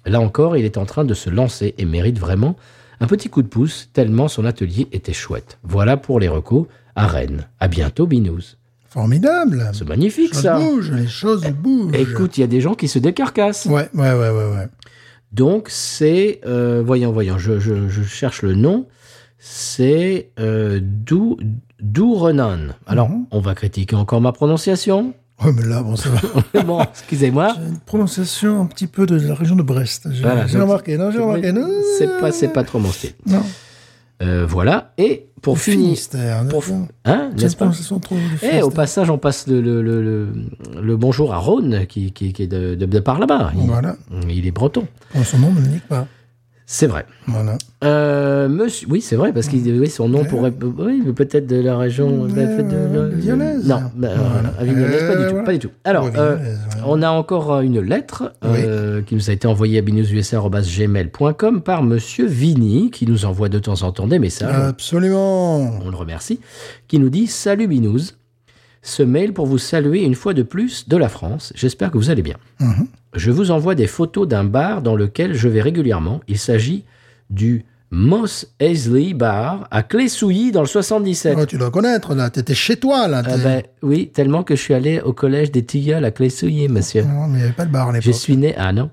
Là 0.07 0.21
encore, 0.21 0.57
il 0.57 0.65
est 0.65 0.79
en 0.79 0.85
train 0.87 1.05
de 1.05 1.15
se 1.15 1.31
lancer 1.31 1.75
et 1.79 1.85
mérite 1.85 2.19
vraiment 2.19 2.57
un 3.01 3.07
petit 3.07 3.29
coup 3.29 3.43
de 3.43 3.49
pouce, 3.49 3.89
tellement 3.93 4.29
son 4.29 4.45
atelier 4.45 4.87
était 4.93 5.13
chouette. 5.13 5.59
Voilà 5.63 5.97
pour 5.97 6.21
les 6.21 6.29
recos 6.29 6.67
à 6.95 7.07
Rennes. 7.07 7.49
À 7.59 7.69
bientôt, 7.69 8.07
Binous. 8.07 8.57
Formidable 8.89 9.71
C'est 9.73 9.89
magnifique 9.89 10.35
Les 10.35 10.41
choses 10.43 10.87
ça. 10.89 10.97
les 10.97 11.07
choses 11.09 11.45
bougent. 11.49 11.95
Écoute, 11.97 12.39
il 12.39 12.43
y 12.43 12.45
a 12.45 12.47
des 12.47 12.61
gens 12.61 12.75
qui 12.75 12.87
se 12.87 13.01
décarcassent. 13.01 13.67
Ouais, 13.67 13.89
ouais, 13.95 14.13
ouais, 14.13 14.31
ouais, 14.31 14.51
ouais. 14.57 14.69
Donc 15.35 15.67
c'est, 15.69 16.41
euh, 16.47 16.83
voyons, 16.85 17.11
voyons, 17.13 17.39
je, 17.39 17.59
je- 17.59 17.89
je 17.89 18.03
cherche 18.03 18.43
le 18.43 18.55
nom. 18.55 18.87
C'est 19.39 20.31
euh, 20.39 20.81
Dou, 20.83 21.37
Dourenan. 21.81 22.69
Alors, 22.87 23.09
Mhm. 23.11 23.27
on 23.31 23.41
va 23.41 23.55
critiquer 23.55 23.97
encore 23.97 24.21
ma 24.21 24.33
prononciation. 24.33 25.13
Ouais, 25.45 25.51
mais 25.53 25.67
là, 25.67 25.83
bon, 25.83 25.97
ça 25.97 26.09
va. 26.11 26.63
Bon, 26.63 26.81
excusez-moi. 26.81 27.55
J'ai 27.59 27.67
une 27.69 27.79
prononciation 27.81 28.61
un 28.63 28.67
petit 28.67 28.87
peu 28.87 29.05
de 29.07 29.17
la 29.17 29.35
région 29.35 29.57
de 29.57 29.63
Brest. 29.63 30.07
J'ai 30.13 30.23
Voilà, 30.23 30.45
remarqué, 30.47 30.97
non, 30.97 31.11
j'ai 31.11 31.19
remarqué. 31.19 31.51
Non, 31.53 31.69
C'est 31.99 32.07
pas, 32.21 32.31
pas 32.55 32.65
trop 32.65 32.79
mon 32.79 32.91
style. 32.93 33.13
non. 33.27 33.43
Euh, 34.23 34.47
voilà. 34.49 34.93
Et 34.97 35.27
pour 35.45 35.59
finir, 35.59 35.97
pour- 36.49 36.65
hein, 37.05 37.31
n'est-ce 37.39 37.55
pas 37.57 37.67
Et 37.67 38.17
Finistère. 38.17 38.67
au 38.67 38.71
passage, 38.71 39.11
on 39.11 39.19
passe 39.19 39.47
le, 39.47 39.61
le, 39.61 39.83
le, 39.83 40.29
le, 40.83 40.97
bonjour 40.97 41.33
à 41.33 41.39
Rhône, 41.39 41.87
qui, 41.87 42.13
qui, 42.13 42.33
qui 42.33 42.43
est 42.43 42.47
de, 42.47 42.75
de, 42.75 42.87
de 42.87 42.99
par 43.01 43.19
là-bas. 43.21 43.53
Il, 43.57 43.67
Voilà. 43.67 43.97
il 44.29 44.47
est 44.47 44.51
breton. 44.51 44.87
Son 45.23 45.39
nom 45.39 45.53
ne 45.53 45.61
le 45.61 45.67
nique 45.69 45.87
pas. 45.89 46.07
C'est 46.67 46.87
vrai. 46.87 47.05
Voilà. 47.27 47.59
Euh, 47.85 48.49
monsieur, 48.49 48.87
oui, 48.91 49.03
c'est 49.03 49.17
vrai, 49.17 49.35
parce 49.35 49.49
que 49.49 49.57
oui, 49.57 49.87
son 49.91 50.09
nom 50.09 50.21
Ouais. 50.21 50.25
pourrait. 50.29 50.53
Oui, 50.79 51.03
peut-être 51.15 51.47
de 51.47 51.57
la 51.57 51.77
région. 51.77 52.25
De, 52.25 52.31
de- 52.31 53.15
Lyonnaise. 53.27 53.69
Non, 53.69 53.83
bah, 53.95 54.09
Voilà. 54.17 54.49
pas 54.49 54.65
du 54.65 54.73
Euh, 54.75 55.31
tout. 55.31 55.45
Pas 55.45 55.53
du 55.53 55.59
tout. 55.59 55.71
Alors, 55.85 56.05
Ouais, 56.07 56.13
euh, 56.17 56.37
on 56.87 57.03
a 57.03 57.11
encore 57.11 57.61
une 57.61 57.81
lettre 57.81 58.33
qui 59.07 59.15
nous 59.15 59.29
a 59.29 59.33
été 59.35 59.47
envoyée 59.47 59.79
à 59.79 59.83
binoususa.gmail.com 59.83 61.61
par 61.63 61.83
monsieur 61.83 62.27
Vini, 62.27 62.91
qui 62.91 63.07
nous 63.07 63.25
envoie 63.27 63.49
de 63.51 63.59
temps 63.59 63.83
en 63.83 63.93
temps 63.93 64.07
des 64.07 64.19
messages. 64.19 64.55
Absolument. 64.55 65.59
on 65.85 65.91
le 65.91 65.97
remercie, 65.97 66.41
qui 66.89 66.99
nous 66.99 67.11
dit 67.11 67.27
Salut 67.27 67.67
Binous, 67.67 68.13
ce 68.83 69.03
mail 69.03 69.33
pour 69.33 69.47
vous 69.47 69.59
saluer 69.59 70.03
une 70.03 70.15
fois 70.15 70.35
de 70.35 70.43
plus 70.43 70.89
de 70.89 70.97
la 70.97 71.09
France. 71.09 71.53
J'espère 71.55 71.91
que 71.91 71.99
vous 71.99 72.11
allez 72.11 72.23
bien. 72.23 72.37
Mhm. 72.61 72.87
Je 73.15 73.31
vous 73.31 73.51
envoie 73.51 73.75
des 73.75 73.87
photos 73.87 74.27
d'un 74.27 74.45
bar 74.45 74.83
dans 74.83 74.97
lequel 74.97 75.35
je 75.35 75.49
vais 75.49 75.61
régulièrement. 75.61 76.21
Il 76.29 76.39
s'agit 76.39 76.85
du 77.31 77.65
Moss 77.91 78.47
Eisley 78.59 79.15
Bar 79.15 79.69
à 79.71 79.85
Clé-Souilly 79.85 80.51
dans 80.51 80.63
le 80.63 80.67
77. 80.67 81.37
Oh, 81.41 81.47
tu 81.47 81.57
dois 81.59 81.71
connaître, 81.71 82.15
là. 82.15 82.29
T'étais 82.31 82.55
chez 82.55 82.77
toi, 82.77 83.07
là. 83.07 83.23
Ah 83.25 83.37
ben, 83.37 83.63
oui, 83.83 84.11
tellement 84.13 84.43
que 84.43 84.57
je 84.57 84.61
suis 84.61 84.75
allé 84.75 85.01
au 85.01 85.13
collège 85.13 85.53
des 85.53 85.65
Tilleuls 85.65 86.05
à 86.05 86.11
Clé-Souilly, 86.11 86.69
monsieur. 86.69 87.03
Non, 87.05 87.29
mais 87.29 87.35
il 87.35 87.37
n'y 87.37 87.43
avait 87.45 87.53
pas 87.53 87.67
de 87.67 87.71
bar 87.71 87.89
à 87.91 87.93
Je 88.01 88.07
l'époque. 88.07 88.21
suis 88.21 88.37
né. 88.37 88.53
Ah 88.59 88.73
non. 88.73 88.91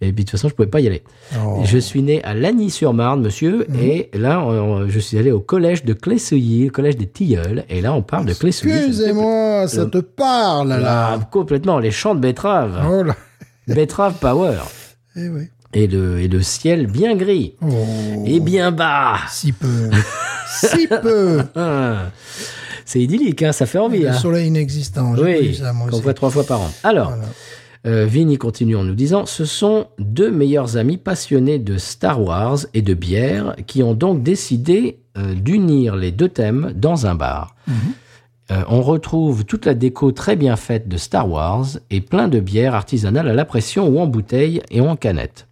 Et 0.00 0.12
puis 0.12 0.24
de 0.24 0.30
toute 0.30 0.38
façon, 0.38 0.48
je 0.48 0.54
pouvais 0.54 0.68
pas 0.68 0.78
y 0.78 0.86
aller. 0.86 1.02
Oh. 1.44 1.62
Je 1.64 1.76
suis 1.78 2.02
né 2.02 2.22
à 2.22 2.32
Lagny-sur-Marne, 2.32 3.20
monsieur, 3.20 3.66
et 3.82 4.08
là, 4.16 4.40
on- 4.40 4.86
je 4.88 4.98
suis 5.00 5.18
allé 5.18 5.32
au 5.32 5.40
collège 5.40 5.84
de 5.84 5.92
Clé-Souilly, 5.92 6.68
au 6.68 6.70
collège 6.70 6.96
des 6.96 7.08
Tilleuls, 7.08 7.64
et 7.68 7.80
là, 7.80 7.92
on 7.92 8.02
parle 8.02 8.26
de 8.26 8.34
Clé-Souilly. 8.34 8.76
Excusez-moi, 8.76 9.66
ça 9.66 9.86
te 9.86 9.98
parle, 9.98 10.70
Ah, 10.74 10.78
là. 10.78 11.20
complètement, 11.32 11.80
les 11.80 11.90
champs 11.90 12.14
de 12.14 12.20
betteraves. 12.20 12.80
Oh 12.88 13.02
là. 13.02 13.16
Betterave 13.74 14.14
power. 14.20 14.58
Eh 15.16 15.28
oui. 15.28 15.42
Et 15.74 15.86
le, 15.86 16.20
et 16.20 16.28
le 16.28 16.40
ciel 16.42 16.86
bien 16.86 17.14
gris. 17.14 17.54
Oh. 17.60 18.24
Et 18.26 18.40
bien 18.40 18.72
bas. 18.72 19.18
Si 19.30 19.52
peu. 19.52 19.90
si 20.46 20.86
peu. 20.86 21.42
C'est 22.84 23.00
idyllique, 23.00 23.42
hein, 23.42 23.52
ça 23.52 23.66
fait 23.66 23.78
envie. 23.78 24.00
Le 24.00 24.08
hein. 24.08 24.12
soleil 24.14 24.46
inexistant. 24.46 25.14
J'ai 25.14 25.22
Oui, 25.22 25.60
qu'on 25.90 26.00
voit 26.00 26.14
trois 26.14 26.30
fois 26.30 26.44
par 26.44 26.62
an. 26.62 26.70
Alors, 26.84 27.08
Voilà. 27.10 27.24
euh, 27.86 28.06
Vinny 28.06 28.38
continue 28.38 28.76
en 28.76 28.84
nous 28.84 28.94
disant 28.94 29.26
Ce 29.26 29.44
sont 29.44 29.88
deux 29.98 30.30
meilleurs 30.30 30.78
amis 30.78 30.96
passionnés 30.96 31.58
de 31.58 31.76
Star 31.76 32.22
Wars 32.22 32.60
et 32.72 32.80
de 32.80 32.94
bière 32.94 33.54
qui 33.66 33.82
ont 33.82 33.92
donc 33.92 34.22
décidé 34.22 35.00
euh, 35.18 35.34
d'unir 35.34 35.96
les 35.96 36.12
deux 36.12 36.30
thèmes 36.30 36.72
dans 36.74 37.06
un 37.06 37.14
bar. 37.14 37.54
Euh, 38.50 38.62
on 38.68 38.80
retrouve 38.80 39.44
toute 39.44 39.66
la 39.66 39.74
déco 39.74 40.10
très 40.12 40.34
bien 40.34 40.56
faite 40.56 40.88
de 40.88 40.96
Star 40.96 41.28
Wars 41.28 41.66
et 41.90 42.00
plein 42.00 42.28
de 42.28 42.40
bières 42.40 42.74
artisanales 42.74 43.28
à 43.28 43.34
la 43.34 43.44
pression 43.44 43.88
ou 43.88 43.98
en 43.98 44.06
bouteille 44.06 44.62
et 44.70 44.80
en 44.80 44.96
canette. 44.96 45.46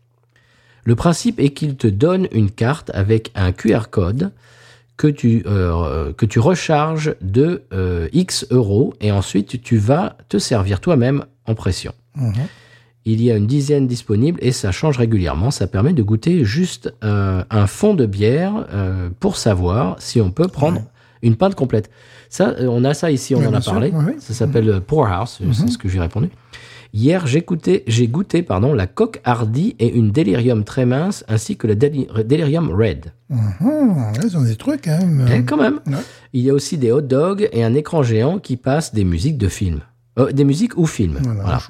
Le 0.85 0.95
principe 0.95 1.39
est 1.41 1.51
qu'il 1.51 1.77
te 1.77 1.89
donne 1.89 2.29
une 2.33 2.51
carte 2.51 2.91
avec 2.95 3.33
un 3.35 3.53
QR 3.53 3.91
code 3.91 4.33
que 4.97 5.09
tu, 5.09 5.43
euh, 5.47 6.13
que 6.15 6.25
tu 6.25 6.39
recharges 6.39 7.15
de 7.21 7.65
euh, 7.75 8.09
X 8.13 8.47
euros 8.51 8.95
et 9.01 9.13
ensuite 9.13 9.61
tu 9.61 9.77
vas 9.77 10.17
te 10.31 10.39
servir 10.39 10.81
toi-même 10.81 11.27
en 11.45 11.55
pression. 11.55 11.93
Mhm. 12.15 12.33
Il 13.05 13.23
y 13.23 13.31
a 13.31 13.37
une 13.37 13.47
dizaine 13.47 13.87
disponibles 13.87 14.39
et 14.43 14.53
ça 14.53 14.73
change 14.73 14.97
régulièrement. 14.97 15.51
Ça 15.51 15.67
permet 15.67 15.93
de 15.93 16.03
goûter 16.03 16.45
juste 16.45 16.93
un 17.03 17.67
fond 17.69 17.95
de 17.95 18.05
bière 18.05 18.67
pour 19.21 19.37
savoir 19.37 19.95
si 20.01 20.21
on 20.21 20.33
peut 20.33 20.49
prendre 20.49 20.83
une 21.27 21.37
pinte 21.37 21.55
complète. 21.55 21.91
Ça, 22.31 22.51
euh, 22.59 22.67
on 22.69 22.85
a 22.85 22.95
ça 22.95 23.11
ici, 23.11 23.35
on 23.35 23.39
Oui, 23.41 23.47
en 23.47 23.55
a 23.55 23.61
sûr, 23.61 23.73
parlé. 23.73 23.93
oui. 23.95 24.13
Ça 24.19 24.35
s'appelle 24.35 24.69
euh, 24.69 24.81
Poorhouse, 24.81 25.41
c'est 25.53 25.69
ce 25.69 25.79
que 25.79 25.89
j'ai 25.89 26.01
répondu. 26.01 26.29
Hier, 26.95 27.27
j'ai 27.27 27.43
goûté, 27.43 27.83
j'ai 27.89 28.07
goûté 28.09 28.43
pardon, 28.43 28.73
la 28.73 28.87
coque 28.87 29.21
hardy 29.25 29.75
et 29.79 29.93
une 29.93 30.13
délirium 30.13 30.65
très 30.65 30.87
mince 30.87 31.25
ainsi 31.29 31.57
que 31.57 31.67
le 31.67 31.75
déli- 31.75 32.09
délirium 32.25 32.71
red. 32.71 33.13
Mhm. 33.29 34.13
Ils 34.25 34.37
ont 34.37 34.43
des 34.43 34.57
trucs, 34.57 34.85
quand 34.85 34.99
même. 34.99 35.27
Eh, 35.33 35.43
quand 35.45 35.57
même. 35.59 35.81
Ouais. 35.87 35.95
Il 36.33 36.43
y 36.43 36.49
a 36.51 36.55
aussi 36.55 36.79
des 36.79 36.93
hot 36.93 37.03
dogs 37.03 37.49
et 37.53 37.65
un 37.65 37.75
écran 37.75 38.03
géant 38.03 38.39
qui 38.39 38.57
passe 38.57 38.95
des 38.95 39.05
musiques 39.05 39.37
de 39.37 39.49
films. 39.49 39.81
Euh, 40.19 40.33
des 40.33 40.45
musiques 40.45 40.79
ou 40.79 40.87
films. 40.87 41.19
Voilà, 41.23 41.43
Voilà. 41.43 41.61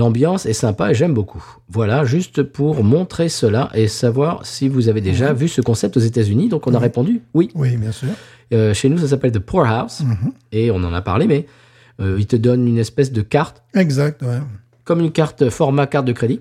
L'ambiance 0.00 0.46
est 0.46 0.54
sympa 0.54 0.90
et 0.90 0.94
j'aime 0.94 1.12
beaucoup. 1.12 1.44
Voilà, 1.68 2.06
juste 2.06 2.42
pour 2.42 2.82
montrer 2.82 3.28
cela 3.28 3.68
et 3.74 3.86
savoir 3.86 4.46
si 4.46 4.66
vous 4.66 4.88
avez 4.88 5.02
déjà 5.02 5.34
vu 5.34 5.46
ce 5.46 5.60
concept 5.60 5.98
aux 5.98 6.00
États-Unis. 6.00 6.48
Donc 6.48 6.66
on 6.66 6.72
a 6.72 6.78
répondu 6.78 7.20
oui. 7.34 7.50
Oui, 7.54 7.76
bien 7.76 7.92
sûr. 7.92 8.08
Euh, 8.54 8.72
chez 8.72 8.88
nous, 8.88 8.96
ça 8.96 9.08
s'appelle 9.08 9.30
The 9.30 9.40
Poorhouse 9.40 10.02
et 10.52 10.70
on 10.70 10.76
en 10.76 10.94
a 10.94 11.02
parlé, 11.02 11.26
mais 11.26 11.44
euh, 12.00 12.16
il 12.18 12.26
te 12.26 12.36
donne 12.36 12.66
une 12.66 12.78
espèce 12.78 13.12
de 13.12 13.20
carte, 13.20 13.62
Exact, 13.74 14.22
ouais. 14.22 14.38
comme 14.84 15.00
une 15.00 15.12
carte 15.12 15.50
format 15.50 15.86
carte 15.86 16.06
de 16.06 16.12
crédit. 16.12 16.40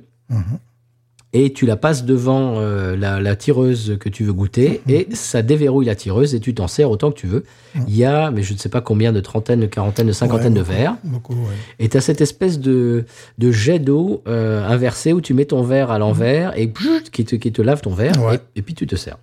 Et 1.31 1.53
tu 1.53 1.67
la 1.67 1.75
passes 1.75 2.05
devant 2.05 2.55
euh, 2.57 2.95
la, 2.95 3.19
la 3.21 3.35
tireuse 3.35 3.97
que 3.99 4.09
tu 4.09 4.23
veux 4.23 4.33
goûter 4.33 4.81
et 4.89 5.07
ça 5.13 5.43
déverrouille 5.43 5.85
la 5.85 5.93
tireuse 5.93 6.33
et 6.33 6.39
tu 6.39 6.55
t'en 6.55 6.67
sers 6.67 6.89
autant 6.89 7.11
que 7.11 7.19
tu 7.19 7.27
veux. 7.27 7.43
Il 7.87 7.95
y 7.95 8.03
a, 8.03 8.31
mais 8.31 8.41
je 8.41 8.53
ne 8.53 8.57
sais 8.57 8.67
pas 8.69 8.81
combien 8.81 9.13
de 9.13 9.19
trentaines, 9.19 9.59
de 9.59 9.67
quarantaines, 9.67 10.07
de 10.07 10.11
cinquantaines 10.11 10.53
Ouais, 10.53 10.59
de 10.59 10.65
verres. 10.65 10.95
Beaucoup, 11.03 11.33
ouais. 11.35 11.53
Et 11.77 11.87
tu 11.87 11.97
as 11.97 12.01
cette 12.01 12.21
espèce 12.21 12.59
de, 12.59 13.05
de 13.37 13.51
jet 13.51 13.77
d'eau 13.77 14.23
euh, 14.27 14.67
inversé 14.67 15.13
où 15.13 15.21
tu 15.21 15.35
mets 15.35 15.45
ton 15.45 15.61
verre 15.61 15.91
à 15.91 15.99
l'envers 15.99 16.57
et 16.57 16.73
qui 17.11 17.25
te, 17.25 17.35
qui 17.35 17.51
te 17.51 17.61
lave 17.61 17.81
ton 17.81 17.93
verre 17.93 18.13
Ouais. 18.25 18.37
et, 18.55 18.59
et 18.59 18.61
puis 18.63 18.73
tu 18.73 18.87
te 18.87 18.95
sers. 18.95 19.17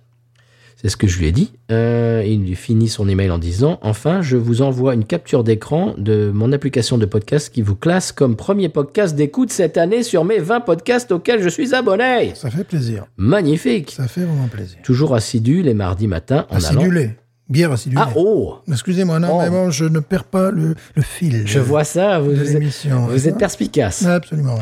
C'est 0.79 0.89
ce 0.89 0.97
que 0.97 1.07
je 1.07 1.17
lui 1.17 1.25
ai 1.25 1.31
dit. 1.31 1.53
Euh, 1.71 2.23
il 2.23 2.55
finit 2.55 2.87
son 2.87 3.09
email 3.09 3.31
en 3.31 3.39
disant 3.39 3.79
Enfin, 3.81 4.21
je 4.21 4.37
vous 4.37 4.61
envoie 4.61 4.93
une 4.93 5.05
capture 5.05 5.43
d'écran 5.43 5.95
de 5.97 6.29
mon 6.31 6.51
application 6.51 6.99
de 6.99 7.05
podcast 7.07 7.51
qui 7.51 7.63
vous 7.63 7.75
classe 7.75 8.11
comme 8.11 8.35
premier 8.35 8.69
podcast 8.69 9.15
d'écoute 9.15 9.51
cette 9.51 9.77
année 9.77 10.03
sur 10.03 10.23
mes 10.23 10.37
20 10.37 10.59
podcasts 10.61 11.11
auxquels 11.11 11.41
je 11.41 11.49
suis 11.49 11.73
abonné. 11.73 12.33
Ça 12.35 12.51
fait 12.51 12.63
plaisir. 12.63 13.05
Magnifique. 13.17 13.89
Ça 13.91 14.07
fait 14.07 14.21
vraiment 14.21 14.47
plaisir. 14.47 14.77
Toujours 14.83 15.15
assidu 15.15 15.63
les 15.63 15.73
mardis 15.73 16.05
matins 16.07 16.45
en 16.51 16.57
allant. 16.57 16.79
Acidulé. 16.81 17.09
Bière 17.49 17.71
acidulée. 17.71 18.01
Ah 18.05 18.11
oh 18.15 18.57
Excusez-moi, 18.69 19.19
non, 19.19 19.29
Oh. 19.31 19.41
mais 19.41 19.49
bon, 19.49 19.71
je 19.71 19.85
ne 19.85 19.99
perds 19.99 20.25
pas 20.25 20.51
le, 20.51 20.75
le 20.95 21.01
fil. 21.01 21.43
Je 21.47 21.59
vois 21.59 21.85
ça, 21.85 22.19
vous, 22.19 22.31
êtes, 22.31 22.61
vous 23.09 23.27
êtes 23.27 23.37
perspicace. 23.37 24.05
Absolument. 24.05 24.59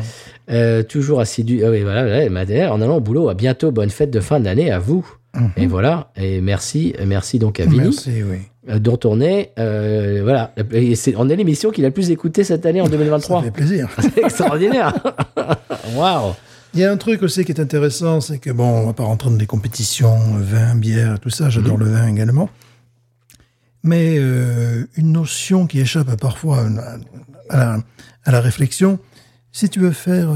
Euh, 0.50 0.82
toujours 0.84 1.20
assidu. 1.20 1.64
Ah 1.64 1.70
oui, 1.70 1.82
voilà, 1.82 2.30
Madère, 2.30 2.72
en 2.72 2.80
allant 2.80 2.96
au 2.98 3.00
boulot. 3.00 3.28
À 3.28 3.34
bientôt. 3.34 3.72
Bonne 3.72 3.90
fête 3.90 4.12
de 4.12 4.20
fin 4.20 4.38
d'année 4.40 4.70
à 4.70 4.78
vous. 4.78 5.04
Et 5.56 5.66
voilà. 5.66 6.10
Et 6.16 6.40
merci, 6.40 6.94
merci 7.06 7.38
donc 7.38 7.60
à 7.60 7.64
Vinny 7.64 7.78
Merci, 7.78 8.22
oui. 8.22 8.38
euh, 8.68 8.78
de 8.78 8.90
retourner. 8.90 9.50
Euh, 9.58 10.20
voilà. 10.22 10.52
Et 10.72 10.94
on 11.16 11.28
est 11.28 11.36
l'émission 11.36 11.70
qu'il 11.70 11.84
a 11.84 11.88
le 11.88 11.94
plus 11.94 12.10
écoutée 12.10 12.44
cette 12.44 12.64
année 12.66 12.80
en 12.80 12.84
Ça 12.86 12.90
2023. 12.92 13.42
fait 13.42 13.50
plaisir. 13.50 13.88
C'est 14.00 14.18
extraordinaire. 14.18 14.92
Waouh. 15.96 16.32
Il 16.74 16.80
y 16.80 16.84
a 16.84 16.92
un 16.92 16.96
truc 16.96 17.22
aussi 17.22 17.44
qui 17.44 17.52
est 17.52 17.60
intéressant, 17.60 18.20
c'est 18.20 18.38
que 18.38 18.50
bon, 18.50 18.68
on 18.68 18.86
va 18.86 18.92
pas 18.92 19.04
rentrer 19.04 19.30
dans 19.30 19.36
des 19.36 19.46
compétitions, 19.46 20.18
euh, 20.36 20.40
vin, 20.42 20.74
bière, 20.74 21.18
tout 21.20 21.30
ça. 21.30 21.48
J'adore 21.48 21.78
le 21.78 21.86
vin 21.86 22.06
également. 22.06 22.50
Mais 23.82 24.16
euh, 24.18 24.84
une 24.96 25.12
notion 25.12 25.66
qui 25.66 25.80
échappe 25.80 26.14
parfois 26.20 26.58
à, 26.58 27.54
à 27.54 27.56
la, 27.56 27.78
à 28.24 28.30
la 28.32 28.40
réflexion, 28.40 28.98
si 29.52 29.68
tu 29.70 29.78
veux 29.80 29.92
faire 29.92 30.28
euh, 30.30 30.34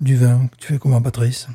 du 0.00 0.16
vin, 0.16 0.48
tu 0.58 0.72
fais 0.72 0.78
comment, 0.78 1.00
Patrice? 1.00 1.46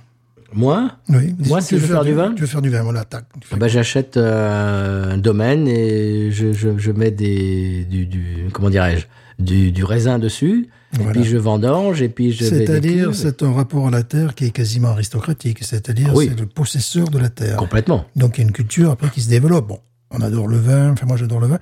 Moi, 0.54 0.92
Oui. 1.10 1.36
Moi, 1.48 1.60
tu 1.62 1.66
si 1.68 1.76
je 1.78 1.82
veux 1.82 1.88
faire 1.94 2.04
du 2.04 2.14
vin 2.14 2.34
Tu 2.36 2.42
veux 2.42 2.48
faire 2.48 2.62
du 2.62 2.70
vin, 2.70 2.82
voilà, 2.84 3.04
tac. 3.06 3.26
tu 3.40 3.48
fais- 3.48 3.56
bah, 3.56 3.68
j'achète 3.68 4.18
euh, 4.18 5.14
un 5.14 5.18
domaine 5.18 5.68
et 5.68 6.32
je, 6.32 6.52
je, 6.52 6.78
je 6.78 6.92
mets 6.92 7.12
des, 7.12 7.86
du, 7.86 8.06
du 8.06 8.48
comment 8.52 8.70
dirais-je, 8.70 9.06
du, 9.44 9.72
du 9.72 9.84
raisin 9.84 10.20
dessus. 10.20 10.68
Et 11.00 11.04
puis 11.06 11.24
je 11.24 11.38
vendange 11.38 12.02
et 12.02 12.10
puis 12.10 12.34
je 12.34 12.44
C'est-à-dire, 12.44 13.16
c'est 13.16 13.44
un 13.44 13.54
rapport 13.54 13.88
à 13.88 13.92
la 13.92 14.04
terre 14.04 14.36
qui 14.36 14.44
est 14.44 14.50
quasiment 14.52 14.90
aristocratique. 14.90 15.60
C'est-à-dire, 15.64 16.08
Ah 16.12 16.16
oui. 16.18 16.28
c'est 16.30 16.38
le 16.40 16.46
possesseur 16.48 17.08
de 17.08 17.18
la 17.18 17.30
terre. 17.30 17.56
complètement. 17.56 18.04
Donc, 18.18 18.38
il 18.38 18.42
y 18.42 18.44
a 18.44 18.48
une 18.48 18.52
culture 18.52 18.92
après 18.92 19.10
qui 19.10 19.22
se 19.22 19.30
développe. 19.30 19.70
Bon, 19.70 19.80
on 20.10 20.20
adore 20.20 20.50
le 20.50 20.58
vin. 20.58 20.92
Enfin, 20.92 21.06
moi, 21.06 21.16
j'adore 21.16 21.40
le 21.40 21.48
vin. 21.48 21.60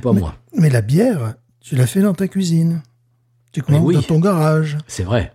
Pas 0.00 0.12
moi. 0.12 0.36
Mais 0.56 0.70
la 0.70 0.80
bière, 0.80 1.34
tu 1.60 1.74
l'as 1.74 1.88
fait 1.88 2.02
dans 2.02 2.14
ta 2.14 2.28
cuisine. 2.28 2.82
Tu 3.50 3.62
commandes 3.62 3.82
oui. 3.84 3.94
dans 3.96 4.02
ton 4.02 4.20
garage. 4.20 4.78
C'est 4.86 5.02
vrai. 5.02 5.32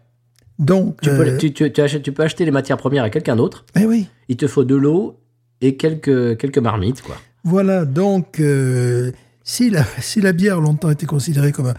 Donc, 0.60 1.02
Tu, 1.02 1.10
euh, 1.10 1.18
peux, 1.18 1.38
tu, 1.38 1.54
tu- 1.54 1.72
tu 1.72 1.82
achètes- 1.82 2.04
tu 2.04 2.12
peux 2.12 2.24
acheter 2.24 2.46
les 2.46 2.52
matières 2.52 2.78
premières 2.78 3.04
à 3.04 3.10
quelqu'un 3.10 3.36
d'autre. 3.36 3.66
eh 3.80 3.86
oui, 3.86 4.08
Il 4.30 4.38
te 4.38 4.48
faut 4.48 4.64
de 4.64 4.76
l'eau 4.76 5.20
et 5.62 5.76
quelques, 5.78 6.38
quelques 6.38 6.58
marmites, 6.60 7.02
quoi. 7.02 7.16
voilà. 7.44 7.86
Donc, 7.86 8.40
euh, 8.40 9.12
si, 9.44 9.70
la, 9.70 9.84
si 10.00 10.22
la 10.22 10.32
bière 10.34 10.60
longtemps 10.62 10.90
été 10.92 11.06
considérée 11.06 11.52
comme 11.52 11.68
un, 11.68 11.74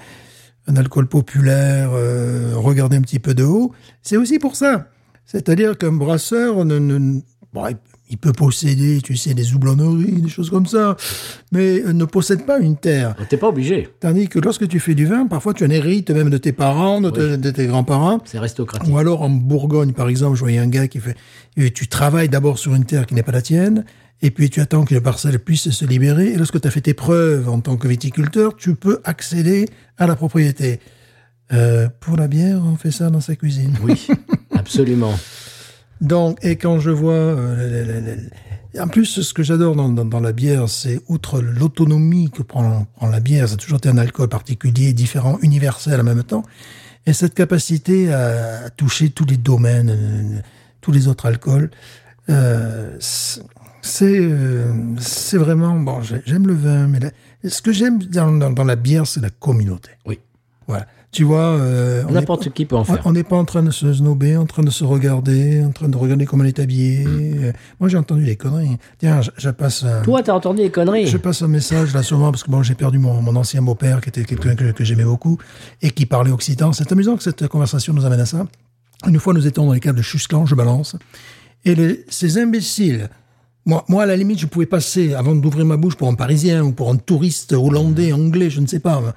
un 0.67 0.77
alcool 0.77 1.07
populaire, 1.07 1.91
euh, 1.93 2.53
regardé 2.57 2.97
un 2.97 3.03
petit 3.03 3.19
peu 3.21 3.35
de 3.35 3.45
haut, 3.45 3.73
c'est 4.03 4.17
aussi 4.17 4.39
pour 4.39 4.57
ça. 4.57 4.89
C'est-à-dire 5.27 5.79
qu'un 5.79 5.93
brasseur 5.93 6.65
ne, 6.65 6.79
ne- 6.79 7.21
bon, 7.53 7.65
il- 8.11 8.19
peut 8.19 8.33
posséder, 8.33 9.01
tu 9.03 9.17
sais, 9.17 9.35
des 9.35 9.53
houblonneries, 9.55 10.21
des 10.23 10.29
choses 10.29 10.49
comme 10.51 10.67
ça, 10.67 10.97
mais 11.53 11.83
euh, 11.83 11.93
ne 11.93 12.05
possède 12.05 12.47
pas 12.47 12.59
une 12.59 12.77
terre. 12.77 13.15
T'es 13.29 13.37
pas 13.37 13.49
obligé. 13.49 13.89
Tandis 14.01 14.29
que 14.29 14.39
lorsque 14.39 14.67
tu 14.69 14.81
fais 14.81 14.95
du 14.95 15.05
vin, 15.07 15.27
parfois 15.27 15.53
tu 15.53 15.65
en 15.65 15.71
hérites 15.71 16.11
même 16.11 16.31
de 16.31 16.39
tes 16.39 16.53
parents, 16.53 17.01
de, 17.01 17.11
te- 17.11 17.37
de 17.37 17.51
tes 17.51 17.67
grands-parents. 17.67 18.21
C'est 18.25 18.39
aristocratique. 18.39 18.93
Ou 18.93 18.99
alors 18.99 19.23
en 19.23 19.31
Bourgogne, 19.31 19.93
par 19.93 20.09
exemple, 20.09 20.37
je 20.37 20.41
voyais 20.41 20.59
un 20.59 20.69
gars 20.69 20.89
qui 20.89 21.01
fait, 21.01 21.17
tu 21.75 21.89
travailles 21.89 22.29
d'abord 22.29 22.59
sur 22.59 22.75
une 22.75 22.85
terre 22.85 23.05
qui 23.07 23.15
n'est 23.15 23.23
pas 23.23 23.33
la 23.33 23.43
tienne, 23.43 23.85
et 24.23 24.31
puis 24.31 24.49
tu 24.49 24.61
attends 24.61 24.85
que 24.85 24.95
la 24.95 25.01
parcelle 25.01 25.39
puisse 25.39 25.69
se 25.71 25.85
libérer, 25.85 26.29
et 26.33 26.37
lorsque 26.37 26.61
tu 26.61 26.69
as 26.69 26.71
fait 26.71 26.81
tes 26.83 26.95
preuves 26.95 27.49
en 27.49 27.61
tant 27.61 27.77
que 27.77 27.89
viticulteur, 27.89 28.57
tu 28.57 28.75
peux 28.75 29.01
accéder 29.05 29.67
à 29.99 30.07
la 30.07 30.15
propriété. 30.17 30.79
Euh, 31.53 31.89
pour 32.01 32.17
la 32.17 32.27
bière, 32.27 32.63
on 32.65 32.77
fait 32.77 32.91
ça 32.91 33.11
dans 33.11 33.21
sa 33.21 33.37
cuisine. 33.37 33.75
Oui, 33.83 34.07
absolument. 34.55 35.13
Donc, 36.05 36.39
et 36.43 36.57
quand 36.57 36.79
je 36.79 36.91
vois... 36.91 37.13
euh, 37.15 38.17
en 38.79 38.89
plus, 38.89 39.21
ce 39.23 39.33
que 39.35 39.43
j'adore 39.43 39.75
dans, 39.77 39.89
dans- 39.89 40.05
dans 40.05 40.21
la 40.21 40.33
bière, 40.33 40.69
c'est 40.69 41.01
outre 41.09 41.41
l'autonomie 41.41 42.31
que 42.31 42.43
prend, 42.43 42.87
prend 42.97 43.09
la 43.09 43.21
bière, 43.21 43.49
ça 43.49 43.55
a 43.55 43.57
toujours 43.57 43.79
été 43.79 43.89
un 43.89 43.99
alcool 43.99 44.29
particulier, 44.29 44.93
différent, 44.93 45.39
universel 45.43 46.01
en 46.01 46.05
même 46.05 46.25
temps, 46.25 46.45
et 47.07 47.13
cette 47.13 47.35
capacité 47.35 48.13
à, 48.13 48.65
à 48.67 48.71
toucher 48.71 49.11
tous 49.11 49.25
les 49.27 49.37
domaines, 49.37 49.91
euh, 49.91 50.41
tous 50.81 50.91
les 50.93 51.07
autres 51.09 51.27
alcools, 51.27 51.71
euh, 52.31 52.97
c'est 53.01 54.19
euh, 54.19 54.73
vraiment... 55.35 55.79
Bon, 55.79 56.03
j'ai- 56.03 56.23
j'aime 56.27 56.47
le 56.47 56.55
vin, 56.55 56.87
mais 56.89 57.01
la- 57.01 57.51
ce 57.51 57.63
que 57.63 57.73
j'aime 57.73 57.99
dans, 58.03 58.33
dans- 58.33 58.51
dans 58.51 58.65
la 58.65 58.77
bière, 58.77 59.07
c'est 59.07 59.21
la 59.21 59.31
communauté. 59.31 59.91
Oui. 60.07 60.19
Voilà. 60.67 60.87
Tu 61.15 61.23
vois... 61.25 61.39
euh, 61.59 62.03
N'importe 62.11 62.51
qui 62.53 62.65
peut 62.67 62.75
en 62.77 62.85
faire. 62.85 63.01
On 63.05 63.13
n'est 63.13 63.23
pas 63.23 63.37
en 63.37 63.45
train 63.45 63.63
de 63.63 63.71
se 63.71 63.93
snober, 63.93 64.37
en 64.37 64.47
train 64.47 64.63
de 64.65 64.71
se 64.71 64.83
regarder, 64.85 65.63
en 65.65 65.71
train 65.71 65.89
de 65.89 65.97
regarder 65.97 66.27
comment 66.27 66.43
elle 66.43 66.49
est 66.49 66.59
habillée. 66.59 67.05
Euh, 67.07 67.53
Moi, 67.81 67.89
j'ai 67.89 67.97
entendu 67.97 68.25
des 68.25 68.37
conneries. 68.37 68.77
Tiens, 68.99 69.23
je, 69.23 69.31
je 69.39 69.49
passe 69.51 69.85
un, 69.85 70.03
Toi, 70.03 70.23
t'as 70.23 70.33
entendu 70.35 70.63
les 70.63 70.71
conneries. 70.71 71.07
je 71.07 71.17
passe 71.17 71.41
un 71.43 71.49
message 71.49 71.95
là 71.95 72.03
sûrement 72.03 72.31
parce 72.33 72.43
que 72.43 72.51
bon, 72.51 72.63
j'ai 72.65 72.75
perdu 72.75 72.99
mon, 72.99 73.23
mon 73.23 73.37
ancien 73.37 73.63
beau-père 73.63 74.01
qui 74.01 74.09
était 74.09 74.25
quelqu'un 74.25 74.57
que, 74.57 74.73
que 74.73 74.83
j'aimais 74.85 75.05
beaucoup 75.05 75.39
et 75.83 75.91
qui 75.91 76.05
parlait 76.05 76.33
occitan. 76.33 76.73
C'est 76.73 76.91
amusant 76.91 77.17
que 77.17 77.23
cette 77.23 77.47
conversation 77.49 77.93
nous 77.95 78.05
amène 78.05 78.21
à 78.21 78.27
ça. 78.27 78.45
Une 79.07 79.19
fois, 79.21 79.35
nous 79.35 79.47
étions 79.47 79.67
dans 79.67 79.73
les 79.73 79.81
caves 79.81 79.97
de 79.97 80.03
Chusclan, 80.03 80.47
je 80.47 80.55
balance, 80.57 80.97
et 81.65 81.75
les- 81.77 82.05
ces 82.09 82.39
imbéciles. 82.39 83.09
Moi, 83.67 83.85
moi, 83.89 84.03
à 84.03 84.07
la 84.07 84.17
limite, 84.17 84.39
je 84.41 84.47
pouvais 84.47 84.67
passer 84.67 85.15
avant 85.15 85.35
d'ouvrir 85.35 85.65
ma 85.65 85.77
bouche 85.77 85.95
pour 85.95 86.09
un 86.09 86.15
Parisien 86.15 86.63
ou 86.65 86.73
pour 86.73 86.91
un 86.91 86.97
touriste 86.97 87.53
hollandais, 87.53 88.13
anglais, 88.13 88.51
je 88.51 88.61
ne 88.61 88.67
sais 88.67 88.81
pas. 88.81 89.15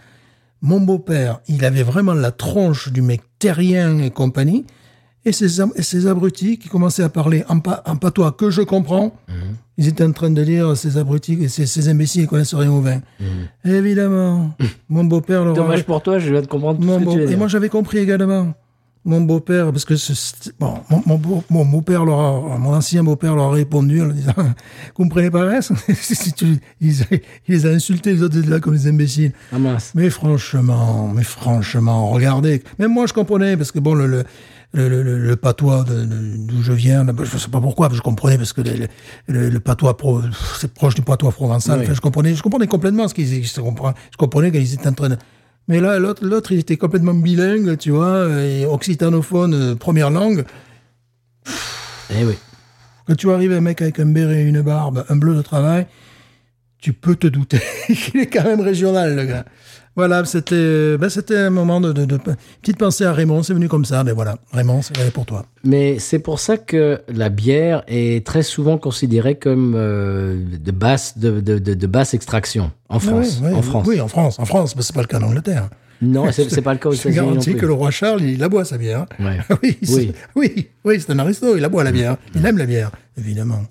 Mon 0.61 0.79
beau-père, 0.81 1.39
il 1.47 1.63
avait 1.65 1.83
vraiment 1.83 2.13
la 2.13 2.31
tronche 2.31 2.91
du 2.91 3.01
mec 3.01 3.21
terrien 3.39 3.99
et 3.99 4.09
compagnie. 4.11 4.65
Et 5.25 5.31
ces, 5.33 5.59
et 5.61 5.81
ces 5.83 6.07
abrutis 6.07 6.57
qui 6.57 6.69
commençaient 6.69 7.03
à 7.03 7.09
parler 7.09 7.43
en, 7.49 7.59
pa- 7.59 7.83
en 7.85 7.97
patois 7.97 8.31
que 8.31 8.49
je 8.49 8.61
comprends, 8.61 9.13
ils 9.77 9.87
étaient 9.89 10.05
en 10.05 10.13
train 10.13 10.29
de 10.29 10.41
dire 10.43 10.75
ces 10.77 10.97
abrutis, 10.97 11.49
ces, 11.49 11.65
ces 11.65 11.89
imbéciles, 11.89 12.21
ils 12.23 12.27
connaissent 12.27 12.53
rien 12.55 12.71
au 12.71 12.79
vin. 12.81 13.01
Évidemment, 13.65 14.51
mon 14.89 15.03
beau-père 15.03 15.43
Dommage 15.53 15.83
pour 15.85 16.01
toi, 16.01 16.19
je 16.19 16.31
viens 16.31 16.41
de 16.41 16.47
comprendre 16.47 16.79
tout 16.79 16.85
mon 16.85 16.99
ce 16.99 16.99
que 17.03 17.09
tu 17.27 17.33
Et 17.33 17.35
moi, 17.35 17.47
j'avais 17.47 17.69
compris 17.69 17.97
également. 17.99 18.53
Mon 19.07 19.21
beau-père, 19.21 19.71
parce 19.71 19.85
que 19.85 19.95
ce- 19.95 20.13
bon, 20.59 20.73
mon, 20.89 21.01
mon, 21.05 21.17
beau- 21.17 21.43
mon 21.49 21.65
beau-père 21.65 22.03
leur 22.03 22.19
a- 22.19 22.57
mon 22.59 22.73
ancien 22.73 23.03
beau-père 23.03 23.35
leur 23.35 23.45
a 23.45 23.51
répondu 23.51 24.01
en 24.01 24.05
leur 24.05 24.13
disant, 24.13 24.33
vous 24.37 24.43
comprenez 24.93 25.31
pas 25.31 25.45
tu- 26.35 26.59
ils, 26.81 26.93
ils 27.11 27.21
les 27.47 27.65
a 27.65 27.69
insultés, 27.69 28.13
les 28.13 28.21
autres 28.21 28.37
étaient 28.37 28.49
là 28.49 28.59
comme 28.59 28.75
des 28.75 28.87
imbéciles. 28.87 29.31
Ah 29.53 29.59
mince. 29.59 29.93
Mais 29.95 30.09
franchement, 30.09 31.09
mais 31.15 31.23
franchement, 31.23 32.09
regardez. 32.09 32.61
Même 32.79 32.91
moi, 32.91 33.05
je 33.07 33.13
comprenais, 33.13 33.55
parce 33.57 33.71
que 33.71 33.79
bon, 33.79 33.93
le, 33.95 34.07
le, 34.07 34.23
le, 34.73 34.89
le, 34.89 35.03
le- 35.03 35.19
le 35.19 35.35
patois 35.37 35.85
d'où 35.87 36.61
je 36.61 36.73
viens. 36.73 37.05
Je 37.23 37.37
sais 37.37 37.47
pas 37.49 37.61
pourquoi, 37.61 37.89
je 37.93 38.01
comprenais 38.01 38.37
parce 38.37 38.51
que 38.51 38.59
le, 38.61 38.71
le- 38.73 38.87
le- 39.27 39.49
le 39.49 39.59
patois 39.61 39.95
pro, 39.95 40.21
c'est 40.59 40.73
proche 40.73 40.95
du 40.95 41.01
patois 41.01 41.31
provençal. 41.31 41.79
Oui. 41.79 41.85
Enfin, 41.85 41.93
je 41.93 42.01
comprenais, 42.01 42.35
je 42.35 42.43
comprenais 42.43 42.67
complètement 42.67 43.07
ce 43.07 43.13
qu'ils 43.13 43.45
je 43.45 43.61
comprenais, 43.61 43.95
je 44.11 44.17
comprenais 44.17 44.51
qu'ils 44.51 44.73
étaient 44.73 44.87
en 44.89 44.93
train 44.93 45.09
de. 45.09 45.17
Mais 45.67 45.81
là, 45.81 45.99
l'autre, 45.99 46.25
l'autre, 46.25 46.51
il 46.53 46.59
était 46.59 46.77
complètement 46.77 47.13
bilingue, 47.13 47.77
tu 47.77 47.91
vois, 47.91 48.29
et 48.41 48.65
occitanophone, 48.65 49.53
euh, 49.53 49.75
première 49.75 50.09
langue. 50.09 50.45
Eh 52.09 52.23
oui. 52.23 52.35
Quand 53.05 53.15
tu 53.15 53.29
arrives 53.31 53.51
un 53.51 53.61
mec 53.61 53.81
avec 53.81 53.99
un 53.99 54.05
béret, 54.05 54.43
une 54.43 54.61
barbe, 54.61 55.05
un 55.09 55.15
bleu 55.15 55.35
de 55.35 55.41
travail, 55.41 55.87
tu 56.79 56.93
peux 56.93 57.15
te 57.15 57.27
douter 57.27 57.61
qu'il 57.87 58.19
est 58.21 58.27
quand 58.27 58.43
même 58.43 58.61
régional, 58.61 59.15
le 59.15 59.25
gars. 59.25 59.45
Voilà, 59.97 60.23
c'était, 60.25 60.95
ben, 60.97 61.09
c'était 61.09 61.37
un 61.37 61.49
moment 61.49 61.81
de, 61.81 61.91
de, 61.91 62.05
de- 62.05 62.19
petite 62.61 62.77
pensée 62.77 63.03
à 63.03 63.13
Raymond. 63.13 63.41
C'est 63.41 63.55
venu 63.55 63.67
comme 63.67 63.83
ça, 63.83 64.03
mais 64.03 64.11
voilà, 64.11 64.37
Raymond, 64.53 64.83
c'est 64.83 65.11
pour 65.11 65.25
toi. 65.25 65.45
Mais 65.63 65.97
c'est 65.97 66.19
pour 66.19 66.39
ça 66.39 66.57
que 66.57 67.01
la 67.11 67.29
bière 67.29 67.83
est 67.87 68.23
très 68.25 68.43
souvent 68.43 68.77
considérée 68.77 69.35
comme 69.35 69.73
euh, 69.75 70.39
de 70.63 70.71
basse 70.71 71.17
de, 71.17 71.41
de, 71.41 71.87
basse 71.87 72.13
extraction 72.13 72.71
en 72.89 72.99
France. 72.99 73.39
Oui, 73.41 73.49
oui, 73.49 73.57
en 73.57 73.61
France. 73.63 73.87
Oui, 73.87 73.99
en 74.01 74.07
France, 74.07 74.37
en 74.39 74.45
France, 74.45 74.75
mais 74.75 74.83
c'est 74.83 74.93
pas 74.93 75.01
le 75.01 75.07
cas 75.07 75.17
en 75.19 75.23
Angleterre. 75.23 75.67
Non, 75.99 76.31
c'est 76.31 76.61
pas 76.61 76.73
le 76.73 76.79
cas 76.79 76.89
aux 76.89 76.93
États-Unis 76.93 77.15
garantis 77.15 77.55
que 77.55 77.65
le 77.65 77.73
roi 77.73 77.89
Charles, 77.89 78.21
il 78.21 78.37
la 78.37 78.49
boit 78.49 78.65
sa 78.65 78.77
bière. 78.77 79.07
Ouais. 79.19 79.39
oui, 79.63 79.77
Oui. 79.89 80.11
oui, 80.35 80.67
oui, 80.85 80.99
c'est 81.01 81.11
un 81.11 81.17
aristo, 81.17 81.55
il 81.55 81.61
la 81.61 81.69
boit 81.69 81.83
la 81.83 81.91
bière. 81.91 82.17
Il 82.35 82.45
aime 82.45 82.59
la 82.59 82.67
bière, 82.67 82.91
évidemment. 83.17 83.63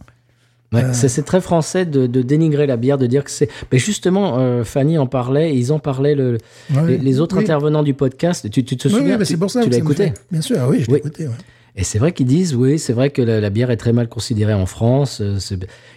Ouais, 0.85 0.93
c'est- 0.95 1.09
c'est 1.09 1.23
très 1.23 1.41
français 1.41 1.85
de, 1.87 2.07
de 2.07 2.23
dénigrer 2.23 2.67
la 2.67 2.77
bière, 2.77 2.99
de 2.99 3.07
dire 3.07 3.25
que 3.25 3.31
c'est. 3.31 3.49
Mais 3.73 3.79
justement, 3.79 4.39
euh, 4.39 4.65
Fanny 4.65 4.99
en 4.99 5.07
parlait, 5.07 5.57
ils 5.57 5.73
en 5.73 5.79
parlaient 5.79 6.15
le, 6.15 6.39
Ouais. 6.75 6.87
les, 6.89 6.99
les 6.99 7.21
autres 7.21 7.37
Oui. 7.37 7.43
intervenants 7.43 7.83
du 7.83 7.95
podcast. 7.95 8.49
Tu, 8.51 8.65
tu 8.65 8.77
te 8.77 8.89
Oui, 8.89 8.95
souviens? 8.95 9.15
oui, 9.15 9.21
tu- 9.21 9.27
c'est 9.33 9.37
pour 9.37 9.51
ça 9.51 9.61
Tu 9.63 9.67
que 9.69 9.73
l'as 9.73 9.79
écouté? 9.79 10.05
fait- 10.09 10.15
Bien 10.31 10.41
sûr, 10.43 10.59
oui, 10.69 10.81
je 10.83 10.87
l'ai 10.87 10.93
Oui. 10.95 10.99
écouté. 10.99 11.27
ouais. 11.29 11.35
Et 11.79 11.85
c'est 11.85 11.99
vrai 11.99 12.13
qu'ils 12.13 12.27
disent, 12.27 12.55
oui, 12.55 12.79
c'est 12.79 12.95
vrai 12.95 13.11
que 13.11 13.21
la, 13.21 13.39
la 13.39 13.51
bière 13.51 13.71
est 13.71 13.77
très 13.77 13.93
mal 13.93 14.09
considérée 14.09 14.55
en 14.55 14.65
France. 14.67 15.21
euh, 15.21 15.39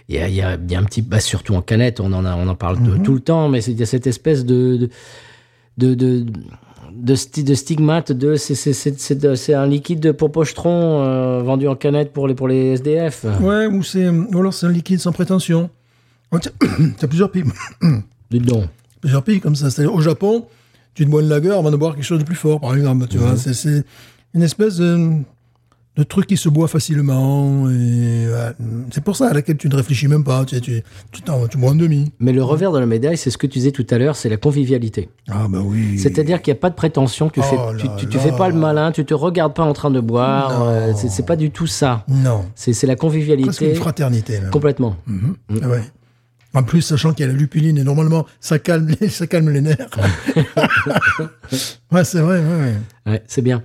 Il 0.10 0.16
y 0.16 0.20
a, 0.20 0.28
y 0.28 0.42
a- 0.42 0.56
il 0.62 0.72
y 0.72 0.76
a 0.76 0.80
un 0.80 0.84
petit, 0.84 1.02
bah, 1.02 1.20
surtout 1.22 1.54
en 1.56 1.62
canette, 1.62 2.00
on 2.02 2.12
en, 2.14 2.26
a, 2.26 2.36
on 2.36 2.48
en 2.48 2.56
parle 2.56 2.80
Mhm. 2.80 2.98
de- 2.98 3.04
tout 3.04 3.14
le 3.14 3.20
temps, 3.22 3.48
mais 3.48 3.64
il 3.64 3.80
y 3.80 3.84
a 3.84 3.86
cette 3.86 4.08
espèce 4.08 4.44
de, 4.46 4.90
de, 5.78 5.94
de, 5.94 6.26
de, 7.02 7.16
sti- 7.16 7.44
de 7.44 7.54
stigmate 7.54 8.12
de 8.12 8.36
c'est- 8.36 9.54
un 9.54 9.66
liquide 9.68 10.12
pour 10.14 10.32
pochetron 10.32 11.04
euh, 11.04 11.42
vendu 11.44 11.68
en 11.68 11.76
canette 11.76 12.12
pour 12.14 12.28
les, 12.28 12.36
pour 12.36 12.48
les 12.48 12.74
SDF. 12.74 13.26
Ouais, 13.42 13.66
ou, 13.68 13.82
c'est, 13.84 14.10
ou 14.10 14.40
alors 14.40 14.54
c'est 14.54 14.66
un 14.66 14.72
liquide 14.72 15.00
sans 15.00 15.12
prétention. 15.12 15.70
Oh, 16.32 16.38
T'as 17.00 17.08
plusieurs 17.08 17.32
pays, 17.32 17.44
Dis 18.32 18.40
donc. 18.40 18.66
plusieurs 19.02 19.24
pays 19.24 19.40
comme 19.40 19.56
ça. 19.56 19.70
C'est-à-dire, 19.70 19.94
au 19.96 20.02
Japon, 20.02 20.46
tu 20.94 21.06
te 21.06 21.10
bois 21.10 21.22
une 21.22 21.30
lager 21.30 21.52
avant 21.52 21.72
de 21.72 21.78
boire 21.78 21.96
quelque 21.96 22.04
chose 22.06 22.20
de 22.20 22.24
plus 22.26 22.36
fort, 22.36 22.60
par 22.60 22.76
exemple. 22.76 23.08
Tu 23.08 23.18
vois, 23.18 23.36
c'est, 23.38 23.54
c'est 23.54 23.84
une 24.36 24.44
espèce 24.44 24.78
de, 24.78 25.10
de 26.00 26.04
truc 26.04 26.28
qui 26.28 26.38
se 26.38 26.50
boit 26.50 26.68
facilement. 26.68 27.70
Et, 27.70 28.28
c'est 28.92 29.04
pour 29.04 29.16
ça 29.16 29.28
à 29.28 29.34
laquelle 29.34 29.58
tu 29.58 29.68
ne 29.70 29.76
réfléchis 29.76 30.08
même 30.08 30.24
pas. 30.24 30.46
Tu, 30.46 30.60
tu, 30.62 30.82
tu, 31.12 31.58
bois 31.58 31.72
un 31.72 31.76
demi. 31.76 32.12
Mais 32.20 32.32
le 32.32 32.44
revers 32.44 32.72
de 32.72 32.80
la 32.80 32.86
médaille, 32.86 33.18
c'est 33.18 33.30
ce 33.30 33.38
que 33.38 33.48
tu 33.48 33.60
disais 33.60 33.72
tout 33.72 33.86
à 33.90 33.98
l'heure, 33.98 34.16
c'est 34.16 34.30
la 34.30 34.38
convivialité. 34.38 35.10
Ah, 35.30 35.48
bah 35.50 35.60
oui. 35.64 36.00
C'est-à-dire 36.00 36.42
qu'il 36.42 36.54
n'y 36.54 36.58
a 36.58 36.62
pas 36.62 36.70
de 36.70 36.76
prétention, 36.76 37.30
tu 37.30 37.42
Oh 37.42 37.44
fais, 37.44 37.56
là 37.56 37.74
là. 37.74 38.20
fais 38.20 38.32
pas 38.32 38.50
le 38.50 38.56
malin, 38.56 38.92
tu 38.92 39.06
te 39.06 39.14
regardes 39.14 39.54
pas 39.54 39.64
en 39.64 39.74
train 39.74 39.92
de 39.92 40.00
boire, 40.00 40.64
euh, 40.64 40.94
c'est 40.96 41.10
c'est 41.10 41.26
pas 41.26 41.36
du 41.36 41.52
tout 41.52 41.68
ça. 41.68 42.04
Non. 42.08 42.46
C'est 42.56 42.74
c'est 42.74 42.88
la 42.88 42.96
Presque 42.96 43.16
une 43.16 43.20
convivialité 43.20 43.76
fraternité, 43.76 44.40
même. 44.40 44.52
complètement. 44.52 44.96
Ouais. 45.50 45.84
En 46.56 46.64
plus, 46.64 46.82
sachant 46.82 47.14
qu'il 47.14 47.26
y 47.28 47.30
a 47.30 47.32
la 47.32 47.38
lupuline 47.38 47.78
et 47.78 47.84
normalement, 47.84 48.26
ça 48.40 48.58
calme, 48.60 48.90
les- 49.00 49.10
ça 49.10 49.28
calme 49.28 49.50
les 49.50 49.62
nerfs. 49.62 49.88
ouais, 51.92 52.04
c'est 52.04 52.20
vrai, 52.22 52.40
ouais, 52.40 52.46
ouais. 52.62 52.74
Ouais, 53.12 53.24
c'est 53.28 53.42
bien. 53.42 53.64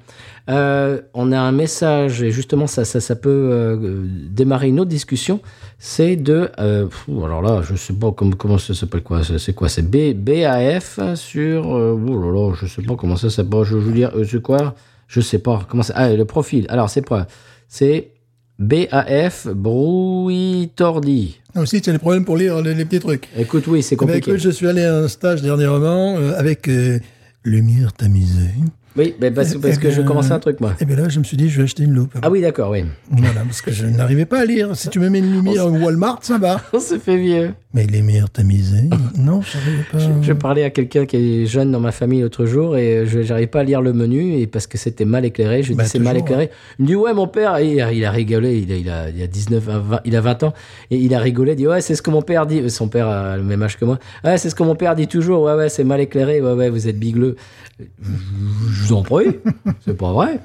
Euh, 0.51 1.01
on 1.14 1.32
a 1.32 1.39
un 1.41 1.53
message, 1.53 2.22
et 2.22 2.30
justement, 2.30 2.66
ça, 2.66 2.85
ça, 2.85 3.01
ça 3.01 3.16
peut 3.16 3.30
euh, 3.53 4.05
démarrer 4.28 4.68
une 4.68 4.80
autre 4.80 4.91
discussion. 4.91 5.41
C'est 5.78 6.16
de. 6.16 6.51
euh, 6.59 6.87
alors 7.09 7.41
là, 7.43 7.62
je 7.62 7.74
sais 7.74 7.95
pas 7.95 8.12
comment, 8.12 8.37
comment 8.37 8.59
ça 8.59 8.74
s'appelle 8.74 9.03
quoi. 9.03 9.22
C'est 9.39 9.55
quoi? 9.55 9.68
C'est 9.68 9.82
B, 9.82 10.12
BAF 10.14 11.01
sur. 11.14 11.66
Oh 11.66 11.97
là 11.99 12.32
là, 12.32 12.53
je 12.61 12.66
sais 12.66 12.82
pas 12.82 12.97
comment 12.97 13.16
ça 13.16 13.30
s'appelle. 13.30 13.64
Je, 13.64 13.70
je 13.70 13.76
veux 13.78 13.93
dire, 13.93 14.12
c'est 14.30 14.43
quoi? 14.43 14.74
Je 15.09 15.20
sais 15.20 15.39
pas. 15.39 15.62
Comment 15.68 15.82
ça 15.82 15.95
Ah, 15.97 16.12
le 16.12 16.24
profil. 16.26 16.66
Alors, 16.68 16.91
c'est 16.91 17.07
quoi? 17.07 17.26
C'est 17.68 18.11
BAF 18.59 19.48
Brouille 19.48 20.70
Tordi. 20.76 21.40
Ah, 21.55 21.61
Aussi, 21.62 21.80
tu 21.82 21.90
as 21.90 21.92
des 21.92 21.98
problèmes 21.98 22.24
pour 22.24 22.36
lire 22.36 22.61
les, 22.62 22.74
les 22.74 22.84
petits 22.84 23.00
trucs. 23.00 23.28
Écoute, 23.36 23.66
oui, 23.66 23.82
c'est 23.82 23.94
Eh 23.94 23.98
ben, 23.98 24.07
compliqué. 24.07 24.30
écoute, 24.30 24.42
je 24.42 24.50
suis 24.50 24.66
allé 24.66 24.82
à 24.84 24.94
un 24.96 25.09
stage 25.09 25.42
dernièrement 25.42 26.16
euh, 26.16 26.38
avec 26.38 26.68
euh, 26.68 26.98
lumière 27.44 27.92
tamisée. 27.92 28.50
Oui, 28.97 29.12
parce, 29.18 29.55
parce 29.55 29.74
Eh 29.76 29.80
que 29.80 29.90
je 29.90 29.97
bien, 29.97 30.05
commençais 30.05 30.32
un 30.32 30.38
truc, 30.38 30.61
moi. 30.61 30.74
Et 30.80 30.84
bien 30.84 30.95
là, 30.97 31.09
je 31.09 31.18
me 31.18 31.24
suis 31.24 31.36
dit, 31.36 31.49
je 31.49 31.57
vais 31.59 31.64
acheter 31.64 31.82
une 31.82 31.92
loupe. 31.92 32.14
Ah 32.22 32.30
oui, 32.30 32.40
d'accord, 32.40 32.70
oui. 32.70 32.84
Voilà, 33.11 33.40
parce 33.40 33.61
que 33.61 33.72
je 33.72 33.86
n'arrivais 33.86 34.24
pas 34.24 34.40
à 34.40 34.45
lire. 34.45 34.76
Si 34.76 34.88
tu 34.88 35.01
me 35.01 35.09
mets 35.11 35.18
une 35.18 35.32
lumière 35.32 35.66
au 35.66 35.70
Walmart, 35.70 36.20
ça 36.22 36.38
va. 36.38 36.61
On 36.72 36.78
se 36.78 36.99
fait 36.99 37.16
vieux. 37.16 37.51
Mais 37.72 37.86
lumière 37.86 38.30
tamisée, 38.30 38.88
non, 39.18 39.40
je 39.42 39.59
n'arrivais 39.59 39.84
pas. 39.90 40.22
Je 40.22 40.32
parlais 40.32 40.62
à 40.62 40.70
quelqu'un 40.70 41.07
qui 41.07 41.16
est 41.42 41.47
jeune 41.47 41.72
dans 41.72 41.80
ma 41.80 41.90
famille 41.90 42.20
l'autre 42.22 42.47
jour 42.47 42.76
et 42.76 43.05
je 43.05 43.18
n'arrivais 43.18 43.49
pas 43.49 43.61
à 43.61 43.64
lire 43.64 43.82
le 43.82 43.92
menu 43.92 44.34
et 44.38 44.47
parce 44.47 44.68
que 44.68 44.78
c'était 44.78 45.05
mal 45.05 45.24
éclairé. 45.24 45.64
Je 45.64 45.70
lui 45.70 45.74
Bah, 45.74 45.82
dis 45.82 45.90
c'est 45.90 45.99
mal 45.99 46.16
éclairé. 46.16 46.51
Il 46.78 46.82
me 46.84 46.86
dit 46.86 46.95
ouais 46.95 47.12
mon 47.12 47.26
père 47.26 47.59
il 47.59 47.80
a, 47.80 47.92
il 47.92 48.05
a 48.05 48.12
rigolé. 48.12 48.59
Il 48.61 48.70
a, 48.70 48.76
il 48.76 48.88
a, 48.88 49.11
il 49.11 49.20
a 49.20 49.26
19, 49.26 49.64
20, 49.64 50.01
il 50.05 50.14
a 50.14 50.20
20 50.20 50.42
ans 50.45 50.55
et 50.92 50.99
il 50.99 51.12
a 51.16 51.18
rigolé. 51.18 51.53
Il 51.55 51.57
dit 51.57 51.66
ouais 51.66 51.80
c'est 51.80 51.97
ce 51.97 52.03
que 52.03 52.11
mon 52.11 52.22
père 52.22 52.47
dit. 52.47 52.70
Son 52.70 52.86
père 52.86 53.09
a 53.09 53.36
le 53.36 53.42
même 53.42 53.61
âge 53.64 53.76
que 53.76 53.84
moi. 53.84 53.99
Ouais 54.22 54.38
c'est 54.38 54.51
ce 54.51 54.55
que 54.55 54.62
mon 54.62 54.76
père 54.76 54.95
dit 54.95 55.09
toujours. 55.09 55.42
Ouais 55.42 55.55
ouais 55.55 55.68
c'est 55.68 55.82
mal 55.82 56.01
éclairé. 56.01 56.40
Ouais 56.40 56.53
ouais 56.53 56.70
vous 56.70 56.86
êtes 56.86 56.99
bigleux. 57.01 57.34
Je 57.80 58.84
vous 58.87 58.93
en 58.95 59.03
prie. 59.03 59.26
c'est 59.85 59.97
pas 59.97 60.12
vrai. 60.12 60.41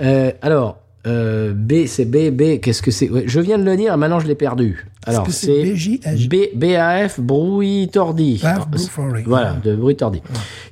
Euh, 0.00 0.32
alors 0.42 0.78
euh, 1.06 1.52
B 1.54 1.86
c'est 1.86 2.04
B 2.06 2.30
B 2.30 2.58
qu'est-ce 2.60 2.80
que 2.82 2.90
c'est? 2.90 3.08
Ouais, 3.10 3.24
Je 3.26 3.40
viens 3.40 3.58
de 3.58 3.64
le 3.64 3.76
dire. 3.76 3.96
Maintenant 3.96 4.20
je 4.20 4.26
l'ai 4.26 4.34
perdu. 4.34 4.86
Alors 5.06 5.26
c'est 5.30 5.62
BJH? 5.74 6.28
B 6.28 6.34
BAF 6.54 7.20
Brouille 7.20 7.88
Tordi. 7.92 8.40
Baf 8.42 8.68
Bouffori. 8.68 9.22
Voilà, 9.26 9.54
de 9.62 9.76
Bruit 9.76 9.96
Tordi. 9.96 10.22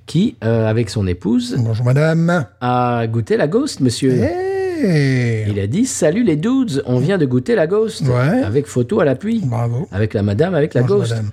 Qui, 0.06 0.36
euh, 0.42 0.66
avec 0.68 0.88
son 0.90 1.06
épouse, 1.06 1.56
Bonjour 1.58 1.84
madame. 1.84 2.46
a 2.60 3.06
goûté 3.08 3.36
la 3.36 3.46
Ghost, 3.46 3.80
monsieur. 3.80 4.12
Hey 4.12 5.44
Il 5.50 5.60
a 5.60 5.66
dit 5.66 5.84
Salut 5.86 6.24
les 6.24 6.36
dudes, 6.36 6.82
on 6.86 6.98
vient 6.98 7.18
de 7.18 7.26
goûter 7.26 7.54
la 7.54 7.66
Ghost. 7.66 8.00
Ouais. 8.02 8.42
Avec 8.42 8.66
photo 8.66 9.00
à 9.00 9.04
l'appui. 9.04 9.42
Bravo. 9.44 9.86
Avec 9.92 10.14
la 10.14 10.22
madame, 10.22 10.54
avec 10.54 10.72
la 10.74 10.80
Bonjour 10.80 10.98
Ghost. 11.00 11.10
madame. 11.12 11.30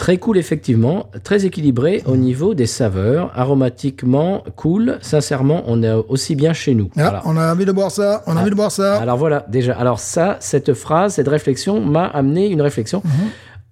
Très 0.00 0.16
cool, 0.16 0.38
effectivement. 0.38 1.10
Très 1.24 1.44
équilibré 1.44 2.02
au 2.06 2.16
niveau 2.16 2.54
des 2.54 2.64
saveurs. 2.64 3.30
Aromatiquement 3.34 4.42
cool. 4.56 4.96
Sincèrement, 5.02 5.62
on 5.66 5.82
est 5.82 5.92
aussi 5.92 6.34
bien 6.36 6.54
chez 6.54 6.74
nous. 6.74 6.88
Ah, 6.96 7.02
Voilà. 7.02 7.22
on 7.26 7.36
a 7.36 7.52
envie 7.52 7.66
de 7.66 7.72
boire 7.72 7.90
ça, 7.90 8.22
on 8.26 8.34
a 8.34 8.40
envie 8.40 8.48
de 8.48 8.54
boire 8.54 8.72
ça. 8.72 8.96
Alors 8.96 9.18
voilà, 9.18 9.44
déjà. 9.50 9.74
Alors 9.78 9.98
ça, 10.00 10.38
cette 10.40 10.72
phrase, 10.72 11.16
cette 11.16 11.28
réflexion 11.28 11.82
m'a 11.82 12.06
amené 12.06 12.48
une 12.48 12.62
réflexion. 12.62 13.02
Mhm. 13.04 13.10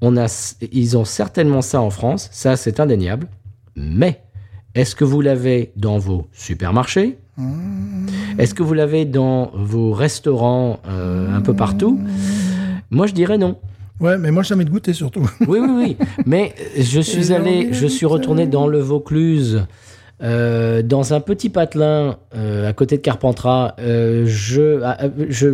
On 0.02 0.16
a, 0.18 0.26
ils 0.70 0.98
ont 0.98 1.06
certainement 1.06 1.62
ça 1.62 1.80
en 1.80 1.88
France, 1.88 2.28
ça 2.30 2.56
c'est 2.56 2.78
indéniable. 2.78 3.26
Mais 3.74 4.20
est-ce 4.74 4.94
que 4.94 5.04
vous 5.06 5.22
l'avez 5.22 5.72
dans 5.76 5.96
vos 5.96 6.26
supermarchés? 6.34 7.16
Mhm. 7.38 8.06
Est-ce 8.36 8.52
que 8.52 8.62
vous 8.62 8.74
l'avez 8.74 9.06
dans 9.06 9.50
vos 9.54 9.92
restaurants 9.94 10.80
euh, 10.90 11.34
un 11.34 11.40
peu 11.40 11.54
partout? 11.54 11.98
Moi 12.90 13.06
je 13.06 13.14
dirais 13.14 13.38
non. 13.38 13.56
Ouais, 14.00 14.16
mais 14.16 14.30
moi 14.30 14.42
j'ai 14.42 14.54
envie 14.54 14.64
de 14.64 14.70
goûter 14.70 14.92
surtout. 14.92 15.28
Oui, 15.46 15.58
oui, 15.60 15.70
oui. 15.70 15.96
Mais 16.26 16.54
je 16.76 17.00
suis 17.00 17.32
allé, 17.32 17.72
je 17.72 17.86
suis 17.86 18.06
retourné 18.06 18.46
dans 18.46 18.66
le 18.66 18.78
Vaucluse, 18.78 19.66
euh, 20.22 20.82
dans 20.82 21.14
un 21.14 21.20
petit 21.20 21.48
patelin 21.48 22.16
euh, 22.34 22.68
à 22.68 22.72
côté 22.72 22.96
de 22.96 23.02
Carpentras. 23.02 23.74
Euh, 23.78 24.24
je, 24.26 24.80
ah, 24.82 24.98
euh, 25.04 25.08
je 25.28 25.48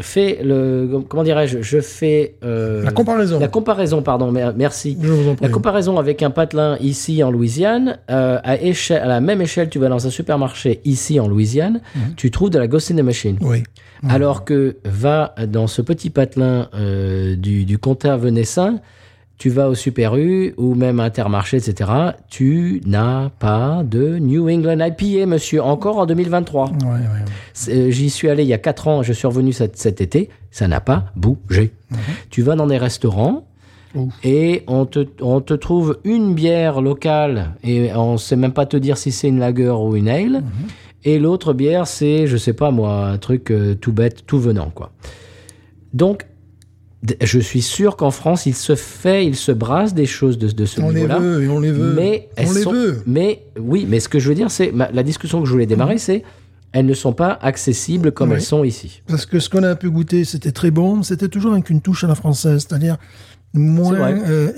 fais 0.00 0.40
le, 0.44 1.00
comment 1.08 1.22
dirais-je, 1.22 1.62
je 1.62 1.80
fais 1.80 2.34
euh, 2.44 2.82
La 2.84 2.90
comparaison. 2.90 3.40
la 3.40 3.48
comparaison, 3.48 4.02
pardon, 4.02 4.30
mer- 4.30 4.52
merci. 4.56 4.98
Je 5.00 5.08
vous 5.08 5.28
en 5.28 5.30
La 5.30 5.36
prie. 5.36 5.50
comparaison 5.50 5.98
avec 5.98 6.22
un 6.22 6.30
patelin 6.30 6.76
ici 6.80 7.22
en 7.22 7.30
Louisiane, 7.30 7.98
euh, 8.10 8.38
à, 8.44 8.60
échelle, 8.60 9.02
à 9.02 9.06
la 9.06 9.20
même 9.20 9.40
échelle, 9.40 9.68
tu 9.70 9.78
vas 9.78 9.88
dans 9.88 10.06
un 10.06 10.10
supermarché 10.10 10.80
ici 10.84 11.18
en 11.18 11.26
Louisiane, 11.28 11.80
Mhm. 11.94 12.14
tu 12.16 12.30
trouves 12.30 12.50
de 12.50 12.58
la 12.58 12.66
Ghost 12.66 12.90
in 12.90 12.96
the 12.96 13.02
Machine. 13.02 13.38
Oui. 13.40 13.62
Alors 14.08 14.44
que 14.44 14.76
va 14.84 15.34
dans 15.46 15.68
ce 15.68 15.80
petit 15.80 16.10
patelin 16.10 16.68
euh, 16.74 17.36
du, 17.36 17.64
du 17.64 17.78
comtat 17.78 18.16
venessin, 18.16 18.80
tu 19.42 19.50
vas 19.50 19.68
au 19.68 19.74
Super 19.74 20.14
U 20.14 20.54
ou 20.56 20.76
même 20.76 21.00
Intermarché, 21.00 21.56
etc. 21.56 21.90
Tu 22.28 22.80
n'as 22.86 23.28
pas 23.30 23.82
de 23.84 24.18
New 24.18 24.48
England 24.48 24.78
IPA, 24.78 25.26
monsieur, 25.26 25.60
encore 25.60 25.98
en 25.98 26.06
2023. 26.06 26.66
Ouais, 26.66 26.72
ouais, 26.84 26.90
ouais. 26.92 26.98
C'est- 27.52 27.74
euh, 27.74 27.90
J'y 27.90 28.08
suis 28.08 28.28
allé 28.28 28.44
il 28.44 28.48
y 28.48 28.52
a 28.54 28.58
4 28.58 28.86
ans, 28.86 29.02
je 29.02 29.12
suis 29.12 29.26
revenu 29.26 29.52
cet, 29.52 29.76
cet 29.76 30.00
été, 30.00 30.28
ça 30.52 30.68
n'a 30.68 30.78
pas 30.80 31.06
bougé. 31.16 31.72
Tu 32.30 32.42
vas 32.42 32.54
dans 32.54 32.68
des 32.68 32.78
restaurants 32.78 33.44
Ouf. 33.96 34.12
et 34.22 34.62
on 34.68 34.86
te, 34.86 35.08
on 35.20 35.40
te 35.40 35.54
trouve 35.54 35.98
une 36.04 36.34
bière 36.34 36.80
locale 36.80 37.50
et 37.64 37.92
on 37.96 38.18
sait 38.18 38.36
même 38.36 38.52
pas 38.52 38.66
te 38.66 38.76
dire 38.76 38.96
si 38.96 39.10
c'est 39.10 39.26
une 39.26 39.40
lager 39.40 39.70
ou 39.76 39.96
une 39.96 40.08
ale. 40.08 40.44
Et 41.02 41.18
l'autre 41.18 41.52
bière, 41.52 41.88
c'est, 41.88 42.28
je 42.28 42.36
sais 42.36 42.52
pas 42.52 42.70
moi, 42.70 43.06
un 43.08 43.18
truc 43.18 43.50
euh, 43.50 43.74
tout 43.74 43.92
bête, 43.92 44.24
tout 44.24 44.38
venant, 44.38 44.70
quoi. 44.72 44.92
Donc, 45.94 46.26
je 47.22 47.38
suis 47.40 47.62
sûr 47.62 47.96
qu'en 47.96 48.10
France, 48.12 48.46
il 48.46 48.54
se 48.54 48.74
fait, 48.76 49.26
il 49.26 49.34
se 49.36 49.50
brasse 49.52 49.92
des 49.94 50.06
choses 50.06 50.38
de, 50.38 50.48
de 50.50 50.64
ce 50.64 50.80
On 50.80 50.88
les 50.90 50.94
niveau-là. 51.02 51.18
veut 51.18 51.42
et 51.42 51.48
on 51.48 51.58
les 51.60 51.72
veut. 51.72 51.94
Mais 51.94 52.28
elles 52.36 52.48
on 52.48 52.52
les 52.52 52.62
sont- 52.62 52.72
veut. 52.72 53.02
Mais 53.06 53.42
oui, 53.58 53.86
mais 53.88 53.98
ce 54.00 54.08
que 54.08 54.18
je 54.20 54.28
veux 54.28 54.34
dire, 54.34 54.50
c'est 54.50 54.72
la 54.72 55.02
discussion 55.02 55.40
que 55.40 55.46
je 55.46 55.52
voulais 55.52 55.64
Mhm. 55.64 55.68
démarrer, 55.70 55.98
c'est 55.98 56.22
elles 56.74 56.86
ne 56.86 56.94
sont 56.94 57.12
pas 57.12 57.38
accessibles 57.42 58.12
comme 58.12 58.30
Oui. 58.30 58.36
elles 58.36 58.42
sont 58.42 58.64
ici. 58.64 59.02
Parce 59.06 59.26
que 59.26 59.38
ce 59.40 59.50
qu'on 59.50 59.62
a 59.62 59.74
pu 59.74 59.90
goûter, 59.90 60.24
c'était 60.24 60.52
très 60.52 60.70
bon. 60.70 61.02
C'était 61.02 61.28
toujours 61.28 61.52
avec 61.52 61.68
une 61.70 61.80
touche 61.82 62.02
à 62.04 62.06
la 62.06 62.14
française, 62.14 62.64
c'est-à-dire 62.68 62.96
moins, 63.52 63.92
euh, 63.94 64.52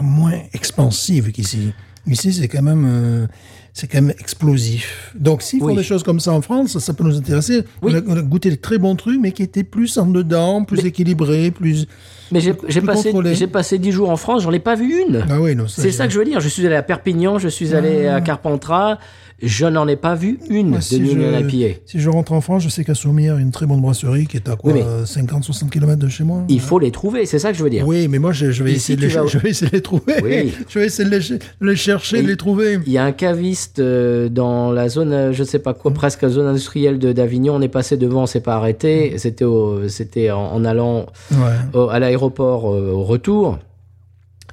moins 0.00 0.32
expansive 0.54 1.30
qu'ici. 1.30 1.72
Ici, 2.08 2.32
c'est 2.32 2.48
quand 2.48 2.62
même, 2.62 2.84
euh, 2.88 3.26
c'est 3.74 3.86
quand 3.86 4.02
même 4.02 4.14
explosif. 4.18 5.12
Donc, 5.14 5.42
s'ils 5.42 5.60
font 5.60 5.66
Oui. 5.66 5.76
des 5.76 5.82
choses 5.82 6.02
comme 6.02 6.20
ça 6.20 6.32
en 6.32 6.42
France, 6.42 6.78
ça 6.78 6.92
peut 6.92 7.04
nous 7.04 7.16
intéresser. 7.16 7.64
Oui. 7.80 7.92
On, 7.94 8.10
a, 8.10 8.14
on 8.14 8.16
a 8.18 8.22
goûté 8.22 8.50
de 8.50 8.56
très 8.56 8.78
bons 8.78 8.96
trucs, 8.96 9.18
mais 9.20 9.32
qui 9.32 9.42
étaient 9.42 9.64
plus 9.64 9.96
en 9.98 10.06
dedans, 10.06 10.64
plus 10.64 10.82
Mais- 10.82 10.88
équilibrés, 10.88 11.50
plus. 11.50 11.86
Mais 12.30 12.40
j'ai 12.40 12.52
passé, 12.80 13.12
j'ai 13.34 13.46
passé 13.46 13.78
10 13.78 13.92
jours 13.92 14.10
en 14.10 14.16
France, 14.16 14.42
j'en 14.42 14.52
ai 14.52 14.58
pas 14.58 14.74
vu 14.74 15.02
une. 15.02 15.24
Ah 15.28 15.40
oui, 15.40 15.54
non, 15.54 15.68
C'est 15.68 15.90
ça 15.90 16.06
que 16.06 16.12
je 16.12 16.18
veux 16.18 16.24
dire. 16.24 16.40
Je 16.40 16.48
suis 16.48 16.64
allé 16.66 16.76
à 16.76 16.82
Perpignan, 16.82 17.38
je 17.38 17.48
suis 17.48 17.74
allé 17.74 18.06
à 18.06 18.20
Carpentras, 18.22 18.98
je 19.42 19.66
n'en 19.66 19.86
ai 19.88 19.96
pas 19.96 20.14
vu 20.14 20.38
une 20.48 20.68
Moi, 20.68 20.78
de 20.78 20.82
si 20.84 21.04
je- 21.04 21.12
IPA. 21.12 21.80
Si 21.86 21.98
je 22.00 22.08
rentre 22.08 22.32
en 22.32 22.40
France, 22.40 22.62
je 22.62 22.68
sais 22.68 22.84
qu'à 22.84 22.94
Sommières, 22.94 23.34
il 23.34 23.38
y 23.38 23.40
a 23.40 23.42
une 23.42 23.50
très 23.50 23.66
bonne 23.66 23.80
brasserie 23.80 24.26
qui 24.26 24.36
est 24.36 24.48
à 24.48 24.56
quoi 24.56 24.72
Oui, 24.72 24.80
50-60 25.04 25.68
km 25.70 25.96
de 25.98 26.08
chez 26.08 26.24
moi. 26.24 26.44
Il 26.48 26.60
faut 26.60 26.78
les 26.78 26.90
trouver, 26.90 27.26
c'est 27.26 27.38
ça 27.38 27.52
que 27.52 27.58
je 27.58 27.64
veux 27.64 27.70
dire. 27.70 27.86
Oui, 27.86 28.08
mais 28.08 28.18
moi, 28.18 28.32
je, 28.32 28.50
je 28.52 28.62
vais, 28.64 28.72
essayer 28.72 28.96
de 28.96 29.02
les, 29.02 29.08
tu 29.08 29.14
vas- 29.16 29.26
je 29.26 29.38
vais 29.38 29.50
essayer 29.50 29.70
de 29.70 29.76
les 29.76 29.82
trouver. 29.82 30.14
Oui. 30.22 30.52
Je 30.68 30.78
vais 30.78 30.86
essayer 30.86 31.08
de 31.08 31.14
les, 31.60 31.76
chercher, 31.76 32.18
Et- 32.18 32.22
de 32.22 32.28
les 32.28 32.36
trouver. 32.36 32.78
Il 32.86 32.92
y 32.92 32.98
a 32.98 33.04
un 33.04 33.12
caviste 33.12 33.78
euh, 33.80 34.28
dans 34.28 34.70
la 34.72 34.88
zone, 34.88 35.12
euh, 35.12 35.32
je 35.32 35.42
sais 35.44 35.58
pas 35.58 35.74
quoi, 35.74 35.92
presque 35.92 36.22
la 36.22 36.28
zone 36.28 36.46
industrielle 36.46 36.98
de 36.98 37.12
d'Avignon. 37.12 37.54
On 37.56 37.60
est 37.60 37.68
passé 37.68 37.96
devant, 37.96 38.22
on 38.22 38.26
s'est 38.26 38.40
pas 38.40 38.54
arrêté. 38.56 39.14
C'était 39.18 39.44
au- 39.44 39.88
c'était 39.88 40.30
en, 40.30 40.40
en 40.52 40.64
allant 40.64 41.06
Ouais. 41.32 41.38
au- 41.74 41.88
à 41.88 41.98
l'aéroport 41.98 42.72
euh, 42.72 42.92
au 42.92 43.02
retour. 43.02 43.58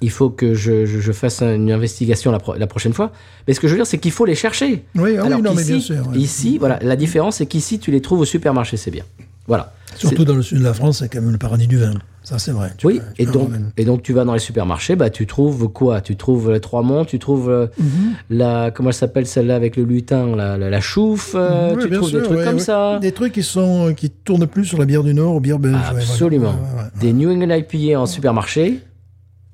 Il 0.02 0.10
faut 0.12 0.30
que 0.30 0.54
je, 0.54 0.86
je- 0.86 1.00
je 1.00 1.12
fasse 1.12 1.41
une 1.41 1.72
investigation 1.72 2.32
la, 2.32 2.39
pro- 2.39 2.56
la 2.56 2.68
prochaine 2.68 2.93
fois. 2.93 3.12
Mais 3.47 3.54
ce 3.54 3.60
que 3.60 3.68
je 3.68 3.74
veux 3.74 3.80
dire, 3.80 3.88
c'est 3.88 3.97
qu'il 3.97 4.12
faut 4.12 4.26
les 4.26 4.36
chercher. 4.36 4.86
Oui, 4.95 4.95
ah 4.95 5.02
oui, 5.04 5.18
Alors 5.18 5.41
non, 5.41 5.54
mais 5.54 5.64
bien 5.64 5.80
sûr. 5.80 6.08
ouais. 6.08 6.18
Ici, 6.18 6.58
voilà, 6.58 6.80
la 6.82 6.95
différence, 6.95 7.38
c'est 7.38 7.45
qu'ici, 7.45 7.80
tu 7.80 7.91
les 7.91 8.02
trouves 8.02 8.22
au 8.22 8.26
supermarché, 8.26 8.78
c'est 8.78 8.91
bien. 8.91 9.04
Voilà. 9.47 9.74
Surtout 9.95 10.24
dans 10.24 10.36
le 10.36 10.43
sud 10.43 10.60
de 10.60 10.64
la 10.64 10.74
France, 10.76 11.00
c'est 11.00 11.10
quand 11.10 11.20
même 11.20 11.32
le 11.32 11.38
paradis 11.39 11.66
du 11.68 11.78
vin. 11.78 11.93
Ça, 12.24 12.38
c'est 12.38 12.52
vrai. 12.52 12.72
Tu 12.78 12.86
Oui, 12.86 13.00
peux- 13.00 13.24
et 13.24 13.26
donc, 13.26 13.50
et 13.76 13.86
donc 13.86 14.04
tu 14.04 14.14
vas 14.14 14.24
dans 14.24 14.34
les 14.34 14.39
supermarchés, 14.39 14.95
bah 14.95 15.10
tu 15.10 15.26
trouves 15.26 15.68
quoi? 15.70 16.00
Tu 16.02 16.16
trouves 16.16 16.52
les 16.52 16.60
trois 16.60 16.84
monts, 16.84 17.04
tu 17.06 17.18
trouves 17.18 17.50
euh, 17.50 17.66
Mhm. 17.80 17.88
la 18.30 18.70
comment 18.70 18.89
elle 18.89 18.93
s'appelle 18.95 19.26
celle-là 19.26 19.56
avec 19.56 19.76
le 19.78 19.84
lutin, 19.84 20.36
la, 20.36 20.56
la, 20.56 20.70
la 20.70 20.80
chouffe, 20.82 21.32
euh, 21.36 21.74
Ouais, 21.76 21.84
tu 21.84 21.89
trouves 21.89 22.10
sûr, 22.10 22.20
des 22.20 22.26
trucs 22.26 22.38
ouais, 22.38 22.45
comme 22.45 22.56
ouais. 22.56 22.60
ça. 22.62 23.00
Des 23.00 23.12
trucs 23.12 23.34
qui 23.34 23.41
sont 23.41 23.93
qui 23.97 24.12
tournent 24.12 24.45
plus 24.45 24.66
sur 24.66 24.78
la 24.78 24.86
bière 24.86 25.04
du 25.04 25.16
Nord 25.16 25.34
ou 25.36 25.39
bière 25.39 25.58
belge. 25.58 25.76
Absolument. 25.89 26.54
Des 27.02 27.12
New 27.12 27.32
England 27.32 27.56
IPA 27.56 28.00
en 28.00 28.06
supermarché. 28.06 28.82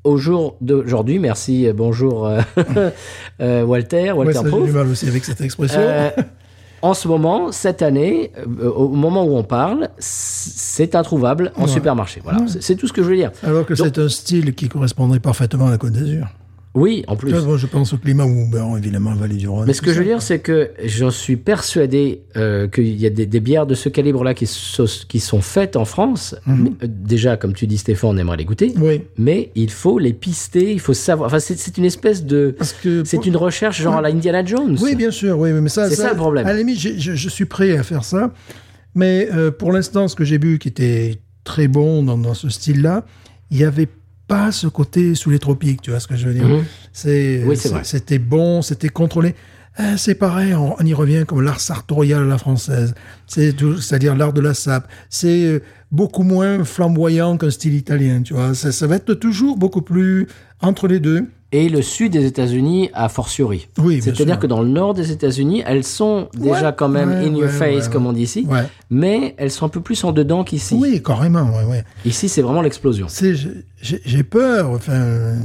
Au 0.05 0.17
jour 0.17 0.55
d'aujourd'hui, 0.61 1.17
merci, 1.17 1.65
euh, 1.67 1.73
bonjour 1.73 2.27
euh, 2.27 2.39
euh, 3.41 3.63
Walter, 3.63 4.11
Ouais, 4.11 4.27
Walter 4.27 4.39
j'ai 4.51 4.65
du 4.67 4.71
mal 4.71 4.87
aussi 4.87 5.07
avec 5.07 5.25
cette 5.25 5.41
expression. 5.41 5.79
Euh, 5.81 6.11
en 6.83 6.93
ce 6.93 7.07
moment, 7.07 7.51
cette 7.51 7.81
année, 7.81 8.31
euh, 8.37 8.69
au 8.69 8.87
moment 8.89 9.25
où 9.25 9.35
on 9.35 9.41
parle, 9.43 9.89
c'est 9.97 10.93
introuvable 10.93 11.51
en 11.57 11.63
Ouais. 11.63 11.67
supermarché. 11.67 12.21
Voilà, 12.23 12.41
Ouais. 12.41 12.47
c'est 12.59 12.75
tout 12.75 12.87
ce 12.87 12.93
que 12.93 13.01
je 13.01 13.09
veux 13.09 13.15
dire. 13.15 13.31
Alors 13.41 13.65
que 13.65 13.73
c'est 13.73 13.97
un 13.97 14.07
style 14.07 14.53
qui 14.53 14.69
correspondrait 14.69 15.19
parfaitement 15.19 15.65
à 15.65 15.71
la 15.71 15.79
Côte 15.79 15.93
d'Azur. 15.93 16.27
Oui, 16.75 17.03
en 17.07 17.15
plus. 17.15 17.31
je 17.31 17.65
pense 17.67 17.93
au 17.93 17.97
climat 17.97 18.25
où, 18.25 18.47
ben, 18.51 18.75
évidemment, 18.77 19.11
la 19.11 19.15
vallée 19.15 19.37
du 19.37 19.47
Rhône. 19.47 19.65
Mais 19.65 19.73
ce 19.73 19.81
que 19.81 19.93
je 19.93 19.99
veux 19.99 20.03
dire, 20.05 20.21
c'est 20.21 20.39
que 20.39 20.71
j'en 20.83 21.09
suis 21.09 21.37
persuadé 21.37 22.23
euh, 22.35 22.67
qu'il 22.67 22.99
y 22.99 23.05
a 23.05 23.09
des, 23.09 23.25
des 23.25 23.39
bières 23.39 23.65
de 23.65 23.75
ce 23.75 23.87
calibre-là 23.87 24.33
qui, 24.33 24.45
so- 24.45 24.85
qui 25.07 25.19
sont 25.21 25.39
faites 25.41 25.77
en 25.77 25.85
France. 25.85 26.35
Mhm. 26.45 26.63
Mais, 26.63 26.69
euh, 26.85 26.91
déjà, 26.91 27.37
comme 27.37 27.53
tu 27.53 27.65
dis, 27.65 27.77
Stéphane, 27.77 28.09
on 28.11 28.17
aimerait 28.17 28.37
les 28.37 28.45
goûter. 28.45 28.73
Oui. 28.77 29.01
Mais 29.17 29.51
il 29.55 29.71
faut 29.71 29.97
les 29.99 30.11
pister, 30.13 30.71
il 30.73 30.79
faut 30.81 30.93
savoir. 30.93 31.27
Enfin, 31.27 31.39
c'est 31.39 31.77
une 31.77 31.85
espèce 31.85 32.25
de. 32.25 32.55
C'est 32.59 33.15
pour- 33.17 33.25
une 33.25 33.37
recherche 33.37 33.81
genre 33.81 33.95
à 33.95 34.01
la 34.01 34.09
Indiana 34.09 34.43
Jones. 34.45 34.77
Oui, 34.81 34.95
bien 34.95 35.11
sûr, 35.11 35.39
oui, 35.39 35.51
mais 35.53 35.69
ça, 35.69 35.89
C'est 35.89 35.95
ça 35.95 36.11
le 36.11 36.17
problème. 36.17 36.45
À 36.45 36.51
la 36.51 36.59
limite, 36.59 36.77
je, 36.79 37.15
je 37.15 37.29
suis 37.29 37.45
prêt 37.45 37.77
à 37.77 37.83
faire 37.83 38.03
ça, 38.03 38.33
mais 38.93 39.29
euh, 39.33 39.49
pour 39.49 39.71
l'instant, 39.71 40.07
ce 40.07 40.15
que 40.15 40.23
j'ai 40.25 40.37
bu 40.39 40.59
qui 40.59 40.67
était 40.67 41.19
très 41.43 41.67
bon 41.67 42.03
dans, 42.03 42.17
dans 42.17 42.33
ce 42.33 42.49
style-là, 42.49 43.05
il 43.49 43.57
n'y 43.57 43.63
avait 43.63 43.87
pas 44.27 44.51
ce 44.51 44.67
côté 44.67 45.13
sous 45.15 45.29
les 45.29 45.39
tropiques, 45.39 45.81
tu 45.81 45.91
vois 45.91 45.99
ce 45.99 46.07
que 46.07 46.15
je 46.15 46.27
veux 46.27 46.33
dire 46.33 46.47
Mhm. 46.47 46.63
C'est, 46.93 47.43
Oui, 47.45 47.55
c'est 47.57 47.69
vrai. 47.69 47.81
C'était 47.83 48.19
bon, 48.19 48.61
c'était 48.61 48.89
contrôlé. 48.89 49.35
Euh, 49.79 49.95
c'est 49.97 50.15
pareil, 50.15 50.53
on, 50.53 50.75
on 50.79 50.85
y 50.85 50.93
revient 50.93 51.25
comme 51.27 51.41
l'art 51.41 51.59
sartorial 51.59 52.23
à 52.23 52.25
la 52.25 52.37
française, 52.37 52.93
c'est 53.27 53.51
tout- 53.53 53.77
c'est-à-dire 53.81 54.15
l'art 54.15 54.31
de 54.31 54.39
la 54.39 54.53
sape. 54.53 54.87
C'est 55.09 55.43
euh, 55.45 55.59
beaucoup 55.91 56.23
moins 56.23 56.63
flamboyant 56.63 57.37
qu'un 57.37 57.49
style 57.49 57.73
italien, 57.75 58.21
tu 58.21 58.33
vois. 58.33 58.55
Ça, 58.55 58.71
ça 58.71 58.87
va 58.87 58.95
être 58.95 59.13
toujours 59.15 59.57
beaucoup 59.57 59.81
plus 59.81 60.27
entre 60.61 60.87
les 60.87 61.01
deux. 61.01 61.27
Et 61.57 61.69
le 61.69 61.81
sud 61.81 62.11
des 62.11 62.25
États-Unis, 62.25 62.89
a 62.93 63.07
fortiori. 63.07 63.69
Oui, 63.77 64.01
C'est-à-dire 64.01 64.39
que 64.39 64.47
dans 64.47 64.61
le 64.61 64.67
nord 64.67 64.93
des 64.93 65.11
États-Unis, 65.11 65.63
elles 65.65 65.85
sont 65.85 66.27
déjà 66.37 66.67
Ouais, 66.69 66.75
quand 66.77 66.89
même 66.89 67.09
ouais, 67.11 67.27
in 67.29 67.33
your 67.33 67.49
face, 67.49 67.87
comme 67.87 68.05
on 68.05 68.11
dit 68.13 68.23
ici, 68.23 68.45
mais 68.89 69.35
elles 69.37 69.51
sont 69.51 69.65
un 69.65 69.69
peu 69.69 69.79
plus 69.79 70.03
en 70.03 70.11
dedans 70.11 70.43
qu'ici. 70.43 70.75
Oui, 70.77 71.01
carrément. 71.01 71.49
Ici, 72.05 72.27
c'est 72.27 72.41
vraiment 72.41 72.61
l'explosion. 72.61 73.07
J'ai- 73.81 74.23
peur, 74.23 74.71
enfin, 74.71 75.35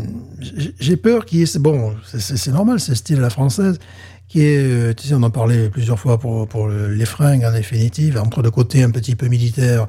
j'ai- 0.80 0.96
peur 0.96 1.26
qu'il 1.26 1.40
y 1.40 1.42
ait, 1.42 1.58
bon, 1.58 1.92
c'est- 2.12 2.50
normal, 2.50 2.80
c'est 2.80 2.92
le 2.92 2.96
style 2.96 3.18
à 3.18 3.20
la 3.20 3.30
française, 3.30 3.78
qui 4.30 4.40
est, 4.42 4.58
euh, 4.62 4.94
tu 4.94 5.08
sais, 5.08 5.14
on 5.14 5.22
en 5.24 5.30
parlait 5.30 5.68
plusieurs 5.68 5.98
fois 5.98 6.18
pour, 6.18 6.46
pour 6.48 6.68
le- 6.68 6.94
les 6.94 7.04
fringues, 7.04 7.44
en 7.44 7.52
définitive, 7.52 8.16
entre 8.16 8.40
le 8.42 8.50
côté 8.52 8.82
un 8.82 8.90
petit 8.90 9.16
peu 9.16 9.26
militaire, 9.26 9.88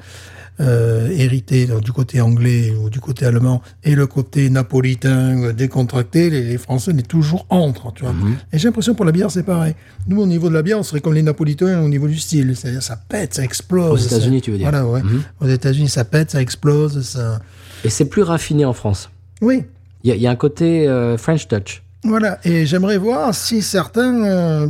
euh, 0.59 1.07
hérité 1.11 1.65
donc, 1.65 1.81
du 1.81 1.91
côté 1.91 2.21
anglais 2.21 2.73
ou 2.79 2.89
du 2.89 2.99
côté 2.99 3.25
allemand, 3.25 3.61
et 3.83 3.93
le 3.95 4.05
côté 4.07 4.49
napolitain 4.49 5.41
euh, 5.43 5.53
décontracté, 5.53 6.29
les, 6.29 6.43
les 6.43 6.57
Français, 6.57 6.91
on 6.93 6.97
est 6.97 7.07
toujours 7.07 7.45
entre, 7.49 7.93
tu 7.93 8.03
vois. 8.03 8.13
Et 8.51 8.57
j'ai 8.59 8.67
l'impression 8.67 8.93
pour 8.95 9.05
la 9.05 9.11
bière, 9.11 9.31
c'est 9.31 9.43
pareil. 9.43 9.75
Nous, 10.07 10.19
au 10.21 10.25
niveau 10.25 10.49
de 10.49 10.53
la 10.55 10.61
bière, 10.63 10.79
on 10.79 10.83
serait 10.83 11.01
comme 11.01 11.13
les 11.13 11.21
Napolitains 11.23 11.81
au 11.81 11.87
niveau 11.87 12.07
du 12.07 12.17
style, 12.19 12.55
c'est-à-dire 12.55 12.83
ça 12.83 12.97
pète, 12.97 13.35
ça 13.35 13.43
explose. 13.43 13.91
Aux 13.91 13.97
États-Unis, 14.15 14.41
tu 14.41 14.51
veux 14.51 14.57
dire. 14.57 14.69
Voilà, 14.69 14.85
ouais. 14.87 15.01
Aux 15.39 15.47
États-Unis, 15.47 15.89
ça 15.89 16.03
pète, 16.03 16.31
ça 16.31 16.41
explose, 16.41 17.01
ça... 17.05 17.39
Et 17.83 17.89
c'est 17.89 18.05
plus 18.05 18.23
raffiné 18.23 18.65
en 18.65 18.73
France. 18.73 19.09
Oui, 19.41 19.63
Il 20.03 20.09
y, 20.09 20.11
a- 20.11 20.15
il 20.15 20.21
y 20.21 20.27
a 20.27 20.31
un 20.31 20.35
côté 20.35 20.87
euh, 20.87 21.15
French 21.17 21.47
touch. 21.47 21.83
Voilà, 22.03 22.39
et 22.43 22.65
j'aimerais 22.65 22.97
voir 22.97 23.33
si 23.35 23.61
certains 23.61 24.23
euh, 24.25 24.67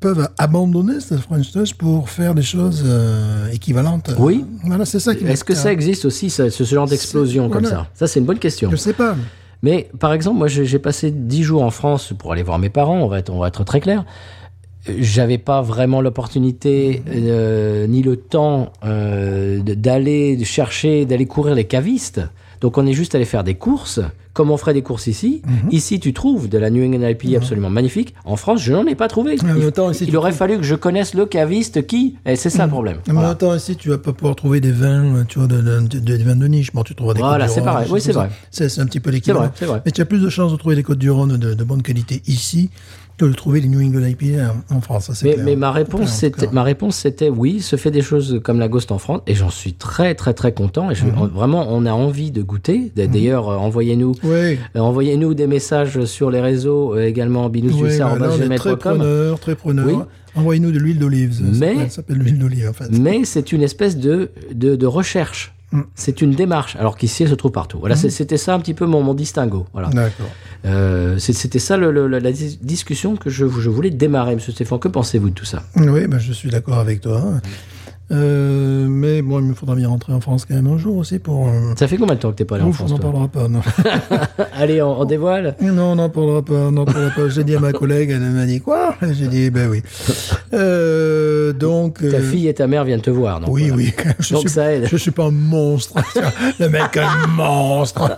peuvent 0.00 0.28
abandonner 0.36 1.00
cette 1.00 1.20
French 1.20 1.50
Touch 1.52 1.74
pour 1.74 2.10
faire 2.10 2.34
des 2.34 2.42
choses 2.42 2.82
euh, 2.86 3.50
équivalentes. 3.50 4.10
Oui. 4.18 4.44
Voilà, 4.64 4.84
c'est 4.84 5.00
ça 5.00 5.14
qui 5.14 5.24
Est-ce 5.24 5.44
que 5.44 5.54
ça 5.54 5.72
existe 5.72 6.04
aussi, 6.04 6.28
ça- 6.28 6.50
ce, 6.50 6.64
genre 6.64 6.86
d'explosion 6.86 7.48
comme 7.48 7.62
voilà. 7.62 7.76
ça? 7.84 7.88
Ça, 7.94 8.06
c'est 8.06 8.20
une 8.20 8.26
bonne 8.26 8.38
question. 8.38 8.70
Je 8.70 8.76
sais 8.76 8.92
pas. 8.92 9.16
Mais 9.62 9.88
par 9.98 10.12
exemple, 10.12 10.36
moi, 10.38 10.48
j'ai 10.48 10.78
passé 10.78 11.10
dix 11.10 11.42
jours 11.42 11.62
en 11.62 11.70
France 11.70 12.12
pour 12.18 12.32
aller 12.32 12.42
voir 12.42 12.58
mes 12.58 12.68
parents, 12.68 12.98
on 13.00 13.08
va 13.08 13.20
être, 13.20 13.30
on 13.30 13.38
va 13.38 13.48
être 13.48 13.64
très 13.64 13.80
clair. 13.80 14.04
J'avais 14.98 15.38
pas 15.38 15.62
vraiment 15.62 16.00
l'opportunité 16.00 17.02
euh, 17.08 17.86
ni 17.88 18.02
le 18.02 18.16
temps 18.16 18.70
d'aller 18.82 20.44
chercher, 20.44 21.06
d'aller 21.06 21.26
courir 21.26 21.54
les 21.54 21.64
cavistes. 21.64 22.20
Donc 22.60 22.78
on 22.78 22.86
est 22.86 22.92
juste 22.92 23.14
allé 23.14 23.24
faire 23.24 23.44
des 23.44 23.54
courses, 23.54 24.00
comme 24.32 24.50
on 24.50 24.56
ferait 24.56 24.74
des 24.74 24.82
courses 24.82 25.06
ici. 25.06 25.42
Mhm. 25.46 25.70
Ici, 25.70 25.98
tu 26.00 26.12
trouves 26.12 26.48
de 26.48 26.58
la 26.58 26.68
New 26.70 26.84
England 26.84 27.08
IPA 27.08 27.36
absolument 27.38 27.70
magnifique. 27.70 28.14
En 28.24 28.36
France, 28.36 28.60
je 28.62 28.72
n'en 28.72 28.86
ai 28.86 28.94
pas 28.94 29.08
trouvé. 29.08 29.36
Mais 29.44 29.50
Il, 29.56 29.58
même 29.60 29.72
temps, 29.72 29.90
ici, 29.90 30.04
il 30.06 30.16
aurait 30.16 30.32
fallu 30.32 30.56
que 30.58 30.62
je 30.62 30.74
connaisse 30.74 31.14
le 31.14 31.26
caviste 31.26 31.86
qui. 31.86 32.16
Et 32.26 32.36
c'est 32.36 32.50
ça 32.50 32.64
le 32.66 32.70
problème. 32.70 32.98
Mais 33.06 33.12
Voilà. 33.14 33.30
attends, 33.30 33.54
ici, 33.54 33.76
tu 33.76 33.88
vas 33.88 33.98
pas 33.98 34.12
pouvoir 34.12 34.36
trouver 34.36 34.60
des 34.60 34.72
vins, 34.72 35.24
tu 35.28 35.38
vois, 35.38 35.48
de, 35.48 35.60
de- 35.60 35.80
de- 35.80 35.98
des 35.98 36.22
vins 36.24 36.36
de 36.36 36.46
niche. 36.46 36.72
Bon, 36.72 36.82
tu 36.82 36.94
trouveras 36.94 37.14
des 37.14 37.20
Voilà, 37.20 37.48
c'est 37.48 37.62
pareil. 37.62 37.86
des 37.86 37.92
Oui, 37.92 38.00
c'est 38.00 38.12
vrai. 38.12 38.28
C'est 38.50 38.78
un 38.78 38.86
petit 38.86 39.00
peu 39.00 39.10
l'équivalent. 39.10 39.40
vrai, 39.46 39.52
c'est 39.54 39.66
vrai. 39.66 39.82
Mais 39.86 39.92
tu 39.92 40.00
as 40.02 40.06
plus 40.06 40.20
de 40.20 40.28
chances 40.28 40.52
de 40.52 40.56
trouver 40.56 40.76
des 40.76 40.82
Côtes 40.82 40.98
du 40.98 41.10
Rhône 41.10 41.36
de, 41.36 41.64
bonne 41.64 41.82
qualité 41.82 42.22
ici 42.26 42.70
de 43.18 43.32
trouver 43.32 43.60
les 43.62 43.68
New 43.68 43.80
England 43.80 44.06
IPA 44.06 44.54
en, 44.70 44.76
en 44.76 44.80
France. 44.80 45.06
ça, 45.12 45.12
Mais, 45.24 45.32
clair. 45.34 45.44
mais 45.44 45.56
ma 45.56 45.72
réponse, 45.72 46.10
c'était, 46.10 46.48
ma 46.52 46.62
réponse, 46.62 46.96
c'était 46.96 47.30
oui, 47.30 47.60
se 47.60 47.76
fait 47.76 47.90
des 47.90 48.02
choses 48.02 48.40
comme 48.44 48.58
la 48.58 48.68
Ghost 48.68 48.92
en 48.92 48.98
France, 48.98 49.22
et 49.26 49.34
j'en 49.34 49.48
suis 49.50 49.72
très, 49.72 50.14
très, 50.14 50.34
très 50.34 50.52
content. 50.52 50.90
Et 50.90 50.94
je- 50.94 51.06
Mhm. 51.06 51.28
vraiment, 51.34 51.66
on 51.70 51.86
a 51.86 51.92
envie 51.92 52.30
de 52.30 52.42
goûter. 52.42 52.92
D'ailleurs, 52.94 53.48
euh, 53.48 53.56
envoyez-nous, 53.56 54.12
Oui. 54.22 54.58
euh, 54.76 54.78
envoyez-nous 54.80 55.32
des 55.34 55.46
messages 55.46 56.04
sur 56.04 56.30
les 56.30 56.40
réseaux, 56.40 56.94
euh, 56.94 57.06
également 57.06 57.46
Oui, 57.46 57.62
on 57.64 57.68
est 57.68 57.96
très 57.96 57.96
binoususa@gmail.com. 57.96 58.78
preneur, 58.98 59.40
très 59.40 59.54
preneur. 59.54 59.86
Oui. 59.86 59.94
Envoyez-nous 60.34 60.70
de 60.70 60.78
l'huile 60.78 60.98
d'olive. 60.98 61.32
ça 61.32 61.42
Mais- 61.44 61.54
s'appelle- 61.68 61.78
Ça 61.90 61.96
s'appelle 61.96 62.18
l'huile 62.18 62.38
d'olive, 62.38 62.68
en 62.68 62.72
fait. 62.74 62.90
Mais 62.90 63.24
c'est 63.24 63.52
une 63.52 63.62
espèce 63.62 63.96
de, 63.96 64.30
de, 64.54 64.76
de 64.76 64.86
recherche. 64.86 65.54
Mm. 65.76 65.82
C'est 65.94 66.22
une 66.22 66.30
démarche, 66.32 66.76
alors 66.76 66.96
qu'ici, 66.96 67.22
elle 67.24 67.28
se 67.30 67.34
trouve 67.34 67.52
partout. 67.52 67.78
Voilà, 67.78 67.96
c'est- 67.96 68.10
c'était 68.10 68.36
ça 68.36 68.54
un 68.54 68.58
petit 68.60 68.74
peu 68.74 68.86
mon, 68.86 69.02
mon 69.02 69.14
distinguo. 69.14 69.66
Voilà. 69.72 69.88
D'accord. 69.90 70.26
Euh, 70.64 71.18
c'était 71.18 71.58
ça 71.58 71.76
le- 71.76 71.92
le- 71.92 72.08
la, 72.08 72.18
la 72.20 72.32
dis- 72.32 72.58
discussion 72.62 73.16
que 73.16 73.30
je, 73.30 73.46
je 73.46 73.70
voulais 73.70 73.90
démarrer, 73.90 74.34
Monsieur 74.34 74.52
Stéphane. 74.52 74.78
Que 74.78 74.88
pensez-vous 74.88 75.28
de 75.30 75.34
tout 75.34 75.44
ça? 75.44 75.62
Oui, 75.76 76.06
ben, 76.06 76.18
je 76.18 76.32
suis 76.32 76.50
d'accord 76.50 76.78
avec 76.78 77.00
toi. 77.00 77.22
Euh, 78.12 78.86
mais 78.88 79.20
bon, 79.20 79.40
il 79.40 79.46
me 79.46 79.54
faudra 79.54 79.74
bien 79.74 79.88
rentrer 79.88 80.12
en 80.12 80.20
France 80.20 80.44
quand 80.46 80.54
même 80.54 80.68
un 80.68 80.78
jour 80.78 80.96
aussi 80.96 81.18
pour. 81.18 81.48
euh, 81.48 81.74
Ça 81.76 81.88
fait 81.88 81.96
combien 81.96 82.14
de 82.14 82.20
temps 82.20 82.30
que 82.30 82.36
t'es 82.36 82.44
pas 82.44 82.54
allé 82.54 82.64
en 82.64 82.68
Ouf, 82.68 82.76
France 82.76 82.92
on 82.92 82.94
n'en 82.94 83.00
parlera 83.00 83.26
pas, 83.26 83.48
non. 83.48 83.60
Allez, 84.56 84.80
on, 84.80 85.00
on 85.00 85.04
dévoile 85.04 85.56
non, 85.60 85.92
on 85.92 85.94
n'en 85.96 86.08
parlera 86.08 86.42
pas, 86.42 86.54
on 86.54 86.70
n'en 86.72 86.84
parlera 86.84 87.10
pas. 87.10 87.28
J'ai 87.28 87.42
dit 87.42 87.56
à 87.56 87.60
ma 87.60 87.72
collègue, 87.72 88.10
elle 88.10 88.20
m'a 88.20 88.46
dit 88.46 88.60
quoi? 88.60 88.94
J'ai 89.12 89.26
dit, 89.26 89.50
ben 89.50 89.68
oui. 89.68 89.82
Euh, 90.54 91.52
donc. 91.52 91.98
Ta 92.08 92.20
fille 92.20 92.46
et 92.48 92.54
ta 92.54 92.66
mère 92.68 92.84
viennent 92.84 93.00
te 93.00 93.10
voir. 93.10 93.40
Donc 93.40 93.50
Oui, 93.52 93.68
voilà. 93.68 93.76
oui. 93.76 93.92
Je 94.20 94.32
Donc 94.34 94.42
suis, 94.42 94.50
ça 94.50 94.72
aide. 94.72 94.86
Je 94.90 94.96
suis 94.96 95.10
pas 95.10 95.24
un 95.24 95.30
monstre. 95.32 95.94
Le 96.60 96.68
mec 96.68 96.96
un 96.96 97.26
monstre. 97.26 98.16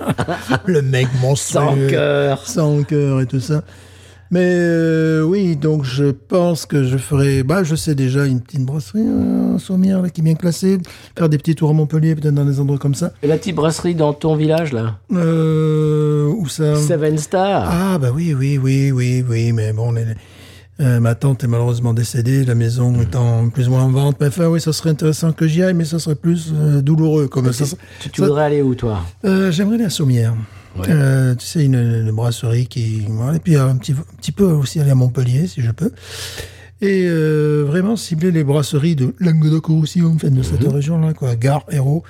Le 0.67 0.83
mec 0.83 1.09
monstrueux. 1.23 1.63
Sans 1.65 1.89
cœur. 1.91 2.47
sans 2.47 2.83
cœur 2.85 3.21
et 3.23 3.27
tout 3.27 3.41
ça. 3.41 3.63
Mais 4.31 4.45
euh, 4.45 5.23
oui, 5.23 5.57
donc 5.57 5.85
je 5.85 6.05
pense 6.11 6.67
que 6.67 6.85
je 6.85 6.99
ferai. 6.99 7.43
Bah, 7.43 7.63
je 7.65 7.75
sais 7.75 7.95
déjà 7.95 8.27
une 8.27 8.41
petite 8.43 8.65
brasserie 8.65 9.01
euh, 9.07 9.59
Sommière 9.59 10.03
là, 10.03 10.11
qui 10.11 10.21
est 10.21 10.25
bien 10.25 10.35
classée. 10.35 10.79
Faire 11.17 11.29
des 11.31 11.39
petits 11.39 11.55
tours 11.55 11.71
à 11.71 11.73
Montpellier, 11.73 12.15
peut-être 12.15 12.35
dans 12.35 12.45
des 12.45 12.61
endroits 12.61 12.79
comme 12.79 12.95
ça. 12.95 13.13
Et 13.23 13.27
la 13.27 13.39
petite 13.39 13.57
brasserie 13.57 13.95
dans 13.95 14.13
ton 14.13 14.37
village, 14.37 14.73
là? 14.73 14.99
Euh, 15.13 16.27
où 16.37 16.47
ça? 16.49 16.77
Seven 16.77 17.17
Star. 17.19 17.69
Ah 17.71 17.99
bah 17.99 18.09
oui, 18.15 18.35
oui, 18.35 18.59
oui, 18.63 18.93
oui, 18.93 19.25
oui, 19.29 19.53
mais 19.53 19.73
bon, 19.73 19.93
les- 19.93 20.05
euh, 20.81 21.01
ma 21.01 21.15
tante 21.15 21.43
est 21.43 21.49
malheureusement 21.49 21.93
décédée, 21.95 22.45
la 22.45 22.55
maison 22.55 22.93
Hmm. 22.93 23.03
étant 23.03 23.49
plus 23.49 23.67
ou 23.69 23.73
moins 23.73 23.83
en 23.85 23.91
vente. 23.91 24.17
Mais 24.21 24.29
enfin, 24.29 24.47
oui, 24.47 24.61
ça 24.61 24.73
serait 24.73 24.91
intéressant 24.91 25.33
que 25.33 25.47
j'y 25.49 25.63
aille, 25.63 25.75
mais 25.75 25.85
ça 25.85 25.99
serait 25.99 26.15
plus 26.15 26.53
euh, 26.55 26.81
douloureux. 26.83 27.27
Comme 27.29 27.53
ça, 27.53 27.65
tu, 28.01 28.11
tu 28.11 28.21
ça- 28.21 28.27
voudrais 28.29 28.45
aller 28.45 28.63
où, 28.63 28.75
toi? 28.75 29.01
Euh, 29.25 29.51
J'aimerais 29.51 29.77
aller 29.77 29.85
à 29.87 29.91
Sommières. 29.91 30.35
Ouais. 30.77 30.87
Euh, 30.91 31.35
tu 31.35 31.47
sais, 31.47 31.65
une, 31.65 31.75
une 31.75 32.13
brasserie 32.13 32.67
qui... 32.67 33.05
Voilà, 33.09 33.37
et 33.37 33.41
puis 33.41 33.57
un 33.57 33.77
petit, 33.77 33.93
un 33.93 34.17
petit 34.21 34.33
peu 34.33 34.45
aussi 34.45 34.81
aller 34.81 34.91
à 34.91 34.95
Montpellier, 34.95 35.47
si 35.47 35.61
je 35.63 35.71
peux. 35.71 35.91
Et 36.81 37.05
euh, 37.09 37.65
vraiment 37.67 37.97
cibler 37.97 38.31
les 38.31 38.45
brasseries 38.45 38.95
de 38.95 39.15
Languedoc-Roussillon, 39.19 40.15
en 40.15 40.19
fait, 40.19 40.31
de 40.31 40.43
cette 40.43 40.63
Mhm. 40.63 40.69
région-là, 40.73 41.15
quoi. 41.15 41.35
Gare, 41.35 41.65
Hérault. 41.71 42.05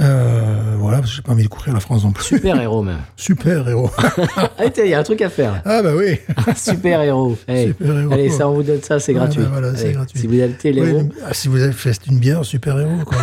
Euh, 0.00 0.76
voilà, 0.78 0.98
parce 0.98 1.10
que 1.10 1.16
j'ai 1.16 1.22
pas 1.22 1.32
envie 1.32 1.42
de 1.44 1.48
courir 1.48 1.74
la 1.74 1.80
France 1.80 2.02
non 2.04 2.12
plus. 2.12 2.24
Super 2.24 2.60
héros, 2.62 2.82
même. 2.82 2.96
Super 3.16 3.68
héros. 3.68 3.90
Ah, 4.36 4.64
il 4.78 4.86
y 4.88 4.94
a 4.94 4.98
un 4.98 5.02
truc 5.02 5.20
à 5.22 5.28
faire. 5.28 5.60
ah 5.64 5.82
bah 5.82 5.90
oui. 5.96 6.16
Super 6.56 7.02
héros. 7.02 7.36
Hey. 7.46 7.68
Super 7.68 7.98
héros. 7.98 8.12
Allez, 8.12 8.30
ça, 8.30 8.48
on 8.48 8.54
vous 8.54 8.62
donne 8.62 8.80
ça, 8.82 8.98
c'est 8.98 9.12
Ouais, 9.12 9.18
gratuit. 9.18 9.42
bah 9.42 9.48
voilà, 9.52 9.74
c'est 9.76 9.84
Allez, 9.86 9.92
gratuit. 9.94 10.18
Si 10.18 10.26
vous 10.26 10.34
Oui, 10.34 11.08
ah, 11.26 11.34
si 11.34 11.48
vous 11.48 11.60
avez 11.62 11.72
fait 11.72 11.92
une 12.08 12.18
bière, 12.18 12.44
super 12.44 12.78
héros. 12.80 13.04
Quoi. 13.04 13.18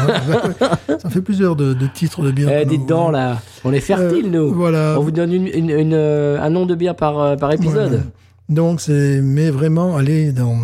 ça 1.00 1.10
fait 1.10 1.22
plusieurs 1.22 1.56
de, 1.56 1.74
de 1.74 1.88
titres 1.88 2.22
de 2.22 2.32
bière. 2.32 2.50
Eh, 2.62 2.66
dites 2.66 2.86
donc, 2.86 3.14
là, 3.14 3.42
on 3.64 3.74
est 3.74 3.80
fertiles, 3.80 4.26
Euh, 4.28 4.30
nous. 4.30 4.54
voilà. 4.54 4.96
On 5.00 5.04
vous 5.04 5.12
donne 5.12 5.34
une, 5.34 5.48
une- 5.48 5.70
une, 5.72 5.94
euh, 5.94 6.40
un 6.42 6.50
nom 6.50 6.66
de 6.66 6.76
bière 6.76 6.96
par, 6.96 7.36
par 7.38 7.52
épisode. 7.52 7.90
Voilà. 7.90 8.04
Donc 8.50 8.82
c'est 8.82 9.22
mais 9.22 9.52
vraiment 9.52 9.96
aller 9.96 10.32
dans 10.32 10.58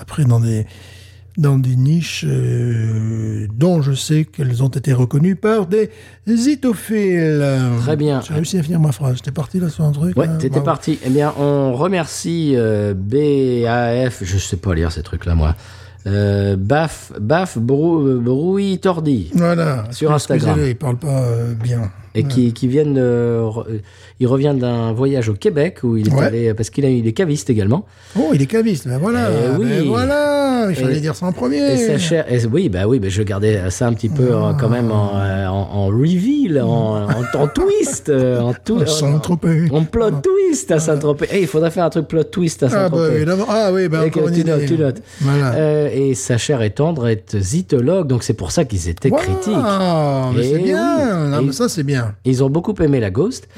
après 0.00 0.24
dans 0.24 0.40
des 0.40 0.64
dans 1.36 1.58
des 1.58 1.76
niches 1.76 2.24
euh, 2.28 3.46
dont 3.54 3.82
je 3.82 3.92
sais 3.92 4.24
qu'elles 4.24 4.62
ont 4.62 4.68
été 4.68 4.92
reconnues 4.92 5.36
par 5.36 5.66
des 5.66 5.90
itophiles. 6.26 7.44
Très 7.80 7.96
bien. 7.96 8.20
J'ai 8.20 8.34
réussi 8.34 8.58
à 8.58 8.62
finir 8.62 8.80
ma 8.80 8.92
phrase. 8.92 9.16
J'étais 9.16 9.30
parti 9.30 9.60
là 9.60 9.68
sur 9.68 9.84
un 9.84 9.92
truc. 9.92 10.16
Ouais, 10.16 10.26
là. 10.26 10.36
t'étais 10.36 10.60
parti. 10.60 10.98
Eh 11.04 11.10
bien, 11.10 11.32
on 11.38 11.72
remercie 11.72 12.54
euh, 12.56 12.94
BAF, 12.94 14.22
je 14.24 14.38
sais 14.38 14.56
pas 14.56 14.74
lire 14.74 14.92
ces 14.92 15.02
trucs-là, 15.02 15.34
moi. 15.34 15.54
Euh, 16.06 16.56
Baf, 16.56 17.12
Baf 17.20 17.58
Brou, 17.58 18.20
Brouille 18.20 18.78
Tordi. 18.78 19.30
Voilà. 19.34 19.84
Sur 19.90 20.12
Instagram. 20.12 20.58
Il 20.66 20.76
parle 20.76 20.96
pas 20.96 21.24
bien. 21.62 21.90
Et 22.14 22.24
qui, 22.24 22.52
qui 22.52 22.66
viennent, 22.66 22.98
re- 22.98 23.64
il 24.18 24.26
revient 24.26 24.54
d'un 24.58 24.92
voyage 24.92 25.28
au 25.28 25.34
Québec 25.34 25.78
où 25.84 25.96
il 25.96 26.08
est 26.08 26.12
Ouais. 26.12 26.24
allé, 26.24 26.54
parce 26.54 26.68
qu'il 26.70 26.84
a 26.84 26.88
il 26.88 27.06
est 27.06 27.12
caviste 27.12 27.50
également. 27.50 27.86
Oh, 28.18 28.30
il 28.34 28.42
est 28.42 28.46
caviste. 28.46 28.88
Ben 28.88 28.98
voilà. 28.98 29.28
Eh 29.30 29.56
oui. 29.56 29.66
ben 29.68 29.84
voilà. 29.86 30.66
Il 30.70 30.74
fallait 30.74 30.96
Et- 30.98 31.00
dire 31.00 31.14
ça 31.14 31.26
en 31.26 31.32
premier. 31.32 31.58
Et 31.74 31.98
sa 31.98 32.28
et 32.28 32.44
oui, 32.46 32.68
bah 32.68 32.86
oui, 32.88 32.98
bah 32.98 33.08
je 33.08 33.22
gardais 33.22 33.70
ça 33.70 33.86
un 33.86 33.92
petit 33.92 34.08
peu 34.08 34.24
euh, 34.34 34.52
quand 34.58 34.68
même 34.68 34.90
en, 34.90 35.12
euh, 35.14 35.46
en, 35.46 35.52
en 35.72 35.86
reveal, 35.86 36.60
en, 36.60 37.06
twist, 37.54 38.08
euh, 38.08 38.40
en 38.40 38.54
tout, 38.64 38.84
Saint-Tropez. 38.86 39.68
en 39.72 39.84
plot 39.84 40.10
twist 40.22 40.70
à 40.72 40.80
Saint-Tropez. 40.80 41.26
Eh, 41.32 41.40
il 41.42 41.46
faudrait 41.46 41.70
faire 41.70 41.84
un 41.84 41.90
truc 41.90 42.08
plot 42.08 42.24
twist 42.24 42.62
à 42.62 42.66
Ah 42.66 42.68
bah 42.70 42.82
Saint-Tropez. 42.98 43.16
évidemment. 43.16 43.46
Ah 43.48 43.70
oui, 43.72 43.88
ben 43.88 44.02
Et 44.02 44.06
encore 44.06 44.30
tu 44.32 44.44
notes, 44.44 44.66
tu 44.66 44.76
notes. 44.78 45.00
Voilà. 45.20 45.52
Euh, 45.54 45.88
et 45.92 46.14
sa 46.14 46.36
chère 46.38 46.60
et 46.62 46.70
tendre 46.70 47.06
est 47.08 47.38
zytologue, 47.38 48.06
donc 48.08 48.22
c'est 48.24 48.34
pour 48.34 48.50
ça 48.50 48.64
qu'ils 48.64 48.88
étaient 48.88 49.10
critiques. 49.10 49.52
Ah, 49.56 50.30
mais 50.34 50.42
Eh 50.44 50.52
c'est 50.54 50.58
bien. 50.58 50.98
oui. 51.24 51.30
Non, 51.30 51.40
Et- 51.40 51.44
mais 51.46 51.52
ça 51.52 51.68
c'est 51.68 51.84
bien. 51.84 51.99
Ils 52.24 52.42
ont 52.44 52.50
beaucoup 52.50 52.74
aimé 52.80 53.00
la 53.00 53.10
Ghost 53.10 53.48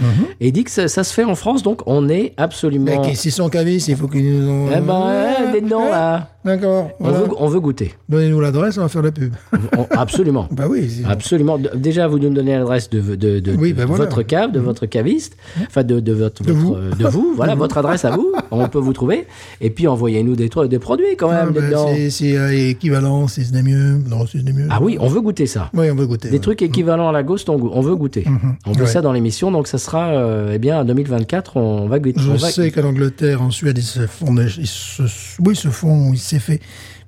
et 0.40 0.48
il 0.48 0.52
dit 0.52 0.64
que 0.64 0.70
ça, 0.70 0.88
ça 0.88 1.04
se 1.04 1.12
fait 1.12 1.24
en 1.24 1.34
France, 1.34 1.62
donc 1.62 1.82
on 1.86 2.08
est 2.08 2.32
absolument. 2.36 3.02
Mais 3.06 3.14
s'ils 3.14 3.32
sont 3.32 3.48
cavistes, 3.48 3.88
il 3.88 3.96
faut 3.96 4.08
qu'ils 4.08 4.38
nous 4.40 4.48
ont... 4.50 4.68
Eh 4.76 4.80
ben, 4.80 5.04
eh, 5.48 5.60
des 5.60 5.66
noms 5.66 5.88
là. 5.90 6.28
D'accord. 6.44 6.90
On, 6.98 7.04
Voilà. 7.04 7.18
veut, 7.20 7.28
on 7.38 7.46
veut 7.46 7.60
goûter. 7.60 7.94
Donnez-nous 8.08 8.40
l'adresse, 8.40 8.76
on 8.76 8.80
va 8.80 8.88
faire 8.88 9.02
la 9.02 9.12
pub. 9.12 9.32
On- 9.78 9.86
absolument. 9.96 10.48
bah 10.50 10.64
oui. 10.68 10.90
Absolument. 11.08 11.56
Déjà, 11.76 12.08
vous 12.08 12.18
nous 12.18 12.30
donnez 12.30 12.56
l'adresse 12.58 12.90
de, 12.90 13.00
de, 13.14 13.38
de, 13.38 13.54
Oui, 13.54 13.72
de 13.72 13.76
ben 13.76 13.84
voilà. 13.86 14.06
votre 14.06 14.22
cave, 14.22 14.50
de 14.50 14.58
votre 14.58 14.86
caviste, 14.86 15.36
enfin 15.68 15.84
de, 15.84 15.94
votre, 16.12 16.42
De 16.42 16.52
votre- 16.52 16.52
vous. 16.52 16.96
de 16.96 17.06
vous. 17.06 17.32
Voilà, 17.36 17.54
votre 17.54 17.78
adresse 17.78 18.04
à 18.04 18.10
vous. 18.10 18.32
On 18.50 18.68
peut 18.68 18.80
vous 18.80 18.92
trouver. 18.92 19.26
Et 19.60 19.70
puis 19.70 19.86
envoyez-nous 19.86 20.34
des, 20.34 20.48
produits 20.80 21.04
quand 21.16 21.30
Ah, 21.30 21.44
même 21.44 21.54
bah, 21.54 21.60
dedans. 21.60 21.88
c'est 22.10 22.36
euh, 22.36 22.50
équivalent, 22.70 23.28
si 23.28 23.44
ce 23.44 23.52
n'est 23.52 23.62
mieux. 23.62 23.98
Non, 24.08 24.26
si 24.26 24.40
ce 24.40 24.44
n'est 24.44 24.52
mieux. 24.52 24.66
Ah 24.68 24.80
oui, 24.82 24.96
on 25.00 25.06
veut 25.06 25.20
goûter 25.20 25.46
ça. 25.46 25.70
Oui, 25.74 25.90
on 25.92 25.94
veut 25.94 26.06
goûter. 26.06 26.28
Des 26.28 26.34
ouais. 26.34 26.40
trucs 26.40 26.62
équivalents 26.62 27.08
à 27.08 27.12
la 27.12 27.22
Ghost, 27.22 27.48
on 27.48 27.80
veut 27.80 27.94
goûter. 27.94 28.24
On 28.66 28.72
veut 28.72 28.82
Ouais. 28.84 28.86
ça 28.90 29.00
dans 29.00 29.12
l'émission, 29.12 29.50
donc 29.50 29.66
ça 29.68 29.78
sera, 29.78 30.08
euh, 30.10 30.52
eh 30.54 30.58
bien, 30.58 30.80
en 30.80 30.84
2024, 30.84 31.56
on 31.56 31.88
va 31.88 31.98
goûter. 31.98 32.20
Je 32.20 32.30
on 32.30 32.34
va- 32.36 32.50
sais 32.50 32.70
qu'en 32.70 32.84
Angleterre, 32.84 33.42
en 33.42 33.50
Suède, 33.50 33.78
ils 33.78 33.82
se 33.84 34.06
font, 34.06 34.32
des- 34.34 34.58
ils 34.58 34.66
se, 34.66 35.02
oui, 35.40 35.54
ils 35.54 35.56
se 35.56 35.68
font, 35.68 36.12
il 36.12 36.18
s'est 36.18 36.38
fait 36.38 36.60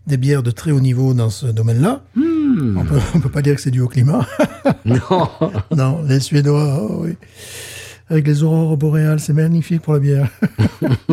des 0.07 0.16
bières 0.16 0.43
de 0.43 0.51
très 0.51 0.70
haut 0.70 0.81
niveau 0.81 1.14
dans 1.14 1.31
ce 1.31 1.47
domaine-là. 1.47 2.03
Hmm. 2.14 2.77
On 2.79 2.85
peut, 2.85 2.99
on 3.14 3.20
peut 3.20 3.31
pas 3.31 3.43
dire 3.43 3.55
que 3.57 3.61
c'est 3.61 3.70
dû 3.70 3.81
au 3.81 3.89
climat. 3.89 4.27
Non. 4.85 5.29
non, 5.75 6.03
les 6.07 6.20
Suédois, 6.20 6.79
oh 6.83 7.01
oui. 7.05 7.14
Avec 8.11 8.27
les 8.27 8.43
aurores 8.43 8.77
boréales, 8.77 9.18
c'est 9.20 9.33
magnifique 9.33 9.81
pour 9.81 9.95
la 9.95 9.99
bière. 9.99 10.29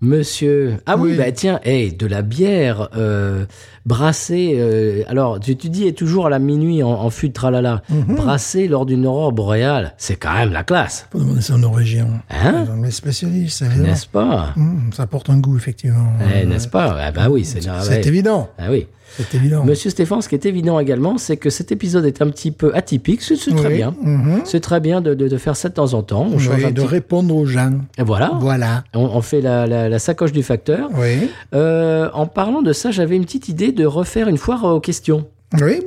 Monsieur. 0.00 0.76
Ah 0.86 0.96
oui, 0.96 1.12
Oui. 1.12 1.16
bah 1.16 1.32
tiens, 1.32 1.58
hey, 1.64 1.92
de 1.92 2.06
la 2.06 2.22
bière 2.22 2.88
euh, 2.96 3.46
brassée. 3.86 4.54
euh, 4.58 5.02
alors, 5.08 5.40
tu, 5.40 5.56
tu 5.56 5.68
dis 5.70 5.86
est 5.86 5.96
toujours 5.96 6.26
à 6.26 6.30
la 6.30 6.38
minuit 6.38 6.82
en, 6.82 6.90
en 6.90 7.10
fût 7.10 7.28
de 7.28 7.32
tralala. 7.32 7.82
Mhm. 7.88 8.14
Brassée 8.16 8.68
lors 8.68 8.84
d'une 8.86 9.06
aurore 9.06 9.32
boréale. 9.32 9.94
C'est 9.96 10.16
quand 10.16 10.34
même 10.34 10.52
la 10.52 10.64
classe. 10.64 11.06
faut 11.10 11.18
demander 11.18 11.40
ça 11.40 11.54
aux 11.54 11.58
Norvégiens. 11.58 12.08
Hein 12.30 12.66
Les 12.82 12.90
spécialistes. 12.90 13.62
N'est-ce 13.78 14.06
pas? 14.06 14.50
Hum, 14.56 14.90
ça 14.94 15.04
apporte 15.04 15.30
un 15.30 15.38
goût, 15.38 15.56
effectivement. 15.56 16.12
Eh, 16.34 16.44
N'est-ce 16.46 16.68
pas? 16.68 16.96
Ah 17.00 17.10
bah 17.12 17.28
oui, 17.30 17.44
c'est 17.44 17.66
ah, 17.68 17.80
C'est 17.82 17.90
ouais. 18.00 18.08
évident. 18.08 18.48
Ah 18.58 18.66
oui. 18.70 18.86
C'est 19.16 19.34
évident. 19.34 19.64
Monsieur 19.64 19.88
Stéphane, 19.90 20.20
ce 20.20 20.28
qui 20.28 20.34
est 20.34 20.44
évident 20.46 20.78
également, 20.78 21.16
c'est 21.18 21.36
que 21.36 21.48
cet 21.48 21.72
épisode 21.72 22.04
est 22.04 22.20
un 22.22 22.28
petit 22.28 22.50
peu 22.50 22.74
atypique. 22.74 23.22
C'est 23.22 23.36
très 23.54 23.74
bien. 23.74 23.94
Mhm. 24.02 24.40
C'est 24.44 24.60
très 24.60 24.80
bien 24.80 25.00
de, 25.00 25.14
de, 25.14 25.28
de 25.28 25.36
faire 25.38 25.56
ça 25.56 25.68
de 25.68 25.74
temps 25.74 25.94
en 25.94 26.02
temps. 26.02 26.26
On 26.30 26.36
Oui, 26.36 26.46
de 26.46 26.70
petit- 26.82 26.86
répondre 26.86 27.34
aux 27.34 27.46
gens. 27.46 27.72
Et 27.98 28.02
voilà. 28.02 28.32
Voilà. 28.40 28.84
On, 28.94 29.04
on 29.04 29.20
fait 29.22 29.40
la, 29.40 29.66
la, 29.66 29.88
la 29.88 29.98
sacoche 29.98 30.32
du 30.32 30.42
facteur. 30.42 30.90
Oui. 30.94 31.30
Euh, 31.54 32.10
en 32.12 32.26
parlant 32.26 32.62
de 32.62 32.72
ça, 32.72 32.90
j'avais 32.90 33.16
une 33.16 33.24
petite 33.24 33.48
idée 33.48 33.72
de 33.72 33.86
refaire 33.86 34.28
une 34.28 34.38
foire 34.38 34.64
aux 34.64 34.80
questions. 34.80 35.26
Oui. 35.60 35.80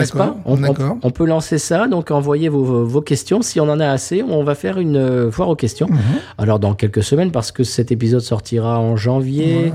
N'est-ce 0.00 0.12
pas 0.12 0.36
on, 0.44 0.54
on- 0.54 0.60
D'accord. 0.60 0.96
on 1.02 1.10
peut 1.10 1.24
lancer 1.26 1.58
ça, 1.58 1.86
donc 1.88 2.10
envoyez 2.10 2.48
vos, 2.48 3.00
questions. 3.02 3.42
Si 3.42 3.60
on 3.60 3.68
en 3.68 3.80
a 3.80 3.88
assez, 3.88 4.22
on 4.22 4.44
va 4.44 4.54
faire 4.54 4.78
une 4.78 4.96
euh, 4.96 5.30
foire 5.30 5.48
aux 5.48 5.56
questions. 5.56 5.86
Mhm. 5.90 5.98
Alors 6.38 6.58
dans 6.58 6.74
quelques 6.74 7.02
semaines, 7.02 7.30
parce 7.30 7.52
que 7.52 7.64
cet 7.64 7.92
épisode 7.92 8.20
sortira 8.20 8.78
en 8.80 8.96
janvier. 8.96 9.72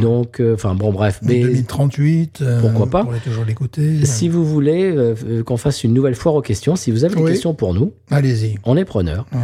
Donc, 0.00 0.40
euh, 0.40 0.54
enfin 0.54 0.74
bon, 0.74 0.92
bref. 0.92 1.18
Mais 1.22 1.40
2038. 1.40 2.40
euh, 2.42 2.60
Pourquoi 2.60 2.86
pas 2.88 3.06
toujours 3.24 3.44
l'écouter. 3.44 4.04
si 4.06 4.28
vous 4.28 4.44
voulez 4.44 4.90
euh, 4.94 5.14
euh, 5.26 5.42
qu'on 5.42 5.56
fasse 5.56 5.84
une 5.84 5.92
nouvelle 5.94 6.14
foire 6.14 6.34
aux 6.34 6.42
questions, 6.42 6.76
si 6.76 6.90
vous 6.90 7.04
avez 7.04 7.14
des 7.14 7.24
questions 7.24 7.54
pour 7.54 7.74
nous, 7.74 7.92
Allez-y. 8.10 8.56
on 8.64 8.76
est 8.76 8.84
preneur. 8.84 9.26
Mhm. 9.32 9.40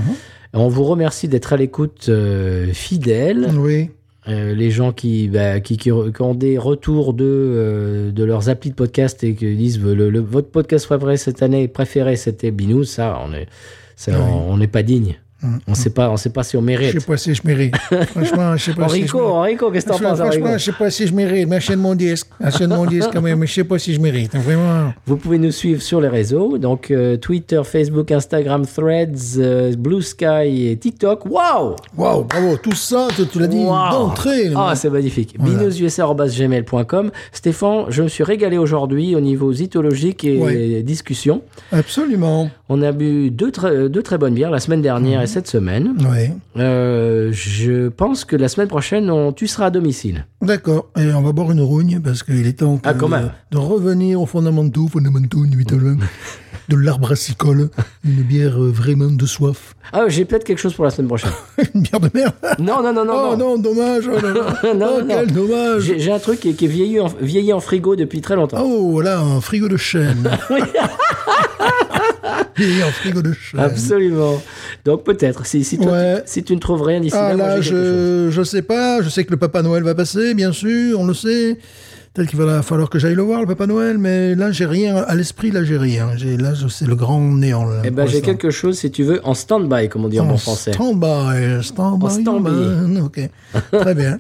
On 0.55 0.69
vous 0.69 0.85
remercie 0.85 1.29
d'être 1.29 1.53
à 1.53 1.57
l'écoute 1.57 2.07
euh, 2.09 2.69
fidèle. 2.73 3.51
Oui. 3.59 3.91
Euh, 4.29 4.55
les 4.55 4.71
gens 4.73 4.93
qui, 4.93 5.29
bah, 5.29 5.61
qui, 5.61 5.77
qui, 5.77 5.93
ont 5.93 6.35
des 6.35 6.59
retours 6.59 7.15
de, 7.15 7.25
euh, 7.25 8.11
de 8.11 8.25
leurs 8.25 8.49
applis 8.49 8.71
de 8.71 8.75
podcast 8.75 9.23
et 9.23 9.35
qui 9.37 9.55
disent 9.55 9.81
le, 9.81 9.95
le- 10.11 10.19
votre 10.21 10.49
podcast 10.51 10.87
préféré 10.87 11.17
cette 11.17 11.43
année 11.43 11.69
préféré 11.69 12.17
c'était 12.17 12.51
Binou, 12.51 12.83
ça 12.83 13.21
on 13.25 13.33
est 13.33 13.47
ça, 13.95 14.13
Ah 14.17 14.21
on 14.49 14.57
n'est 14.57 14.67
pas 14.67 14.83
digne. 14.83 15.17
On 15.69 15.75
sait 15.75 15.91
pas 15.91 16.11
on 16.11 16.17
sait 16.17 16.31
pas 16.31 16.43
si 16.43 16.57
on 16.57 16.61
Je 16.61 16.65
mérite. 16.67 17.01
sais 17.01 17.07
pas 17.07 17.17
si 17.17 17.35
je 17.35 17.43
mérite. 17.45 17.77
Franchement, 17.77 18.57
je 18.57 18.65
sais 18.65 18.73
pas 18.75 18.89
si 18.89 19.07
je 19.07 19.13
mérite. 19.15 19.15
Enrico, 19.15 19.71
qu'est-ce 19.71 19.87
que 19.87 19.91
t'en 19.93 19.99
penses 19.99 20.19
Franchement, 20.19 20.59
je 20.59 20.65
sais 20.65 20.73
pas 20.73 20.91
si 20.91 21.07
je 21.07 21.15
mérite. 21.15 21.49
Mais 21.49 21.57
achète 21.57 21.79
mon 21.79 21.95
disque. 21.95 22.29
Achète 22.43 22.69
mon 22.69 22.85
disque 22.87 23.11
quand 23.13 23.23
même. 23.23 23.39
Mais 23.39 23.47
je 23.47 23.55
sais 23.55 23.65
pas 23.65 23.79
si 23.79 23.95
je 23.95 24.01
mérite. 24.01 24.35
Vraiment. 24.37 24.93
Vous 25.07 25.17
pouvez 25.17 25.39
nous 25.39 25.51
suivre 25.53 25.81
sur 25.83 26.01
les 26.01 26.09
réseaux, 26.09 26.59
donc 26.59 26.91
euh, 26.91 27.17
Twitter, 27.17 27.61
Facebook, 27.65 28.11
Instagram, 28.11 28.65
Threads, 28.67 29.39
euh, 29.39 29.75
Blue 29.77 30.03
Sky 30.03 30.69
et 30.71 30.77
TikTok. 30.77 31.27
Waouh 31.27 31.77
Waouh, 31.97 32.25
bravo. 32.25 32.57
Tout 32.57 32.73
ça, 32.75 33.09
tu, 33.15 33.27
tu 33.27 33.39
l'as 33.39 33.47
dit 33.47 33.65
Waouh. 33.65 33.91
d'entrée. 33.93 34.51
Ah, 34.57 34.73
c'est 34.75 34.91
magnifique. 34.91 35.35
Voilà. 35.39 35.59
binoususa.gmail.com. 35.59 37.11
Stéphane, 37.33 37.85
je 37.89 38.03
me 38.03 38.09
suis 38.09 38.25
régalé 38.25 38.59
aujourd'hui 38.59 39.15
au 39.15 39.21
niveau 39.21 39.53
zytologique 39.53 40.25
et 40.25 40.39
Ouais. 40.39 40.83
discussion. 40.83 41.43
Absolument. 41.73 42.51
On 42.69 42.83
a 42.83 42.93
bu 42.93 43.31
deux, 43.31 43.51
très- 43.51 43.89
deux 43.89 44.03
très 44.03 44.19
bonnes 44.19 44.35
bières 44.35 44.51
la 44.51 44.61
semaine 44.61 44.83
dernière 44.83 45.19
Mhm. 45.19 45.25
et 45.25 45.27
cette 45.37 45.49
semaine. 45.49 45.95
Oui. 46.01 46.31
Euh, 46.59 47.29
je 47.31 47.89
pense 47.89 48.25
que 48.25 48.37
la 48.37 48.49
semaine 48.49 48.69
prochaine, 48.69 49.11
on, 49.11 49.33
tu 49.35 49.47
seras 49.47 49.67
à 49.67 49.71
domicile. 49.71 50.25
D'accord. 50.41 50.89
Et 50.99 51.13
on 51.13 51.21
va 51.21 51.33
boire 51.33 51.51
une 51.53 51.61
rougne 51.61 52.01
parce 52.03 52.23
qu'il 52.23 52.47
est 52.47 52.55
temps 52.61 52.81
Ah, 52.85 52.95
que- 52.95 53.01
quand 53.01 53.09
même. 53.09 53.33
de 53.51 53.59
revenir 53.59 54.19
aux 54.19 54.25
fondamentaux, 54.25 54.89
fondamentaux 54.89 55.45
de 56.71 56.77
l'arbre 56.77 57.09
brassicole. 57.09 57.69
Une 58.03 58.23
bière 58.23 58.57
euh, 58.63 58.71
vraiment 58.71 59.11
de 59.11 59.27
soif. 59.27 59.75
Ah, 59.93 60.05
j'ai 60.09 60.25
peut-être 60.25 60.45
quelque 60.45 60.59
chose 60.59 60.73
pour 60.73 60.87
la 60.87 60.91
semaine 60.91 61.09
prochaine. 61.09 61.33
Une 61.75 61.83
bière 61.83 62.01
de 62.01 62.09
merde. 62.15 62.33
non, 62.59 62.83
non, 62.83 62.95
non, 62.95 63.05
non. 63.05 63.13
oh 63.33 63.37
non. 63.37 63.57
non, 63.57 63.59
dommage. 63.59 64.09
Oh, 64.11 64.19
non, 64.23 64.33
non. 64.33 64.75
Non, 64.75 64.87
Oh, 64.97 65.03
non, 65.03 65.07
quel 65.07 65.31
dommage. 65.33 65.83
J'ai 65.99 66.11
un 66.13 66.19
truc 66.19 66.41
qui 66.41 66.55
qui 66.55 66.65
est 66.65 66.69
vieilli, 66.69 66.99
en, 66.99 67.09
vieilli 67.21 67.53
en 67.53 67.61
frigo 67.61 67.95
depuis 67.95 68.23
très 68.23 68.37
longtemps. 68.37 68.63
Oh, 68.65 68.89
voilà, 68.93 69.21
un 69.21 69.43
frigo 69.43 69.69
de 69.69 69.77
chêne. 69.77 70.31
Et 72.59 72.83
en 72.83 72.91
frigo 72.91 73.21
de 73.21 73.35
chêne. 73.35 73.61
Absolument. 73.61 74.43
Donc 74.87 75.05
peut-être, 75.17 75.47
si, 75.47 75.65
si, 75.65 75.79
toi, 75.79 75.93
Ouais. 75.93 76.17
tu, 76.25 76.31
si 76.33 76.43
tu 76.45 76.55
ne 76.55 76.61
trouves 76.61 76.83
rien 76.83 77.01
d'ici 77.01 77.17
Ah 77.19 77.35
là, 77.35 77.57
chose. 77.57 77.65
je, 77.71 78.29
je 78.31 78.43
sais 78.43 78.63
pas. 78.63 79.01
Je 79.03 79.09
sais 79.09 79.25
que 79.25 79.31
le 79.31 79.37
Papa 79.37 79.63
Noël 79.63 79.83
va 79.83 79.95
passer, 79.95 80.35
bien 80.35 80.53
sûr, 80.53 81.01
on 81.01 81.07
le 81.07 81.15
sait. 81.15 81.59
Peut-être 82.15 82.31
qu'il 82.31 82.39
va 82.39 82.63
falloir 82.63 82.89
que 82.89 82.99
j'aille 82.99 83.15
le 83.15 83.21
voir, 83.23 83.41
le 83.43 83.47
Papa 83.47 83.67
Noël, 83.67 83.99
mais 83.99 84.35
là, 84.35 84.51
j'ai 84.51 84.65
rien 84.65 84.97
à 84.97 85.15
l'esprit, 85.15 85.51
là, 85.51 85.65
j'ai 85.65 85.77
rien. 85.77 86.09
Là, 86.39 86.53
c'est 86.71 86.87
le 86.87 86.95
grand 86.95 87.21
néant. 87.21 87.67
Là, 87.67 87.83
Eh 87.85 87.91
ben 87.91 88.07
j'ai 88.07 88.23
quelque 88.23 88.49
chose, 88.49 88.79
si 88.79 88.91
tu 88.91 89.03
veux, 89.03 89.21
en 89.25 89.35
stand-by, 89.35 89.91
comme 89.91 90.07
on 90.07 90.09
dit 90.09 90.19
en 90.19 90.25
bon 90.25 90.39
français. 90.39 90.73
Stand-by, 90.73 91.63
stand-by. 91.63 92.07
En 92.07 92.09
stand-by. 92.11 92.51
man. 92.51 93.03
Ok, 93.05 93.21
très 93.73 93.95
bien. 93.95 94.19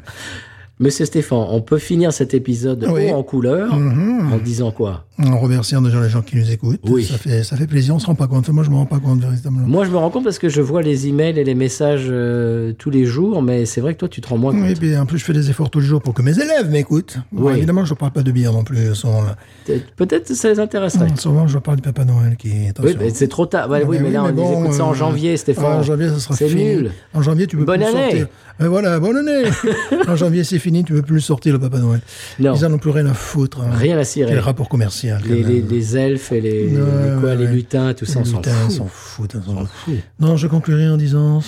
Monsieur 0.79 1.07
Stéphane, 1.07 1.39
on 1.49 1.63
peut 1.63 1.79
finir 1.79 2.13
cet 2.13 2.35
épisode 2.35 2.87
Oui. 2.93 3.11
haut 3.11 3.15
en 3.15 3.23
couleur 3.23 3.73
en 3.73 4.37
disant 4.45 4.71
quoi? 4.73 5.05
En 5.19 5.39
remerciant 5.39 5.81
déjà 5.81 5.99
les 6.03 6.11
gens 6.11 6.21
qui 6.21 6.37
nous 6.37 6.51
écoutent. 6.51 6.81
Oui. 6.85 7.03
Ça 7.05 7.17
fait, 7.17 7.43
ça 7.43 7.57
fait 7.57 7.67
plaisir, 7.67 7.95
on 7.95 7.99
se 7.99 8.05
rend 8.05 8.15
pas 8.15 8.27
compte. 8.27 8.47
Moi, 8.51 8.63
je 8.63 8.69
me 8.69 8.75
rends 8.77 8.85
pas 8.85 8.99
compte, 8.99 9.21
véritablement. 9.21 9.67
Moi, 9.67 9.87
je 9.87 9.91
me 9.91 9.97
rends 9.97 10.11
compte 10.11 10.25
parce 10.25 10.39
que 10.39 10.51
je 10.51 10.61
vois 10.61 10.83
les 10.83 11.09
emails 11.09 11.39
et 11.39 11.45
les 11.45 11.55
messages 11.55 12.09
euh, 12.11 12.75
tous 12.77 12.91
les 12.91 13.07
jours, 13.07 13.41
mais 13.41 13.65
c'est 13.65 13.81
vrai 13.81 13.95
que 13.95 14.01
toi, 14.01 14.09
tu 14.11 14.21
te 14.21 14.29
rends 14.29 14.37
moins 14.37 14.53
Oui, 14.53 14.69
compte. 14.69 14.79
puis 14.79 14.95
en 14.99 15.07
plus, 15.07 15.17
je 15.19 15.25
fais 15.25 15.33
des 15.33 15.49
efforts 15.49 15.71
tous 15.71 15.81
les 15.81 15.87
jours 15.87 16.03
pour 16.03 16.13
que 16.13 16.21
mes 16.21 16.39
élèves 16.39 16.69
m'écoutent. 16.71 17.17
Bon, 17.33 17.47
Oui. 17.47 17.55
évidemment, 17.57 17.87
je 17.87 17.95
ne 17.95 17.99
parle 17.99 18.13
pas 18.13 18.23
de 18.23 18.31
bière 18.31 18.53
non 18.53 18.63
plus 18.63 18.91
à 18.91 18.95
ce 18.95 19.07
moment-là. 19.07 19.37
Peut- 19.65 19.81
Peut-être 19.97 20.35
ça 20.35 20.51
les 20.51 20.61
intéresserait. 20.61 21.09
Souvent, 21.17 21.47
je 21.47 21.57
parle 21.59 21.77
du 21.79 21.83
Papa 21.83 22.05
Noël 22.05 22.37
qui 22.37 22.49
est. 22.49 22.53
Oui, 22.53 22.67
attention. 22.69 22.97
mais 23.01 23.09
c'est 23.15 23.29
trop 23.29 23.47
tard. 23.47 23.71
Ouais, 23.71 23.85
oui, 23.89 23.97
mais 24.03 24.11
là, 24.11 24.23
on 24.25 24.33
bon, 24.33 24.65
écoute 24.65 24.75
ça 24.75 24.85
en 24.85 24.91
euh, 24.91 24.95
janvier, 24.95 25.39
Stéphane. 25.39 25.65
En 25.65 25.83
janvier, 25.83 26.11
ça 26.11 26.19
sera 26.19 26.37
C'est 26.37 26.49
fini. 26.51 26.65
nul. 26.77 26.91
En 27.15 27.23
janvier, 27.23 27.47
tu 27.47 27.57
peux 27.57 27.65
Bonne 27.65 27.83
année. 27.83 27.93
sortir. 28.11 28.27
Euh, 28.61 28.69
voilà, 28.69 28.99
bonne 28.99 29.17
année. 29.19 29.51
en 30.09 30.17
janvier, 30.17 30.43
c'est 30.45 30.59
fini, 30.59 30.83
tu 30.83 30.93
peux 30.95 31.03
plus 31.03 31.17
le 31.17 31.21
sortir, 31.21 31.53
le 31.53 31.59
Papa 31.59 31.79
Noël. 31.79 32.01
Non. 32.39 32.55
Ils 32.55 32.65
en 32.65 32.73
ont 32.73 32.79
plus 32.79 32.91
rien 32.91 33.07
à 33.07 33.13
foutre. 33.15 33.61
hein. 33.61 33.71
Rien 33.75 33.99
à 33.99 34.05
cirer. 34.05 34.31
Quel 34.31 34.39
rapport 34.41 34.69
commercial. 34.69 35.21
Les, 35.27 35.43
les, 35.43 35.61
même. 35.61 35.69
les 35.71 35.97
elfes 35.97 36.33
et 36.33 36.41
les, 36.41 36.71
les, 36.71 36.77
quoi, 37.21 37.31
ouais, 37.31 37.37
les 37.37 37.47
lutins, 37.49 37.93
tout 37.95 38.07
ça, 38.07 38.21
on 38.21 38.23
Les 38.23 38.31
s'en 38.31 38.37
lutins 38.39 38.53
fout. 38.53 38.73
s'en 38.73 38.87
foutent. 38.87 39.37
On 39.47 39.57
fout. 39.67 39.69
fout. 39.85 39.95
Non, 40.21 40.37
je 40.37 40.47
conclurai 40.47 40.89
en 40.89 40.97
disant. 40.97 41.41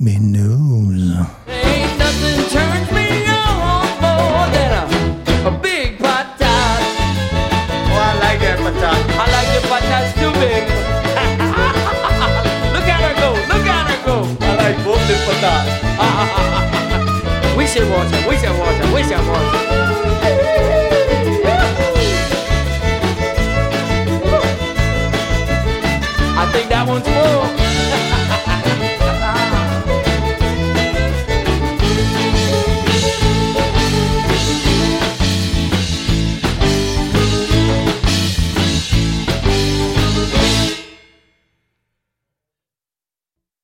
Mais 0.00 0.18
news. 0.18 0.92
Wicked. 17.78 18.48
I 26.38 26.50
think 26.52 26.68
that 26.70 26.86
one's 26.88 27.06
full. 27.06 27.65